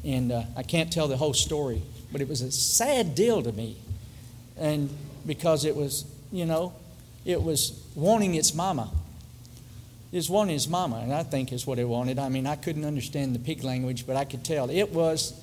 and 0.05 0.31
uh, 0.31 0.43
I 0.55 0.63
can't 0.63 0.91
tell 0.91 1.07
the 1.07 1.17
whole 1.17 1.33
story, 1.33 1.81
but 2.11 2.21
it 2.21 2.29
was 2.29 2.41
a 2.41 2.51
sad 2.51 3.15
deal 3.15 3.41
to 3.43 3.51
me, 3.51 3.77
and 4.57 4.89
because 5.25 5.65
it 5.65 5.75
was, 5.75 6.05
you 6.31 6.45
know, 6.45 6.73
it 7.25 7.41
was 7.41 7.83
wanting 7.95 8.35
its 8.35 8.53
mama, 8.53 8.89
is 10.11 10.29
wanting 10.29 10.53
his 10.53 10.67
mama, 10.67 10.97
and 10.97 11.13
I 11.13 11.23
think 11.23 11.51
is 11.51 11.67
what 11.67 11.79
it 11.79 11.85
wanted. 11.85 12.19
I 12.19 12.29
mean, 12.29 12.47
I 12.47 12.55
couldn't 12.55 12.85
understand 12.85 13.35
the 13.35 13.39
pig 13.39 13.63
language, 13.63 14.05
but 14.07 14.15
I 14.15 14.25
could 14.25 14.43
tell 14.43 14.69
it 14.69 14.91
was 14.91 15.33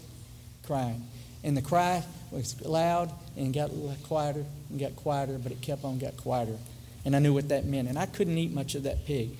crying. 0.64 1.06
And 1.44 1.56
the 1.56 1.62
cry 1.62 2.02
was 2.30 2.60
loud 2.62 3.10
and 3.36 3.52
got 3.52 3.70
quieter 4.04 4.44
and 4.70 4.78
got 4.78 4.96
quieter, 4.96 5.38
but 5.38 5.52
it 5.52 5.60
kept 5.60 5.84
on 5.84 5.98
got 5.98 6.16
quieter. 6.16 6.56
And 7.04 7.16
I 7.16 7.18
knew 7.20 7.32
what 7.32 7.48
that 7.48 7.64
meant. 7.64 7.88
And 7.88 7.98
I 7.98 8.06
couldn't 8.06 8.36
eat 8.36 8.52
much 8.52 8.74
of 8.74 8.82
that 8.84 9.06
pig. 9.06 9.30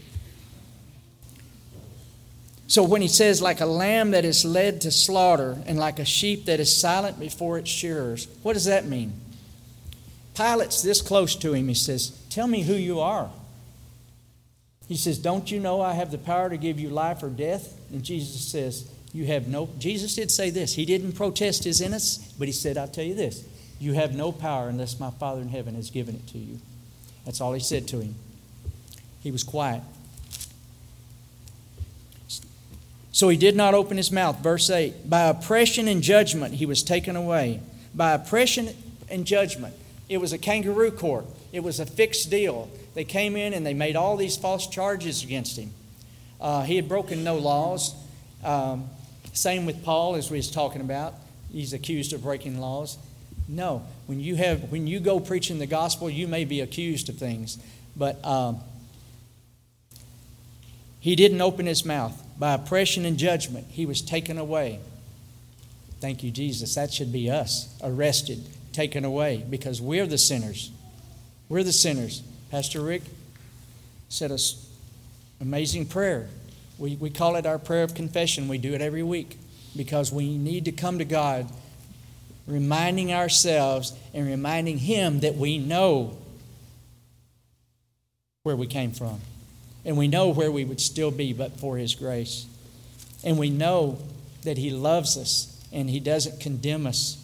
So 2.66 2.82
when 2.82 3.01
he 3.01 3.09
says, 3.09 3.41
like 3.41 3.61
a 3.61 3.66
lamb 3.66 4.11
that 4.11 4.26
is 4.26 4.45
led 4.45 4.82
to 4.82 4.91
slaughter 4.91 5.57
and 5.66 5.78
like 5.78 5.99
a 5.99 6.05
sheep 6.05 6.45
that 6.45 6.61
is 6.61 6.74
silent 6.74 7.18
before 7.18 7.57
its 7.59 7.70
shearers, 7.70 8.28
what 8.43 8.53
does 8.53 8.66
that 8.66 8.84
mean? 8.84 9.12
Pilate's 10.34 10.82
this 10.82 11.01
close 11.01 11.34
to 11.36 11.55
him. 11.55 11.66
He 11.66 11.74
says, 11.74 12.11
Tell 12.30 12.47
me 12.47 12.62
who 12.62 12.74
you 12.74 13.01
are. 13.01 13.30
He 14.86 14.97
says, 14.97 15.18
Don't 15.18 15.51
you 15.51 15.61
know 15.61 15.80
I 15.80 15.95
have 15.95 16.11
the 16.11 16.18
power 16.18 16.51
to 16.51 16.57
give 16.57 16.78
you 16.78 16.91
life 16.91 17.22
or 17.22 17.30
death? 17.30 17.78
And 17.91 18.03
Jesus 18.03 18.47
says, 18.47 18.91
You 19.12 19.26
have 19.26 19.48
no. 19.48 19.68
Jesus 19.78 20.14
did 20.14 20.30
say 20.30 20.50
this. 20.50 20.74
He 20.74 20.84
didn't 20.84 21.12
protest 21.12 21.64
his 21.64 21.80
innocence, 21.80 22.32
but 22.38 22.46
he 22.46 22.52
said, 22.52 22.76
I'll 22.76 22.88
tell 22.88 23.04
you 23.04 23.14
this. 23.14 23.44
You 23.80 23.94
have 23.94 24.14
no 24.14 24.32
power 24.32 24.68
unless 24.68 24.98
my 25.00 25.11
Father 25.11 25.40
in 25.40 25.48
heaven 25.48 25.74
has 25.76 25.90
given 25.90 26.14
it 26.14 26.26
to 26.28 26.38
you. 26.38 26.59
That's 27.24 27.40
all 27.40 27.52
he 27.52 27.61
said 27.61 27.86
to 27.88 28.00
him. 28.00 28.14
He 29.22 29.30
was 29.30 29.44
quiet. 29.44 29.82
So 33.12 33.28
he 33.28 33.36
did 33.36 33.56
not 33.56 33.74
open 33.74 33.96
his 33.96 34.12
mouth. 34.12 34.38
Verse 34.40 34.70
8 34.70 35.09
By 35.09 35.22
oppression 35.22 35.88
and 35.88 36.02
judgment 36.02 36.54
he 36.54 36.66
was 36.66 36.82
taken 36.82 37.16
away. 37.16 37.61
By 37.94 38.12
oppression 38.12 38.68
and 39.11 39.24
judgment. 39.24 39.74
It 40.09 40.18
was 40.18 40.32
a 40.32 40.38
kangaroo 40.38 40.90
court, 40.90 41.26
it 41.52 41.61
was 41.61 41.80
a 41.80 41.86
fixed 41.86 42.30
deal. 42.30 42.70
They 42.94 43.04
came 43.04 43.36
in 43.36 43.54
and 43.54 43.64
they 43.64 43.74
made 43.74 43.96
all 43.96 44.16
these 44.16 44.36
false 44.36 44.66
charges 44.66 45.22
against 45.22 45.56
him. 45.56 45.70
Uh, 46.40 46.62
he 46.62 46.76
had 46.76 46.88
broken 46.88 47.22
no 47.22 47.36
laws. 47.36 47.94
Um, 48.42 48.88
same 49.33 49.66
with 49.66 49.85
Paul, 49.85 50.16
as 50.16 50.31
we 50.31 50.37
was 50.37 50.51
talking 50.51 50.81
about. 50.81 51.14
He's 51.53 51.72
accused 51.72 52.12
of 52.12 52.22
breaking 52.22 52.61
laws. 52.61 52.99
No, 53.49 53.83
when 54.07 54.20
you 54.20 54.37
have 54.37 54.70
when 54.70 54.87
you 54.87 55.01
go 55.01 55.20
preaching 55.20 55.59
the 55.59 55.66
gospel, 55.66 56.11
you 56.11 56.29
may 56.29 56.45
be 56.45 56.61
accused 56.61 57.09
of 57.09 57.16
things, 57.16 57.59
but 57.97 58.22
um, 58.24 58.61
he 61.01 61.16
didn't 61.16 61.41
open 61.41 61.66
his 61.66 61.85
mouth. 61.85 62.22
By 62.39 62.55
oppression 62.55 63.05
and 63.05 63.18
judgment, 63.18 63.66
he 63.70 63.87
was 63.87 64.03
taken 64.03 64.39
away. 64.39 64.81
Thank 66.01 66.22
you, 66.22 66.31
Jesus. 66.31 66.74
That 66.74 66.93
should 66.93 67.12
be 67.12 67.31
us, 67.31 67.74
arrested, 67.83 68.47
taken 68.72 69.05
away, 69.05 69.45
because 69.49 69.81
we're 69.81 70.07
the 70.07 70.18
sinners. 70.18 70.70
We're 71.49 71.64
the 71.64 71.72
sinners. 71.72 72.22
Pastor 72.51 72.81
Rick 72.81 73.03
said 74.09 74.31
an 74.31 74.39
amazing 75.41 75.87
prayer. 75.87 76.29
We, 76.79 76.95
we 76.97 77.11
call 77.11 77.37
it 77.37 77.45
our 77.45 77.59
prayer 77.59 77.83
of 77.83 77.95
confession. 77.95 78.49
We 78.49 78.59
do 78.59 78.72
it 78.72 78.81
every 78.81 79.03
week 79.03 79.37
because 79.76 80.12
we 80.12 80.39
need 80.39 80.64
to 80.66 80.72
come 80.72 80.99
to 80.99 81.05
God 81.05 81.49
reminding 82.47 83.12
ourselves 83.12 83.93
and 84.14 84.26
reminding 84.26 84.79
Him 84.79 85.20
that 85.20 85.37
we 85.37 85.59
know 85.59 86.16
where 88.43 88.57
we 88.57 88.66
came 88.66 88.93
from. 88.93 89.20
And 89.85 89.97
we 89.97 90.09
know 90.09 90.29
where 90.31 90.51
we 90.51 90.64
would 90.64 90.81
still 90.81 91.11
be 91.11 91.33
but 91.33 91.61
for 91.61 91.76
His 91.76 91.95
grace. 91.95 92.47
And 93.22 93.39
we 93.39 93.51
know 93.51 93.99
that 94.43 94.57
He 94.57 94.70
loves 94.70 95.16
us 95.16 95.66
and 95.72 95.91
He 95.91 96.01
doesn't 96.01 96.41
condemn 96.41 96.87
us 96.87 97.22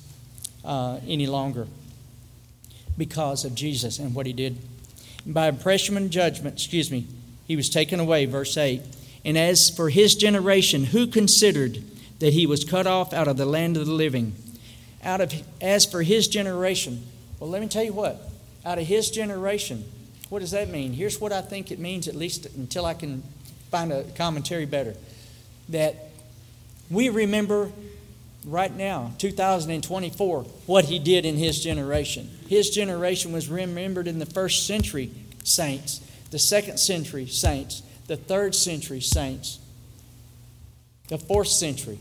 uh, 0.65 0.99
any 1.07 1.27
longer 1.27 1.67
because 2.99 3.45
of 3.45 3.55
Jesus 3.55 3.99
and 3.99 4.15
what 4.15 4.27
He 4.27 4.33
did. 4.33 4.59
And 5.25 5.33
by 5.33 5.47
oppression 5.47 5.97
and 5.97 6.11
judgment, 6.11 6.57
excuse 6.57 6.91
me, 6.91 7.07
He 7.47 7.57
was 7.57 7.71
taken 7.71 8.01
away, 8.01 8.27
verse 8.27 8.57
8. 8.57 8.83
And 9.25 9.39
as 9.39 9.71
for 9.71 9.89
His 9.91 10.15
generation, 10.15 10.85
who 10.85 11.07
considered 11.07 11.83
that 12.19 12.33
He 12.33 12.47
was 12.47 12.65
cut 12.65 12.87
off 12.87 13.13
out 13.13 13.29
of 13.29 13.37
the 13.37 13.47
land 13.47 13.77
of 13.77 13.87
the 13.87 13.93
living? 13.93 14.35
Out 15.03 15.21
of, 15.21 15.33
as 15.61 15.87
for 15.87 16.03
His 16.03 16.29
generation, 16.29 17.05
well, 17.39 17.51
let 17.51 17.63
me 17.63 17.69
tell 17.69 17.85
you 17.85 17.93
what, 17.93 18.31
out 18.65 18.79
of 18.79 18.87
His 18.87 19.11
generation, 19.11 19.85
what 20.29 20.41
does 20.41 20.53
that 20.53 20.69
mean? 20.69 20.93
Here's 20.93 21.21
what 21.21 21.33
I 21.33 21.41
think 21.41 21.71
it 21.71 21.79
means, 21.79 22.09
at 22.09 22.15
least 22.15 22.47
until 22.57 22.87
I 22.87 22.95
can 22.95 23.23
find 23.71 23.93
a 23.93 24.05
commentary 24.17 24.67
better. 24.67 24.95
That 25.69 25.97
we 26.91 27.09
remember 27.09 27.71
right 28.47 28.75
now, 28.75 29.13
2024, 29.19 30.43
what 30.67 30.85
he 30.85 30.99
did 30.99 31.25
in 31.25 31.37
his 31.37 31.63
generation. 31.63 32.31
His 32.49 32.71
generation 32.71 33.33
was 33.33 33.49
remembered 33.49 34.07
in 34.07 34.19
the 34.19 34.27
first 34.27 34.67
century 34.67 35.11
saints, 35.45 36.01
the 36.31 36.39
second 36.39 36.79
century 36.79 37.27
saints, 37.27 37.83
the 38.07 38.17
third 38.17 38.55
century 38.55 39.01
saints, 39.01 39.59
the 41.09 41.19
fourth 41.19 41.49
century. 41.49 41.99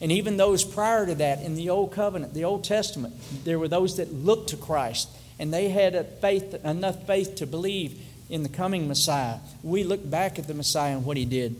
And 0.00 0.10
even 0.10 0.36
those 0.36 0.64
prior 0.64 1.04
to 1.06 1.14
that 1.16 1.42
in 1.42 1.56
the 1.56 1.70
Old 1.70 1.92
Covenant, 1.92 2.32
the 2.32 2.44
Old 2.44 2.64
Testament, 2.64 3.14
there 3.44 3.58
were 3.58 3.68
those 3.68 3.96
that 3.98 4.12
looked 4.12 4.50
to 4.50 4.56
Christ 4.56 5.08
and 5.38 5.52
they 5.52 5.68
had 5.68 6.06
faith, 6.20 6.64
enough 6.64 7.06
faith 7.06 7.36
to 7.36 7.46
believe 7.46 8.00
in 8.28 8.42
the 8.42 8.48
coming 8.48 8.86
Messiah. 8.88 9.38
We 9.62 9.84
look 9.84 10.08
back 10.08 10.38
at 10.38 10.46
the 10.46 10.54
Messiah 10.54 10.96
and 10.96 11.04
what 11.04 11.16
he 11.16 11.24
did. 11.24 11.56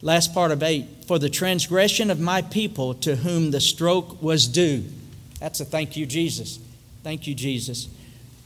Last 0.00 0.34
part 0.34 0.50
of 0.50 0.62
8 0.62 0.86
For 1.06 1.18
the 1.18 1.30
transgression 1.30 2.10
of 2.10 2.18
my 2.18 2.42
people 2.42 2.94
to 2.94 3.16
whom 3.16 3.50
the 3.50 3.60
stroke 3.60 4.20
was 4.20 4.48
due. 4.48 4.84
That's 5.38 5.60
a 5.60 5.64
thank 5.64 5.96
you, 5.96 6.06
Jesus. 6.06 6.58
Thank 7.04 7.26
you, 7.26 7.34
Jesus. 7.34 7.88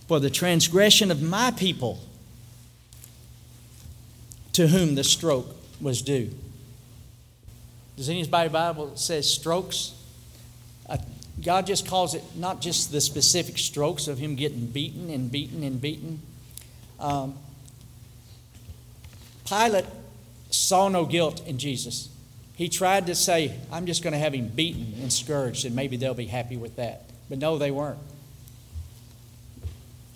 For 0.09 0.21
the 0.21 0.31
transgression 0.31 1.11
of 1.11 1.23
my 1.23 1.51
people 1.51 2.01
to 4.57 4.67
whom 4.67 4.95
the 4.95 5.05
stroke 5.05 5.55
was 5.83 6.01
due. 6.01 6.31
Does 7.99 8.09
anybody 8.09 8.49
Bible 8.49 8.97
says 8.97 9.31
strokes? 9.31 9.93
God 11.45 11.67
just 11.67 11.87
calls 11.87 12.15
it 12.15 12.25
not 12.35 12.63
just 12.63 12.91
the 12.91 13.03
specific 13.03 13.59
strokes 13.59 14.09
of 14.09 14.17
him 14.17 14.35
getting 14.35 14.65
beaten 14.65 15.11
and 15.11 15.31
beaten 15.31 15.63
and 15.63 15.79
beaten. 15.79 16.23
Um, 16.99 17.35
Pilate 19.47 19.85
saw 20.49 20.89
no 20.89 21.05
guilt 21.05 21.47
in 21.47 21.59
Jesus. 21.59 22.09
He 22.55 22.71
tried 22.71 23.09
to 23.09 23.15
say, 23.15 23.55
I'm 23.71 23.85
just 23.85 24.03
going 24.03 24.15
to 24.15 24.19
have 24.19 24.33
him 24.33 24.49
beaten 24.49 24.95
and 25.03 25.13
scourged, 25.13 25.67
and 25.67 25.77
maybe 25.77 25.99
they'll 25.99 26.15
be 26.15 26.25
happy 26.25 26.57
with 26.57 26.77
that. 26.77 27.03
But 27.29 27.37
no, 27.37 27.59
they 27.59 27.71
weren't. 27.71 27.99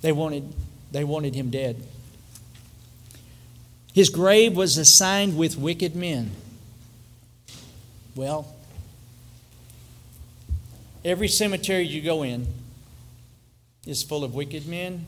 They 0.00 0.12
wanted, 0.12 0.50
they 0.92 1.04
wanted 1.04 1.34
him 1.34 1.50
dead. 1.50 1.86
His 3.92 4.08
grave 4.08 4.56
was 4.56 4.78
assigned 4.78 5.36
with 5.36 5.56
wicked 5.56 5.96
men. 5.96 6.30
Well, 8.14 8.54
Every 11.04 11.28
cemetery 11.28 11.86
you 11.86 12.02
go 12.02 12.22
in 12.22 12.46
is 13.86 14.02
full 14.02 14.22
of 14.22 14.34
wicked 14.34 14.66
men, 14.66 15.06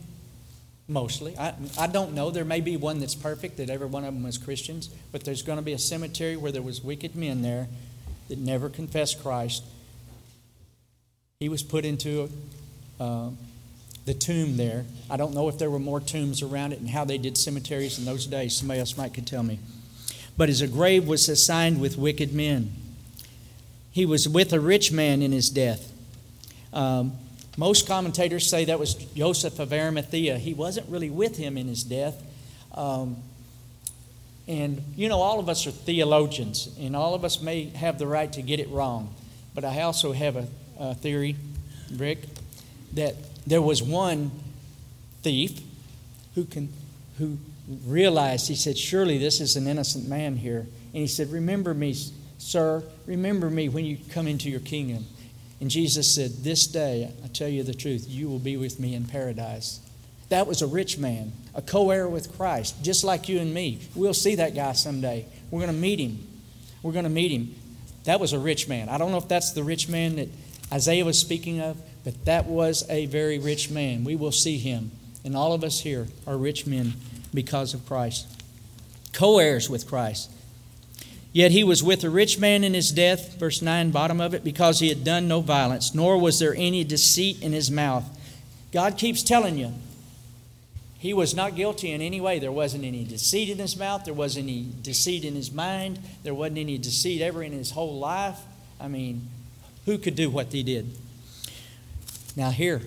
mostly. 0.87 1.37
I, 1.37 1.53
I 1.77 1.85
don't 1.85 2.13
know. 2.13 2.31
There 2.31 2.45
may 2.45 2.61
be 2.61 2.77
one 2.77 2.99
that's 2.99 3.13
perfect, 3.13 3.57
that 3.57 3.69
every 3.69 3.85
one 3.85 4.03
of 4.03 4.13
them 4.13 4.23
was 4.23 4.39
Christians, 4.39 4.89
but 5.11 5.23
there's 5.23 5.43
going 5.43 5.57
to 5.59 5.63
be 5.63 5.73
a 5.73 5.77
cemetery 5.77 6.35
where 6.35 6.51
there 6.51 6.63
was 6.63 6.83
wicked 6.83 7.15
men 7.15 7.43
there 7.43 7.67
that 8.27 8.39
never 8.39 8.69
confessed 8.69 9.21
Christ. 9.21 9.63
He 11.39 11.47
was 11.47 11.61
put 11.61 11.85
into 11.85 12.31
uh, 12.99 13.29
the 14.05 14.13
tomb 14.13 14.57
there. 14.57 14.85
I 15.09 15.17
don't 15.17 15.33
know 15.33 15.47
if 15.47 15.57
there 15.57 15.69
were 15.69 15.79
more 15.79 15.99
tombs 15.99 16.41
around 16.41 16.73
it 16.73 16.79
and 16.79 16.89
how 16.89 17.05
they 17.05 17.17
did 17.17 17.37
cemeteries 17.37 17.99
in 17.99 18.05
those 18.05 18.25
days. 18.25 18.57
Somebody 18.57 18.79
else 18.79 18.97
might 18.97 19.13
could 19.13 19.27
tell 19.27 19.43
me. 19.43 19.59
But 20.35 20.49
his 20.49 20.61
grave 20.63 21.07
was 21.07 21.29
assigned 21.29 21.79
with 21.79 21.97
wicked 21.97 22.33
men. 22.33 22.73
He 23.91 24.05
was 24.05 24.27
with 24.27 24.51
a 24.51 24.59
rich 24.59 24.91
man 24.91 25.21
in 25.21 25.31
his 25.31 25.49
death. 25.49 25.91
Um, 26.73 27.13
most 27.55 27.87
commentators 27.87 28.49
say 28.49 28.65
that 28.65 28.79
was 28.79 28.95
Joseph 28.95 29.59
of 29.59 29.71
Arimathea. 29.71 30.39
He 30.39 30.55
wasn't 30.55 30.89
really 30.89 31.11
with 31.11 31.37
him 31.37 31.57
in 31.57 31.67
his 31.67 31.83
death. 31.83 32.21
Um, 32.73 33.17
and, 34.47 34.83
you 34.95 35.07
know, 35.07 35.19
all 35.19 35.39
of 35.39 35.47
us 35.47 35.67
are 35.67 35.71
theologians, 35.71 36.75
and 36.79 36.95
all 36.95 37.13
of 37.13 37.23
us 37.23 37.41
may 37.41 37.65
have 37.69 37.99
the 37.99 38.07
right 38.07 38.33
to 38.33 38.41
get 38.41 38.59
it 38.59 38.69
wrong. 38.69 39.13
But 39.53 39.63
I 39.63 39.81
also 39.81 40.11
have 40.11 40.35
a, 40.35 40.47
a 40.79 40.95
theory, 40.95 41.35
Rick, 41.95 42.23
that 42.93 43.15
there 43.45 43.61
was 43.61 43.83
one 43.83 44.31
thief 45.21 45.59
who, 46.35 46.45
can, 46.45 46.69
who 47.17 47.37
realized, 47.85 48.47
he 48.47 48.55
said, 48.55 48.77
Surely 48.77 49.17
this 49.17 49.39
is 49.41 49.55
an 49.55 49.67
innocent 49.67 50.07
man 50.07 50.37
here. 50.37 50.59
And 50.59 51.01
he 51.01 51.07
said, 51.07 51.31
Remember 51.31 51.73
me, 51.73 51.95
Sir, 52.37 52.83
remember 53.05 53.49
me 53.49 53.69
when 53.69 53.85
you 53.85 53.97
come 54.11 54.27
into 54.27 54.49
your 54.49 54.59
kingdom. 54.59 55.05
And 55.61 55.69
Jesus 55.69 56.13
said, 56.13 56.43
This 56.43 56.67
day, 56.67 57.11
I 57.23 57.27
tell 57.27 57.47
you 57.47 57.63
the 57.63 57.73
truth, 57.73 58.05
you 58.07 58.27
will 58.27 58.39
be 58.39 58.57
with 58.57 58.79
me 58.79 58.93
in 58.95 59.05
paradise. 59.05 59.79
That 60.29 60.47
was 60.47 60.61
a 60.61 60.67
rich 60.67 60.97
man, 60.97 61.31
a 61.53 61.61
co 61.61 61.91
heir 61.91 62.07
with 62.07 62.35
Christ, 62.35 62.83
just 62.83 63.03
like 63.03 63.29
you 63.29 63.39
and 63.39 63.53
me. 63.53 63.79
We'll 63.95 64.13
see 64.13 64.35
that 64.35 64.55
guy 64.55 64.73
someday. 64.73 65.25
We're 65.51 65.61
going 65.61 65.73
to 65.73 65.79
meet 65.79 65.99
him. 65.99 66.27
We're 66.81 66.91
going 66.91 67.03
to 67.03 67.09
meet 67.09 67.31
him. 67.31 67.55
That 68.05 68.19
was 68.19 68.33
a 68.33 68.39
rich 68.39 68.67
man. 68.67 68.89
I 68.89 68.97
don't 68.97 69.11
know 69.11 69.17
if 69.17 69.27
that's 69.27 69.51
the 69.51 69.63
rich 69.63 69.87
man 69.87 70.15
that 70.15 70.29
Isaiah 70.71 71.05
was 71.05 71.19
speaking 71.19 71.61
of, 71.61 71.77
but 72.03 72.25
that 72.25 72.45
was 72.45 72.83
a 72.89 73.05
very 73.05 73.39
rich 73.39 73.69
man. 73.69 74.03
We 74.03 74.15
will 74.15 74.31
see 74.31 74.57
him 74.57 74.91
And 75.25 75.37
all 75.37 75.53
of 75.53 75.63
us 75.63 75.79
here 75.81 76.07
are 76.27 76.37
rich 76.37 76.67
men 76.67 76.93
because 77.33 77.73
of 77.73 77.85
Christ, 77.85 78.27
co 79.13 79.39
heirs 79.39 79.69
with 79.69 79.87
Christ. 79.87 80.29
Yet 81.31 81.51
he 81.51 81.63
was 81.63 81.81
with 81.81 82.03
a 82.03 82.09
rich 82.09 82.37
man 82.37 82.63
in 82.63 82.75
his 82.75 82.91
death, 82.91 83.39
verse 83.39 83.61
9, 83.61 83.89
bottom 83.89 84.21
of 84.21 84.35
it, 84.35 84.43
because 84.43 84.79
he 84.79 84.89
had 84.89 85.03
done 85.03 85.27
no 85.27 85.41
violence, 85.41 85.95
nor 85.95 86.17
was 86.17 86.37
there 86.37 86.53
any 86.55 86.83
deceit 86.83 87.41
in 87.41 87.53
his 87.53 87.71
mouth. 87.71 88.05
God 88.71 88.97
keeps 88.99 89.23
telling 89.23 89.57
you, 89.57 89.73
he 90.99 91.11
was 91.11 91.35
not 91.35 91.55
guilty 91.55 91.91
in 91.91 92.01
any 92.01 92.21
way. 92.21 92.37
There 92.37 92.51
wasn't 92.51 92.83
any 92.83 93.03
deceit 93.03 93.49
in 93.49 93.57
his 93.57 93.75
mouth, 93.75 94.05
there 94.05 94.13
wasn't 94.13 94.47
any 94.47 94.67
deceit 94.83 95.25
in 95.25 95.35
his 95.35 95.51
mind, 95.51 95.99
there 96.21 96.35
wasn't 96.35 96.59
any 96.59 96.77
deceit 96.77 97.21
ever 97.21 97.41
in 97.41 97.51
his 97.51 97.71
whole 97.71 97.97
life. 97.97 98.39
I 98.79 98.87
mean, 98.87 99.27
who 99.85 99.97
could 99.97 100.15
do 100.15 100.29
what 100.29 100.51
he 100.51 100.61
did? 100.61 100.95
Now, 102.35 102.49
here, 102.49 102.81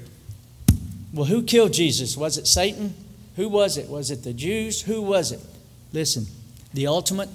well, 1.13 1.27
who 1.27 1.43
killed 1.43 1.73
Jesus? 1.73 2.17
Was 2.17 2.39
it 2.39 2.47
Satan? 2.47 2.95
Who 3.37 3.49
was 3.49 3.77
it? 3.77 3.89
Was 3.89 4.11
it 4.11 4.25
the 4.25 4.33
Jews? 4.33 4.83
Who 4.83 5.03
was 5.03 5.33
it? 5.33 5.41
Listen, 5.93 6.27
the 6.75 6.87
ultimate 6.87 7.29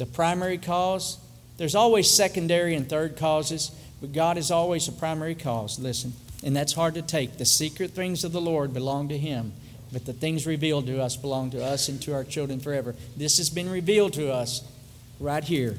the 0.00 0.06
primary 0.06 0.58
cause. 0.58 1.18
There's 1.58 1.74
always 1.74 2.10
secondary 2.10 2.74
and 2.74 2.88
third 2.88 3.16
causes, 3.16 3.70
but 4.00 4.12
God 4.12 4.38
is 4.38 4.50
always 4.50 4.88
a 4.88 4.92
primary 4.92 5.34
cause. 5.34 5.78
Listen, 5.78 6.14
and 6.42 6.56
that's 6.56 6.72
hard 6.72 6.94
to 6.94 7.02
take. 7.02 7.36
The 7.36 7.44
secret 7.44 7.90
things 7.90 8.24
of 8.24 8.32
the 8.32 8.40
Lord 8.40 8.72
belong 8.72 9.10
to 9.10 9.18
Him, 9.18 9.52
but 9.92 10.06
the 10.06 10.14
things 10.14 10.46
revealed 10.46 10.86
to 10.86 11.02
us 11.02 11.16
belong 11.16 11.50
to 11.50 11.62
us 11.62 11.88
and 11.88 12.00
to 12.02 12.14
our 12.14 12.24
children 12.24 12.60
forever. 12.60 12.94
This 13.14 13.36
has 13.36 13.50
been 13.50 13.68
revealed 13.68 14.14
to 14.14 14.32
us 14.32 14.62
right 15.18 15.44
here. 15.44 15.76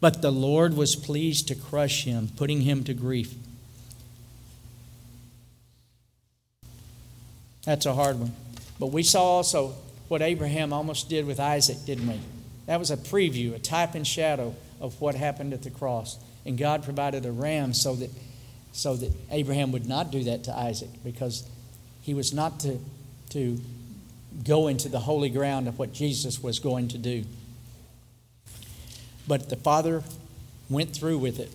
But 0.00 0.22
the 0.22 0.32
Lord 0.32 0.74
was 0.74 0.96
pleased 0.96 1.48
to 1.48 1.54
crush 1.54 2.04
him, 2.04 2.28
putting 2.36 2.62
him 2.62 2.84
to 2.84 2.94
grief. 2.94 3.34
That's 7.66 7.84
a 7.84 7.92
hard 7.92 8.18
one. 8.18 8.32
But 8.80 8.86
we 8.86 9.02
saw 9.02 9.22
also 9.22 9.74
what 10.08 10.22
Abraham 10.22 10.72
almost 10.72 11.10
did 11.10 11.26
with 11.26 11.38
Isaac, 11.40 11.84
didn't 11.84 12.08
we? 12.08 12.18
That 12.66 12.78
was 12.78 12.90
a 12.90 12.96
preview, 12.96 13.54
a 13.54 13.58
type 13.58 13.94
and 13.94 14.06
shadow 14.06 14.54
of 14.80 14.98
what 15.00 15.14
happened 15.14 15.52
at 15.52 15.62
the 15.62 15.70
cross. 15.70 16.18
And 16.44 16.56
God 16.56 16.84
provided 16.84 17.26
a 17.26 17.32
ram 17.32 17.74
so 17.74 17.94
that, 17.96 18.10
so 18.72 18.94
that 18.96 19.12
Abraham 19.30 19.72
would 19.72 19.86
not 19.86 20.10
do 20.10 20.24
that 20.24 20.44
to 20.44 20.56
Isaac 20.56 20.90
because 21.04 21.48
he 22.02 22.14
was 22.14 22.32
not 22.32 22.60
to, 22.60 22.78
to 23.30 23.60
go 24.44 24.68
into 24.68 24.88
the 24.88 25.00
holy 25.00 25.28
ground 25.28 25.66
of 25.66 25.78
what 25.78 25.92
Jesus 25.92 26.42
was 26.42 26.60
going 26.60 26.88
to 26.88 26.98
do. 26.98 27.24
But 29.26 29.48
the 29.48 29.56
Father 29.56 30.04
went 30.70 30.94
through 30.94 31.18
with 31.18 31.40
it. 31.40 31.50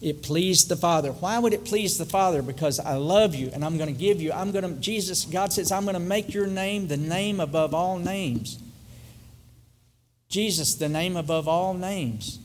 It 0.00 0.22
pleased 0.22 0.68
the 0.68 0.76
Father. 0.76 1.12
Why 1.12 1.38
would 1.38 1.52
it 1.52 1.64
please 1.64 1.96
the 1.96 2.04
Father? 2.04 2.42
Because 2.42 2.78
I 2.78 2.96
love 2.96 3.34
you 3.34 3.50
and 3.52 3.64
I'm 3.64 3.78
going 3.78 3.92
to 3.92 3.98
give 3.98 4.20
you, 4.20 4.32
I'm 4.32 4.52
going 4.52 4.64
to, 4.64 4.80
Jesus, 4.80 5.24
God 5.24 5.52
says, 5.52 5.72
I'm 5.72 5.84
going 5.84 5.94
to 5.94 6.00
make 6.00 6.34
your 6.34 6.46
name 6.46 6.88
the 6.88 6.96
name 6.96 7.40
above 7.40 7.72
all 7.74 7.98
names. 7.98 8.58
Jesus, 10.28 10.74
the 10.74 10.88
name 10.88 11.16
above 11.16 11.48
all 11.48 11.74
names. 11.74 12.38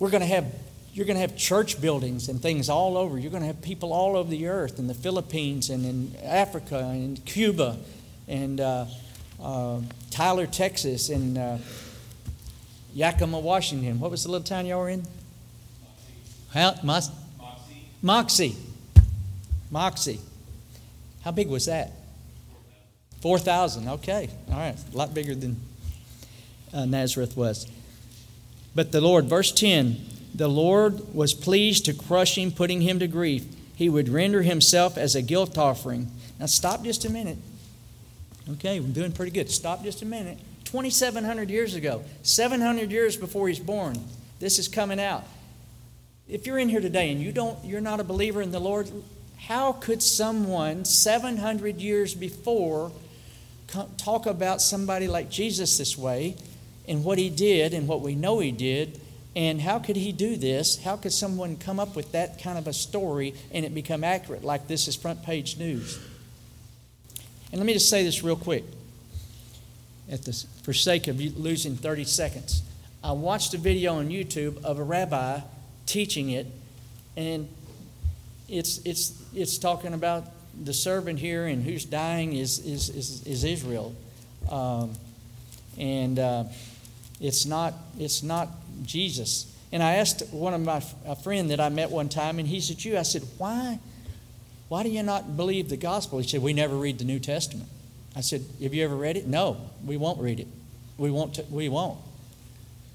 We're 0.00 0.10
going 0.10 0.22
to 0.22 0.26
have 0.26 0.46
you're 0.94 1.06
going 1.06 1.16
to 1.16 1.22
have 1.22 1.36
church 1.36 1.80
buildings 1.80 2.28
and 2.28 2.40
things 2.42 2.68
all 2.68 2.98
over. 2.98 3.18
You're 3.18 3.30
going 3.30 3.42
to 3.42 3.46
have 3.46 3.62
people 3.62 3.94
all 3.94 4.14
over 4.16 4.28
the 4.28 4.46
earth, 4.46 4.78
in 4.78 4.88
the 4.88 4.94
Philippines 4.94 5.70
and 5.70 5.86
in 5.86 6.14
Africa 6.22 6.78
and 6.78 7.24
Cuba 7.24 7.78
and 8.28 8.60
uh, 8.60 8.84
uh, 9.42 9.80
Tyler, 10.10 10.46
Texas, 10.46 11.08
and 11.08 11.38
uh, 11.38 11.56
Yakima, 12.94 13.38
Washington. 13.38 13.98
What 14.00 14.10
was 14.10 14.24
the 14.24 14.30
little 14.30 14.44
town 14.44 14.66
y'all 14.66 14.80
were 14.80 14.90
in? 14.90 15.04
How, 16.52 16.72
Moxee. 16.72 17.12
Moxee. 18.02 18.54
Moxee. 19.72 20.20
How 21.22 21.30
big 21.30 21.48
was 21.48 21.66
that? 21.66 21.92
4,000, 23.20 23.88
okay. 23.88 24.28
All 24.50 24.58
right, 24.58 24.76
a 24.92 24.96
lot 24.96 25.14
bigger 25.14 25.34
than 25.34 25.60
uh, 26.74 26.84
Nazareth 26.84 27.36
was. 27.36 27.66
But 28.74 28.92
the 28.92 29.00
Lord, 29.00 29.26
verse 29.26 29.52
10 29.52 30.08
the 30.34 30.48
Lord 30.48 31.14
was 31.14 31.34
pleased 31.34 31.84
to 31.84 31.94
crush 31.94 32.38
him, 32.38 32.52
putting 32.52 32.80
him 32.80 32.98
to 33.00 33.06
grief. 33.06 33.44
He 33.76 33.88
would 33.88 34.08
render 34.08 34.42
himself 34.42 34.96
as 34.96 35.14
a 35.14 35.22
guilt 35.22 35.58
offering. 35.58 36.10
Now, 36.40 36.46
stop 36.46 36.82
just 36.84 37.04
a 37.04 37.10
minute. 37.10 37.38
Okay, 38.52 38.80
we're 38.80 38.88
doing 38.88 39.12
pretty 39.12 39.30
good. 39.30 39.50
Stop 39.50 39.82
just 39.82 40.02
a 40.02 40.06
minute. 40.06 40.38
2,700 40.72 41.48
years 41.48 41.76
ago, 41.76 42.02
700 42.22 42.90
years 42.90 43.16
before 43.16 43.46
he's 43.46 43.60
born, 43.60 43.96
this 44.40 44.58
is 44.58 44.66
coming 44.66 44.98
out. 44.98 45.24
If 46.28 46.46
you're 46.46 46.58
in 46.58 46.68
here 46.68 46.80
today 46.80 47.12
and 47.12 47.20
you 47.20 47.30
don't, 47.30 47.64
you're 47.64 47.80
not 47.80 48.00
a 48.00 48.04
believer 48.04 48.42
in 48.42 48.50
the 48.50 48.58
Lord, 48.58 48.90
how 49.38 49.72
could 49.72 50.02
someone 50.02 50.84
700 50.84 51.80
years 51.80 52.14
before 52.14 52.90
talk 53.96 54.26
about 54.26 54.60
somebody 54.60 55.08
like 55.08 55.30
Jesus 55.30 55.78
this 55.78 55.96
way 55.96 56.36
and 56.86 57.04
what 57.04 57.18
he 57.18 57.30
did 57.30 57.74
and 57.74 57.88
what 57.88 58.00
we 58.00 58.14
know 58.14 58.38
he 58.38 58.50
did. 58.50 59.00
And 59.34 59.60
how 59.60 59.78
could 59.78 59.96
he 59.96 60.12
do 60.12 60.36
this? 60.36 60.82
How 60.82 60.96
could 60.96 61.12
someone 61.12 61.56
come 61.56 61.80
up 61.80 61.96
with 61.96 62.12
that 62.12 62.42
kind 62.42 62.58
of 62.58 62.66
a 62.66 62.72
story 62.72 63.34
and 63.50 63.64
it 63.64 63.74
become 63.74 64.04
accurate 64.04 64.44
like 64.44 64.68
this 64.68 64.88
is 64.88 64.96
front 64.96 65.22
page 65.22 65.56
news? 65.56 65.98
And 67.50 67.58
let 67.58 67.66
me 67.66 67.72
just 67.72 67.88
say 67.88 68.04
this 68.04 68.22
real 68.22 68.36
quick, 68.36 68.64
at 70.12 70.22
the, 70.22 70.32
for 70.62 70.74
sake 70.74 71.08
of 71.08 71.18
losing 71.38 71.74
30 71.74 72.04
seconds. 72.04 72.62
I 73.02 73.12
watched 73.12 73.54
a 73.54 73.58
video 73.58 73.94
on 73.94 74.10
YouTube 74.10 74.62
of 74.62 74.78
a 74.78 74.84
rabbi 74.84 75.40
teaching 75.86 76.30
it, 76.30 76.46
and 77.16 77.48
it's, 78.48 78.78
it's, 78.84 79.20
it's 79.34 79.58
talking 79.58 79.94
about 79.94 80.24
the 80.62 80.74
servant 80.74 81.18
here 81.18 81.46
and 81.46 81.64
who's 81.64 81.86
dying 81.86 82.34
is, 82.34 82.58
is, 82.58 82.90
is, 82.90 83.26
is 83.26 83.42
Israel. 83.42 83.94
Um, 84.50 84.92
and 85.78 86.18
uh, 86.18 86.44
it's, 87.18 87.46
not, 87.46 87.72
it's 87.98 88.22
not 88.22 88.50
Jesus. 88.84 89.50
And 89.72 89.82
I 89.82 89.94
asked 89.94 90.22
one 90.30 90.52
of 90.52 90.60
my 90.60 90.82
a 91.06 91.16
friend 91.16 91.50
that 91.50 91.58
I 91.58 91.70
met 91.70 91.90
one 91.90 92.10
time, 92.10 92.38
and 92.38 92.46
he's 92.46 92.68
a 92.68 92.74
"Jew." 92.74 92.98
I 92.98 93.02
said, 93.02 93.22
Why? 93.38 93.78
Why 94.68 94.82
do 94.82 94.90
you 94.90 95.02
not 95.02 95.34
believe 95.34 95.70
the 95.70 95.78
gospel? 95.78 96.18
He 96.18 96.28
said, 96.28 96.42
We 96.42 96.52
never 96.52 96.76
read 96.76 96.98
the 96.98 97.06
New 97.06 97.18
Testament. 97.18 97.70
I 98.16 98.20
said, 98.20 98.44
Have 98.62 98.74
you 98.74 98.84
ever 98.84 98.96
read 98.96 99.16
it? 99.16 99.26
No, 99.26 99.56
we 99.84 99.96
won't 99.96 100.20
read 100.20 100.40
it. 100.40 100.48
We 100.98 101.10
won't. 101.10 101.34
T- 101.34 101.44
we 101.50 101.68
won't. 101.68 101.98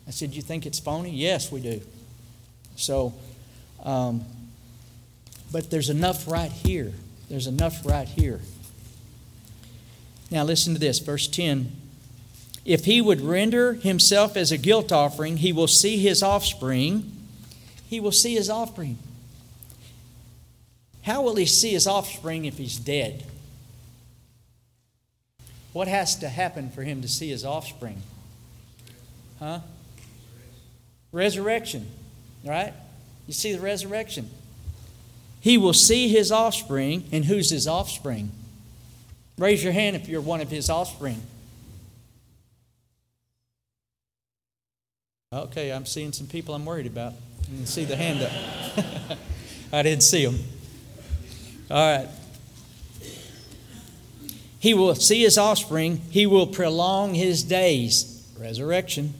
I 0.08 0.12
said, 0.12 0.34
You 0.34 0.42
think 0.42 0.66
it's 0.66 0.80
phony? 0.80 1.12
Yes, 1.12 1.52
we 1.52 1.62
do. 1.62 1.82
So, 2.76 3.14
um, 3.84 4.24
but 5.52 5.70
there's 5.70 5.90
enough 5.90 6.28
right 6.28 6.52
here 6.52 6.94
there's 7.30 7.48
enough 7.48 7.86
right 7.86 8.08
here. 8.08 8.40
Now, 10.32 10.44
listen 10.44 10.74
to 10.74 10.80
this, 10.80 11.00
verse 11.00 11.28
10. 11.28 11.72
If 12.66 12.86
he 12.86 13.02
would 13.02 13.22
render 13.22 13.74
himself 13.74 14.36
as 14.36 14.52
a 14.52 14.58
guilt 14.58 14.92
offering, 14.92 15.38
he 15.38 15.54
will 15.54 15.68
see 15.68 15.98
his 15.98 16.22
offspring. 16.22 17.12
He 17.90 18.00
will 18.00 18.12
see 18.12 18.36
his 18.36 18.50
offspring. 18.50 18.98
How 21.04 21.22
will 21.22 21.36
he 21.36 21.46
see 21.46 21.72
his 21.72 21.88
offspring 21.88 22.46
if 22.46 22.58
he's 22.58 22.78
dead? 22.78 23.26
What 25.74 25.88
has 25.88 26.16
to 26.18 26.30
happen 26.30 26.70
for 26.70 26.84
him 26.84 27.02
to 27.02 27.08
see 27.08 27.30
his 27.30 27.46
offspring? 27.46 28.02
Huh? 29.40 29.60
Resurrection, 31.12 31.88
right? 32.44 32.74
You 33.28 33.34
see 33.34 33.54
the 33.54 33.62
resurrection. 33.62 34.30
He 35.40 35.58
will 35.58 35.74
see 35.74 36.08
his 36.08 36.32
offspring, 36.32 37.06
and 37.12 37.26
who's 37.26 37.50
his 37.50 37.68
offspring? 37.68 38.32
Raise 39.38 39.64
your 39.64 39.74
hand 39.74 39.96
if 39.96 40.08
you're 40.10 40.22
one 40.22 40.42
of 40.42 40.50
his 40.50 40.70
offspring. 40.70 41.22
Okay, 45.32 45.72
I'm 45.72 45.86
seeing 45.86 46.14
some 46.14 46.28
people 46.28 46.56
I'm 46.56 46.66
worried 46.66 46.88
about. 46.88 47.14
You 47.52 47.66
see 47.66 47.86
the 47.86 47.96
hand 47.96 48.22
up. 48.24 49.18
I 49.74 49.84
didn't 49.84 50.04
see 50.04 50.26
them. 50.26 50.40
All 51.70 51.98
right. 51.98 52.08
He 54.60 54.74
will 54.74 54.96
see 54.96 55.22
his 55.22 55.38
offspring. 55.38 55.98
He 56.10 56.26
will 56.26 56.48
prolong 56.48 57.14
his 57.14 57.44
days. 57.44 58.28
Resurrection. 58.40 59.14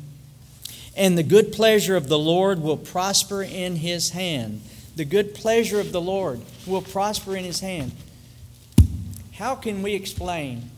And 0.96 1.18
the 1.18 1.24
good 1.24 1.52
pleasure 1.52 1.96
of 1.96 2.08
the 2.08 2.18
Lord 2.18 2.60
will 2.62 2.78
prosper 2.78 3.44
in 3.44 3.78
his 3.78 4.12
hand 4.12 4.62
the 4.98 5.06
good 5.06 5.36
pleasure 5.36 5.80
of 5.80 5.92
the 5.92 6.02
Lord 6.02 6.42
will 6.66 6.82
prosper 6.82 7.38
in 7.38 7.46
his 7.46 7.60
hand. 7.60 7.92
How 9.34 9.54
can 9.54 9.84
we 9.84 9.94
explain? 9.94 10.72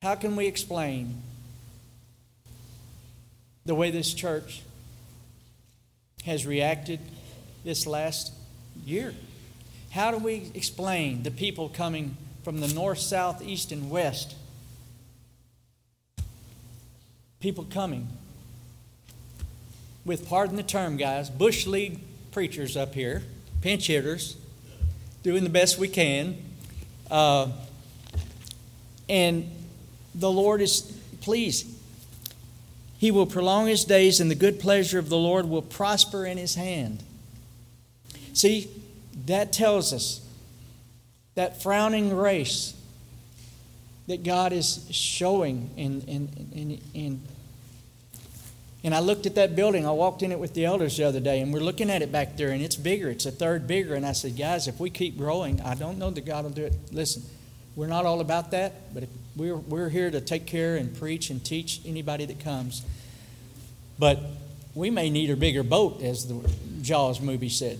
How 0.00 0.14
can 0.14 0.34
we 0.34 0.46
explain 0.46 1.20
the 3.66 3.74
way 3.74 3.90
this 3.90 4.14
church 4.14 4.62
has 6.24 6.46
reacted 6.46 6.98
this 7.62 7.86
last 7.86 8.32
year? 8.86 9.14
How 9.90 10.10
do 10.10 10.16
we 10.16 10.50
explain 10.54 11.24
the 11.24 11.30
people 11.30 11.68
coming 11.68 12.16
from 12.48 12.60
the 12.60 12.68
north, 12.68 12.98
south, 12.98 13.42
east, 13.42 13.72
and 13.72 13.90
west? 13.90 14.34
People 17.40 17.64
coming 17.64 18.08
with, 20.06 20.26
pardon 20.26 20.56
the 20.56 20.62
term, 20.62 20.96
guys, 20.96 21.28
Bush 21.28 21.66
League 21.66 22.00
preachers 22.32 22.74
up 22.74 22.94
here, 22.94 23.22
pinch 23.60 23.88
hitters, 23.88 24.38
doing 25.22 25.44
the 25.44 25.50
best 25.50 25.76
we 25.76 25.88
can. 25.88 26.38
Uh, 27.10 27.48
and 29.10 29.50
the 30.14 30.30
Lord 30.30 30.62
is 30.62 30.80
pleased. 31.20 31.66
He 32.96 33.10
will 33.10 33.26
prolong 33.26 33.66
his 33.66 33.84
days, 33.84 34.20
and 34.20 34.30
the 34.30 34.34
good 34.34 34.58
pleasure 34.58 34.98
of 34.98 35.10
the 35.10 35.18
Lord 35.18 35.50
will 35.50 35.60
prosper 35.60 36.24
in 36.24 36.38
his 36.38 36.54
hand. 36.54 37.02
See, 38.32 38.70
that 39.26 39.52
tells 39.52 39.92
us 39.92 40.26
that 41.38 41.62
frowning 41.62 42.08
grace 42.08 42.74
that 44.08 44.24
God 44.24 44.52
is 44.52 44.88
showing. 44.90 45.70
And, 45.76 46.02
and, 46.08 46.50
and, 46.52 46.80
and, 46.96 47.22
and 48.82 48.92
I 48.92 48.98
looked 48.98 49.24
at 49.24 49.36
that 49.36 49.54
building. 49.54 49.86
I 49.86 49.92
walked 49.92 50.24
in 50.24 50.32
it 50.32 50.40
with 50.40 50.54
the 50.54 50.64
elders 50.64 50.96
the 50.96 51.04
other 51.04 51.20
day, 51.20 51.40
and 51.40 51.52
we're 51.52 51.60
looking 51.60 51.90
at 51.90 52.02
it 52.02 52.10
back 52.10 52.36
there, 52.36 52.48
and 52.48 52.60
it's 52.60 52.74
bigger. 52.74 53.08
It's 53.08 53.24
a 53.24 53.30
third 53.30 53.68
bigger. 53.68 53.94
And 53.94 54.04
I 54.04 54.12
said, 54.12 54.36
guys, 54.36 54.66
if 54.66 54.80
we 54.80 54.90
keep 54.90 55.16
growing, 55.16 55.60
I 55.60 55.76
don't 55.76 55.96
know 55.96 56.10
that 56.10 56.24
God 56.26 56.42
will 56.42 56.50
do 56.50 56.64
it. 56.64 56.74
Listen, 56.90 57.22
we're 57.76 57.86
not 57.86 58.04
all 58.04 58.18
about 58.18 58.50
that, 58.50 58.92
but 58.92 59.04
we're, 59.36 59.54
we're 59.54 59.90
here 59.90 60.10
to 60.10 60.20
take 60.20 60.44
care 60.44 60.74
and 60.74 60.92
preach 60.98 61.30
and 61.30 61.44
teach 61.44 61.80
anybody 61.86 62.24
that 62.24 62.40
comes. 62.40 62.82
But 63.96 64.18
we 64.74 64.90
may 64.90 65.08
need 65.08 65.30
a 65.30 65.36
bigger 65.36 65.62
boat, 65.62 66.02
as 66.02 66.26
the 66.26 66.50
Jaws 66.82 67.20
movie 67.20 67.48
said. 67.48 67.78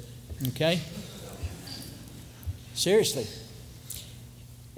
Okay? 0.50 0.80
Seriously. 2.74 3.26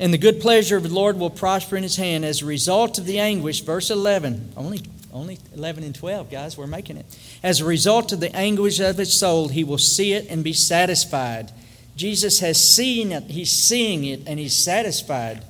And 0.00 0.14
the 0.14 0.18
good 0.18 0.40
pleasure 0.40 0.78
of 0.78 0.82
the 0.82 0.88
Lord 0.88 1.18
will 1.18 1.28
prosper 1.28 1.76
in 1.76 1.82
his 1.82 1.96
hand 1.96 2.24
as 2.24 2.40
a 2.40 2.46
result 2.46 2.98
of 2.98 3.04
the 3.04 3.18
anguish. 3.18 3.60
Verse 3.60 3.90
11. 3.90 4.54
Only, 4.56 4.80
only 5.12 5.38
11 5.54 5.84
and 5.84 5.94
12, 5.94 6.30
guys. 6.30 6.56
We're 6.56 6.66
making 6.66 6.96
it. 6.96 7.04
As 7.42 7.60
a 7.60 7.66
result 7.66 8.10
of 8.10 8.18
the 8.18 8.34
anguish 8.34 8.80
of 8.80 8.96
his 8.96 9.12
soul, 9.12 9.48
he 9.48 9.62
will 9.62 9.76
see 9.76 10.14
it 10.14 10.26
and 10.30 10.42
be 10.42 10.54
satisfied. 10.54 11.52
Jesus 11.96 12.40
has 12.40 12.66
seen 12.66 13.12
it, 13.12 13.24
he's 13.24 13.50
seeing 13.50 14.04
it, 14.04 14.22
and 14.26 14.40
he's 14.40 14.56
satisfied. 14.56 15.44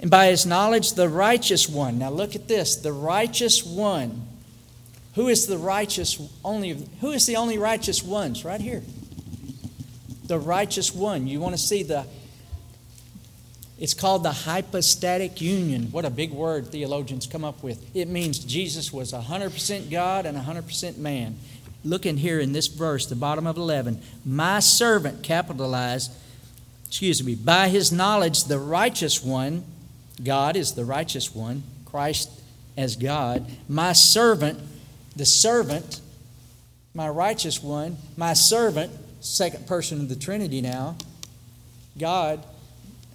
And 0.00 0.10
by 0.10 0.26
his 0.26 0.44
knowledge, 0.44 0.94
the 0.94 1.08
righteous 1.08 1.68
one. 1.68 1.96
Now 1.96 2.10
look 2.10 2.34
at 2.34 2.48
this 2.48 2.74
the 2.74 2.92
righteous 2.92 3.64
one. 3.64 4.26
Who 5.14 5.28
is 5.28 5.46
the 5.46 5.58
righteous 5.58 6.20
only 6.44 6.88
who 7.00 7.12
is 7.12 7.24
the 7.26 7.36
only 7.36 7.56
righteous 7.56 8.02
ones? 8.02 8.44
Right 8.44 8.60
here. 8.60 8.82
The 10.24 10.40
righteous 10.40 10.92
one. 10.92 11.28
You 11.28 11.38
want 11.38 11.54
to 11.54 11.62
see 11.62 11.84
the 11.84 12.04
it's 13.78 13.94
called 13.94 14.22
the 14.22 14.32
hypostatic 14.32 15.40
union. 15.40 15.88
What 15.90 16.04
a 16.04 16.10
big 16.10 16.30
word 16.30 16.68
theologians 16.68 17.26
come 17.26 17.44
up 17.44 17.62
with. 17.62 17.84
It 17.94 18.08
means 18.08 18.38
Jesus 18.38 18.92
was 18.92 19.12
100% 19.12 19.90
God 19.90 20.26
and 20.26 20.38
100% 20.38 20.96
man. 20.96 21.36
Look 21.84 22.06
in 22.06 22.16
here 22.16 22.40
in 22.40 22.52
this 22.52 22.68
verse, 22.68 23.06
the 23.06 23.16
bottom 23.16 23.46
of 23.46 23.56
11. 23.56 24.00
My 24.24 24.60
servant, 24.60 25.22
capitalized, 25.22 26.12
excuse 26.86 27.22
me, 27.22 27.34
by 27.34 27.68
his 27.68 27.90
knowledge, 27.90 28.44
the 28.44 28.58
righteous 28.58 29.22
one, 29.22 29.64
God 30.22 30.56
is 30.56 30.72
the 30.72 30.84
righteous 30.84 31.34
one, 31.34 31.64
Christ 31.84 32.30
as 32.76 32.96
God, 32.96 33.46
my 33.68 33.92
servant, 33.92 34.58
the 35.16 35.26
servant, 35.26 36.00
my 36.94 37.08
righteous 37.08 37.62
one, 37.62 37.96
my 38.16 38.32
servant, 38.32 38.92
second 39.20 39.66
person 39.66 40.00
of 40.00 40.08
the 40.08 40.16
Trinity 40.16 40.60
now, 40.60 40.96
God, 41.98 42.44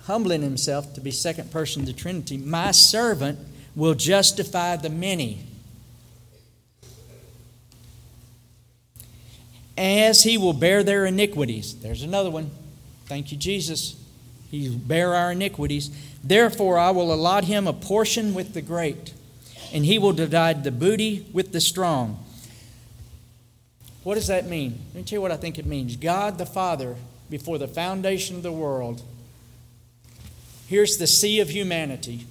humbling 0.09 0.41
himself 0.41 0.91
to 0.95 1.01
be 1.01 1.11
second 1.11 1.51
person 1.51 1.83
of 1.83 1.85
the 1.85 1.93
Trinity, 1.93 2.35
my 2.35 2.71
servant 2.71 3.37
will 3.75 3.93
justify 3.93 4.75
the 4.75 4.89
many. 4.89 5.45
As 9.77 10.23
he 10.23 10.35
will 10.35 10.53
bear 10.53 10.83
their 10.83 11.05
iniquities. 11.05 11.75
There's 11.75 12.01
another 12.01 12.31
one. 12.31 12.49
Thank 13.05 13.31
you, 13.31 13.37
Jesus. 13.37 14.03
He 14.49 14.67
bear 14.67 15.13
our 15.13 15.31
iniquities. 15.33 15.91
Therefore, 16.23 16.79
I 16.79 16.89
will 16.89 17.13
allot 17.13 17.43
him 17.43 17.67
a 17.67 17.73
portion 17.73 18.33
with 18.33 18.55
the 18.55 18.63
great, 18.63 19.13
and 19.71 19.85
he 19.85 19.99
will 19.99 20.13
divide 20.13 20.63
the 20.63 20.71
booty 20.71 21.27
with 21.31 21.51
the 21.51 21.61
strong. 21.61 22.25
What 24.03 24.15
does 24.15 24.27
that 24.27 24.47
mean? 24.47 24.79
Let 24.87 24.95
me 24.95 25.03
tell 25.03 25.17
you 25.17 25.21
what 25.21 25.31
I 25.31 25.37
think 25.37 25.59
it 25.59 25.67
means. 25.67 25.95
God 25.97 26.39
the 26.39 26.47
Father, 26.47 26.95
before 27.29 27.59
the 27.59 27.67
foundation 27.67 28.37
of 28.37 28.43
the 28.43 28.51
world, 28.51 29.03
here's 30.69 30.97
the 30.97 31.07
sea 31.07 31.39
of 31.39 31.49
humanity. 31.49 32.27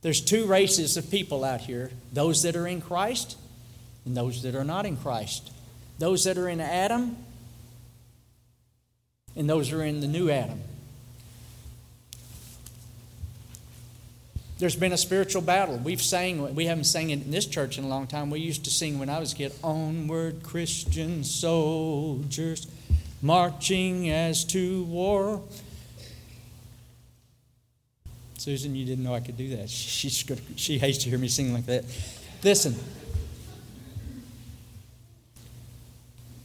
There's 0.00 0.22
two 0.22 0.46
races 0.46 0.96
of 0.96 1.10
people 1.10 1.44
out 1.44 1.60
here 1.60 1.90
those 2.12 2.42
that 2.42 2.56
are 2.56 2.66
in 2.66 2.80
Christ 2.80 3.36
and 4.06 4.16
those 4.16 4.42
that 4.42 4.54
are 4.54 4.64
not 4.64 4.86
in 4.86 4.96
Christ. 4.96 5.52
Those 5.98 6.24
that 6.24 6.38
are 6.38 6.48
in 6.48 6.60
Adam 6.60 7.16
and 9.36 9.48
those 9.48 9.70
are 9.72 9.84
in 9.84 10.00
the 10.00 10.08
new 10.08 10.30
Adam. 10.30 10.60
There's 14.58 14.76
been 14.76 14.92
a 14.92 14.98
spiritual 14.98 15.40
battle. 15.40 15.76
We've 15.76 16.02
sang, 16.02 16.54
we 16.54 16.66
haven't 16.66 16.84
sang 16.84 17.10
it 17.10 17.22
in 17.22 17.30
this 17.30 17.46
church 17.46 17.78
in 17.78 17.84
a 17.84 17.88
long 17.88 18.06
time. 18.06 18.28
We 18.30 18.40
used 18.40 18.64
to 18.64 18.70
sing 18.70 18.98
when 18.98 19.08
I 19.08 19.18
was 19.18 19.32
a 19.32 19.36
kid, 19.36 19.52
Onward 19.62 20.42
Christian 20.42 21.24
soldiers, 21.24 22.66
marching 23.22 24.10
as 24.10 24.44
to 24.46 24.84
war. 24.84 25.42
Susan, 28.40 28.74
you 28.74 28.86
didn't 28.86 29.04
know 29.04 29.14
I 29.14 29.20
could 29.20 29.36
do 29.36 29.54
that. 29.56 29.68
She, 29.68 30.08
she 30.08 30.78
hates 30.78 30.96
to 31.04 31.10
hear 31.10 31.18
me 31.18 31.28
sing 31.28 31.52
like 31.52 31.66
that. 31.66 31.84
Listen, 32.42 32.74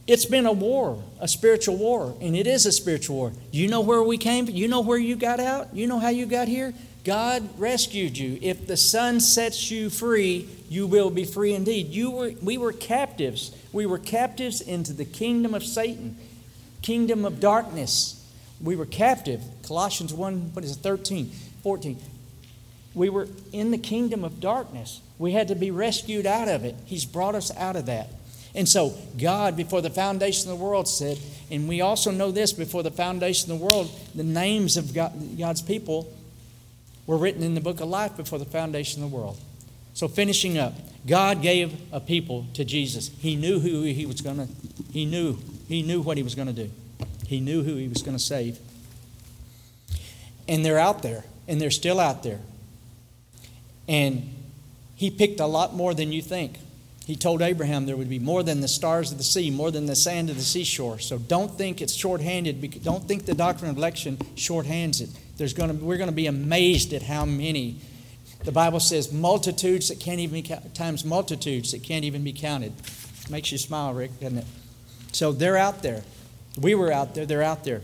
it's 0.05 0.25
been 0.25 0.45
a 0.45 0.51
war, 0.51 1.01
a 1.21 1.27
spiritual 1.29 1.77
war, 1.77 2.17
and 2.19 2.35
it 2.35 2.47
is 2.47 2.65
a 2.65 2.73
spiritual 2.73 3.15
war. 3.15 3.31
You 3.49 3.69
know 3.69 3.79
where 3.79 4.03
we 4.03 4.17
came? 4.17 4.49
You 4.49 4.67
know 4.67 4.81
where 4.81 4.97
you 4.97 5.15
got 5.15 5.39
out? 5.39 5.73
You 5.73 5.87
know 5.87 5.97
how 5.97 6.09
you 6.09 6.25
got 6.25 6.49
here? 6.49 6.73
God 7.05 7.47
rescued 7.57 8.17
you. 8.17 8.39
If 8.41 8.67
the 8.67 8.75
Son 8.75 9.21
sets 9.21 9.71
you 9.71 9.89
free, 9.89 10.49
you 10.67 10.87
will 10.87 11.09
be 11.09 11.23
free 11.23 11.53
indeed. 11.53 11.87
You 11.87 12.11
were, 12.11 12.33
we 12.41 12.57
were 12.57 12.73
captives. 12.73 13.55
We 13.71 13.85
were 13.85 13.99
captives 13.99 14.59
into 14.59 14.91
the 14.91 15.05
kingdom 15.05 15.53
of 15.53 15.63
Satan, 15.63 16.17
kingdom 16.81 17.23
of 17.23 17.39
darkness. 17.39 18.21
We 18.59 18.75
were 18.75 18.85
captive. 18.85 19.41
Colossians 19.65 20.13
1, 20.13 20.53
what 20.53 20.65
is 20.65 20.71
it, 20.71 20.79
13, 20.81 21.31
14. 21.65 21.99
We 22.93 23.09
were 23.09 23.27
in 23.51 23.71
the 23.71 23.79
kingdom 23.79 24.23
of 24.23 24.39
darkness. 24.39 25.01
We 25.17 25.31
had 25.31 25.47
to 25.47 25.55
be 25.55 25.71
rescued 25.71 26.27
out 26.27 26.47
of 26.47 26.63
it. 26.63 26.75
He's 26.85 27.05
brought 27.05 27.33
us 27.33 27.51
out 27.57 27.75
of 27.75 27.87
that. 27.87 28.07
And 28.53 28.69
so, 28.69 28.95
God, 29.17 29.57
before 29.57 29.81
the 29.81 29.89
foundation 29.89 30.51
of 30.51 30.59
the 30.59 30.63
world, 30.63 30.87
said, 30.87 31.17
and 31.49 31.67
we 31.67 31.81
also 31.81 32.11
know 32.11 32.29
this 32.29 32.53
before 32.53 32.83
the 32.83 32.91
foundation 32.91 33.51
of 33.51 33.57
the 33.57 33.65
world, 33.65 33.89
the 34.13 34.23
names 34.23 34.77
of 34.77 34.93
God, 34.93 35.11
God's 35.39 35.63
people 35.63 36.13
were 37.07 37.17
written 37.17 37.41
in 37.41 37.55
the 37.55 37.61
book 37.61 37.81
of 37.81 37.89
life 37.89 38.15
before 38.15 38.37
the 38.37 38.45
foundation 38.45 39.03
of 39.03 39.09
the 39.09 39.17
world. 39.17 39.39
So 39.95 40.07
finishing 40.07 40.59
up, 40.59 40.75
God 41.07 41.41
gave 41.41 41.73
a 41.91 41.99
people 41.99 42.45
to 42.53 42.63
Jesus. 42.63 43.09
He 43.17 43.35
knew 43.35 43.59
who 43.59 43.81
he 43.81 44.05
was 44.05 44.21
going 44.21 44.37
to 44.37 44.47
he 44.91 45.05
knew 45.05 45.39
he 45.67 45.81
knew 45.81 45.99
what 45.99 46.17
he 46.17 46.21
was 46.21 46.35
going 46.35 46.47
to 46.47 46.53
do. 46.53 46.69
He 47.25 47.39
knew 47.39 47.63
who 47.63 47.75
he 47.75 47.87
was 47.87 48.03
going 48.03 48.15
to 48.15 48.23
save. 48.23 48.59
And 50.47 50.63
they're 50.63 50.77
out 50.77 51.01
there, 51.01 51.23
and 51.47 51.61
they're 51.61 51.71
still 51.71 51.99
out 51.99 52.23
there. 52.23 52.39
And 53.87 54.33
he 54.95 55.11
picked 55.11 55.39
a 55.39 55.45
lot 55.45 55.73
more 55.73 55.93
than 55.93 56.11
you 56.11 56.21
think. 56.21 56.57
He 57.05 57.15
told 57.15 57.43
Abraham 57.43 57.85
there 57.85 57.95
would 57.95 58.09
be 58.09 58.17
more 58.17 58.41
than 58.41 58.61
the 58.61 58.67
stars 58.67 59.11
of 59.11 59.19
the 59.19 59.23
sea, 59.23 59.51
more 59.51 59.69
than 59.69 59.85
the 59.85 59.95
sand 59.95 60.31
of 60.31 60.37
the 60.37 60.41
seashore. 60.41 60.97
So 60.97 61.19
don't 61.19 61.51
think 61.55 61.79
it's 61.79 61.93
shorthanded. 61.93 62.83
Don't 62.83 63.07
think 63.07 63.25
the 63.25 63.35
doctrine 63.35 63.69
of 63.69 63.77
election 63.77 64.17
shorthands 64.35 65.01
it. 65.01 65.09
There's 65.37 65.53
to, 65.53 65.67
we're 65.67 65.97
going 65.97 66.09
to 66.09 66.15
be 66.15 66.25
amazed 66.25 66.93
at 66.93 67.03
how 67.03 67.25
many. 67.25 67.77
The 68.43 68.51
Bible 68.51 68.79
says 68.79 69.11
multitudes 69.11 69.89
that 69.89 69.99
can't 69.99 70.19
even 70.19 70.41
be 70.41 70.55
times 70.73 71.05
multitudes 71.05 71.71
that 71.73 71.83
can't 71.83 72.05
even 72.05 72.23
be 72.23 72.33
counted. 72.33 72.73
Makes 73.29 73.51
you 73.51 73.57
smile, 73.59 73.93
Rick, 73.93 74.19
doesn't 74.19 74.39
it? 74.39 74.45
So 75.11 75.31
they're 75.31 75.57
out 75.57 75.83
there. 75.83 76.03
We 76.59 76.73
were 76.73 76.91
out 76.91 77.13
there. 77.13 77.25
They're 77.25 77.43
out 77.43 77.63
there. 77.63 77.81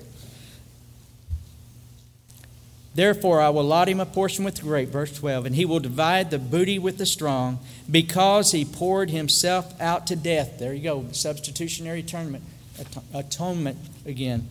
Therefore, 2.94 3.40
I 3.40 3.50
will 3.50 3.62
allot 3.62 3.88
him 3.88 4.02
a 4.02 4.06
portion 4.06 4.44
with 4.44 4.56
the 4.56 4.64
great, 4.64 4.90
verse 4.90 5.18
12, 5.18 5.46
and 5.46 5.56
he 5.56 5.64
will 5.64 5.80
divide 5.80 6.30
the 6.30 6.40
booty 6.40 6.78
with 6.78 6.98
the 6.98 7.06
strong, 7.06 7.60
because 7.90 8.52
he 8.52 8.66
poured 8.66 9.10
himself 9.10 9.80
out 9.80 10.08
to 10.08 10.16
death. 10.16 10.60
There 10.60 10.74
you 10.74 10.84
go, 10.84 11.06
substitutionary 11.12 12.00
atonement, 12.02 12.44
atonement 13.14 13.78
again. 14.06 14.48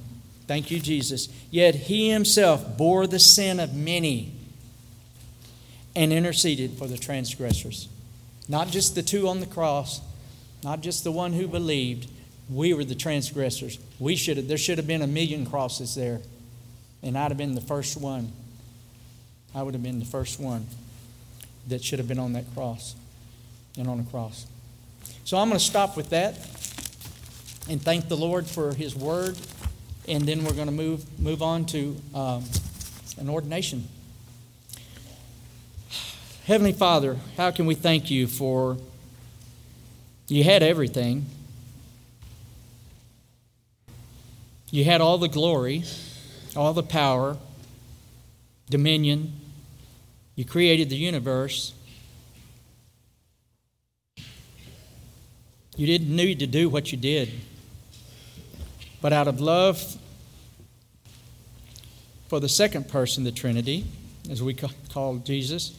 Thank 0.47 0.71
you, 0.71 0.81
Jesus. 0.81 1.29
Yet 1.51 1.75
he 1.75 2.11
himself 2.11 2.77
bore 2.77 3.07
the 3.07 3.19
sin 3.19 3.61
of 3.61 3.75
many 3.75 4.33
and 5.95 6.13
interceded 6.13 6.79
for 6.79 6.87
the 6.87 6.99
transgressors. 6.99 7.89
Not 8.49 8.69
just 8.69 8.95
the 8.95 9.03
two 9.03 9.29
on 9.29 9.41
the 9.41 9.47
cross, 9.47 10.01
not 10.65 10.81
just 10.81 11.05
the 11.05 11.13
one 11.13 11.35
who 11.35 11.47
believed. 11.47 12.11
We 12.49 12.75
were 12.75 12.85
the 12.85 12.97
transgressors. 12.97 13.79
We 14.01 14.17
should 14.17 14.39
have, 14.39 14.49
there 14.49 14.59
should 14.59 14.79
have 14.79 14.87
been 14.87 15.03
a 15.03 15.07
million 15.07 15.47
crosses 15.47 15.95
there. 15.95 16.21
And 17.03 17.17
I'd 17.17 17.31
have 17.31 17.39
been 17.39 17.55
the 17.55 17.61
first 17.61 17.97
one. 17.97 18.33
I 19.55 19.63
would 19.63 19.75
have 19.75 19.83
been 19.83 19.99
the 19.99 20.05
first 20.05 20.39
one 20.39 20.67
that 21.69 21.83
should 21.83 21.99
have 21.99 22.09
been 22.09 22.19
on 22.19 22.35
that 22.35 22.45
cross 22.55 22.95
and 23.77 23.89
on 23.89 23.99
the 23.99 24.11
cross. 24.11 24.47
So 25.25 25.39
I'm 25.39 25.49
going 25.49 25.59
to 25.59 25.65
stop 25.65 25.97
with 25.97 26.11
that 26.11 26.35
and 27.69 27.81
thank 27.81 28.09
the 28.09 28.17
Lord 28.17 28.47
for 28.47 28.75
his 28.75 28.95
word 28.95 29.37
and 30.09 30.27
then 30.27 30.45
we're 30.45 30.55
going 30.55 30.67
to 30.67 30.73
move 30.73 31.21
move 31.21 31.43
on 31.43 31.65
to 31.67 31.97
um, 32.15 32.45
an 33.19 33.29
ordination. 33.29 33.87
Heavenly 36.47 36.73
Father, 36.73 37.17
how 37.37 37.51
can 37.51 37.67
we 37.67 37.75
thank 37.75 38.11
you 38.11 38.27
for 38.27 38.77
you 40.27 40.45
had 40.45 40.63
everything. 40.63 41.27
You 44.71 44.85
had 44.85 45.01
all 45.01 45.19
the 45.19 45.29
glory, 45.29 45.83
all 46.57 46.73
the 46.73 46.83
power, 46.83 47.37
dominion. 48.69 49.33
You 50.35 50.45
created 50.45 50.91
the 50.91 50.97
universe. 50.97 51.75
You 55.77 55.87
didn't 55.87 56.15
need 56.15 56.39
to 56.41 56.47
do 56.47 56.69
what 56.69 56.93
you 56.93 56.99
did. 56.99 57.31
But 59.01 59.13
out 59.13 59.29
of 59.29 59.41
love 59.41 59.97
for 62.29 62.41
the 62.41 62.49
second 62.49 62.89
person, 62.89 63.25
the 63.25 63.33
Trinity, 63.33 63.85
as 64.31 64.43
we 64.43 64.55
call 64.55 65.17
Jesus, 65.17 65.77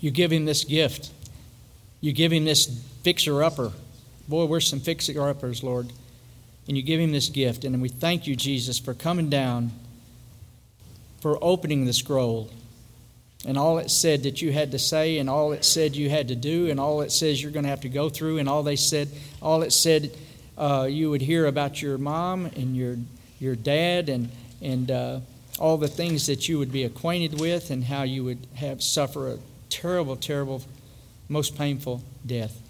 you 0.00 0.10
give 0.10 0.32
him 0.32 0.44
this 0.44 0.64
gift. 0.64 1.10
You 2.00 2.12
give 2.12 2.32
him 2.32 2.44
this 2.44 2.66
fixer 3.02 3.42
upper. 3.42 3.72
Boy, 4.28 4.44
we're 4.44 4.60
some 4.60 4.80
fixer 4.80 5.20
uppers, 5.28 5.62
Lord. 5.62 5.92
And 6.68 6.76
you 6.76 6.82
give 6.82 7.00
him 7.00 7.12
this 7.12 7.28
gift. 7.30 7.64
And 7.64 7.80
we 7.82 7.88
thank 7.88 8.26
you, 8.26 8.36
Jesus, 8.36 8.78
for 8.78 8.94
coming 8.94 9.30
down, 9.30 9.72
for 11.20 11.38
opening 11.42 11.86
the 11.86 11.92
scroll, 11.92 12.50
and 13.46 13.56
all 13.56 13.78
it 13.78 13.90
said 13.90 14.24
that 14.24 14.42
you 14.42 14.52
had 14.52 14.72
to 14.72 14.78
say, 14.78 15.18
and 15.18 15.30
all 15.30 15.52
it 15.52 15.64
said 15.64 15.96
you 15.96 16.10
had 16.10 16.28
to 16.28 16.34
do, 16.34 16.70
and 16.70 16.78
all 16.80 17.00
it 17.02 17.12
says 17.12 17.42
you're 17.42 17.52
going 17.52 17.64
to 17.64 17.70
have 17.70 17.80
to 17.82 17.88
go 17.88 18.08
through, 18.08 18.38
and 18.38 18.48
all 18.48 18.62
they 18.62 18.76
said, 18.76 19.08
all 19.40 19.62
it 19.62 19.72
said 19.72 20.10
uh, 20.56 20.88
you 20.90 21.08
would 21.08 21.22
hear 21.22 21.46
about 21.46 21.80
your 21.80 21.98
mom 21.98 22.46
and 22.46 22.76
your 22.76 22.96
your 23.38 23.54
dad, 23.54 24.08
and 24.08 24.28
and 24.60 24.90
uh, 24.90 25.20
all 25.60 25.76
the 25.76 25.88
things 25.88 26.26
that 26.26 26.48
you 26.48 26.58
would 26.58 26.72
be 26.72 26.82
acquainted 26.84 27.40
with, 27.40 27.70
and 27.70 27.84
how 27.84 28.02
you 28.02 28.24
would 28.24 28.46
have 28.54 28.82
suffer 28.82 29.32
a 29.32 29.38
terrible, 29.70 30.16
terrible, 30.16 30.62
most 31.28 31.56
painful 31.56 32.02
death. 32.26 32.60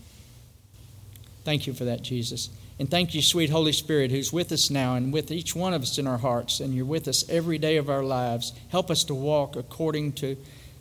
Thank 1.44 1.66
you 1.66 1.72
for 1.72 1.84
that, 1.84 2.02
Jesus. 2.02 2.50
And 2.78 2.88
thank 2.88 3.12
you, 3.12 3.22
sweet 3.22 3.50
Holy 3.50 3.72
Spirit, 3.72 4.12
who's 4.12 4.32
with 4.32 4.52
us 4.52 4.70
now 4.70 4.94
and 4.94 5.12
with 5.12 5.32
each 5.32 5.56
one 5.56 5.74
of 5.74 5.82
us 5.82 5.98
in 5.98 6.06
our 6.06 6.18
hearts, 6.18 6.60
and 6.60 6.72
you're 6.74 6.84
with 6.84 7.08
us 7.08 7.28
every 7.28 7.58
day 7.58 7.76
of 7.76 7.90
our 7.90 8.04
lives. 8.04 8.52
Help 8.68 8.88
us 8.90 9.02
to 9.04 9.14
walk 9.14 9.56
according 9.56 10.12
to, 10.12 10.36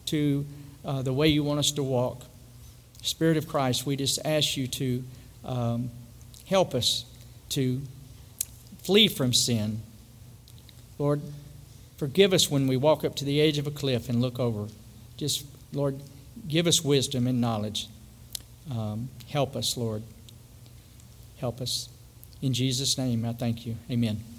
to 0.06 0.46
uh, 0.86 1.02
the 1.02 1.14
way 1.14 1.28
you 1.28 1.44
want 1.44 1.60
us 1.60 1.72
to 1.72 1.84
walk. 1.84 2.24
Spirit 3.02 3.38
of 3.38 3.48
Christ, 3.48 3.86
we 3.86 3.96
just 3.96 4.20
ask 4.24 4.56
you 4.58 4.68
to 4.68 5.04
um, 5.44 5.90
help 6.46 6.76
us 6.76 7.06
to 7.50 7.82
flee 8.84 9.08
from 9.08 9.34
sin. 9.34 9.82
Lord, 11.00 11.22
forgive 11.98 12.32
us 12.32 12.50
when 12.52 12.68
we 12.68 12.78
walk 12.78 13.04
up 13.04 13.16
to 13.16 13.26
the 13.26 13.42
edge 13.42 13.58
of 13.58 13.66
a 13.66 13.72
cliff 13.72 14.08
and 14.08 14.22
look 14.22 14.40
over. 14.40 14.68
Just, 15.16 15.46
Lord, 15.74 16.00
give 16.48 16.68
us 16.68 16.84
wisdom 16.84 17.26
and 17.26 17.42
knowledge. 17.42 17.88
Um, 18.70 19.10
help 19.30 19.56
us, 19.56 19.78
Lord. 19.78 20.04
Help 21.40 21.62
us. 21.62 21.90
In 22.42 22.54
Jesus' 22.54 22.98
name, 22.98 23.26
I 23.26 23.34
thank 23.34 23.66
you. 23.66 23.76
Amen. 23.90 24.37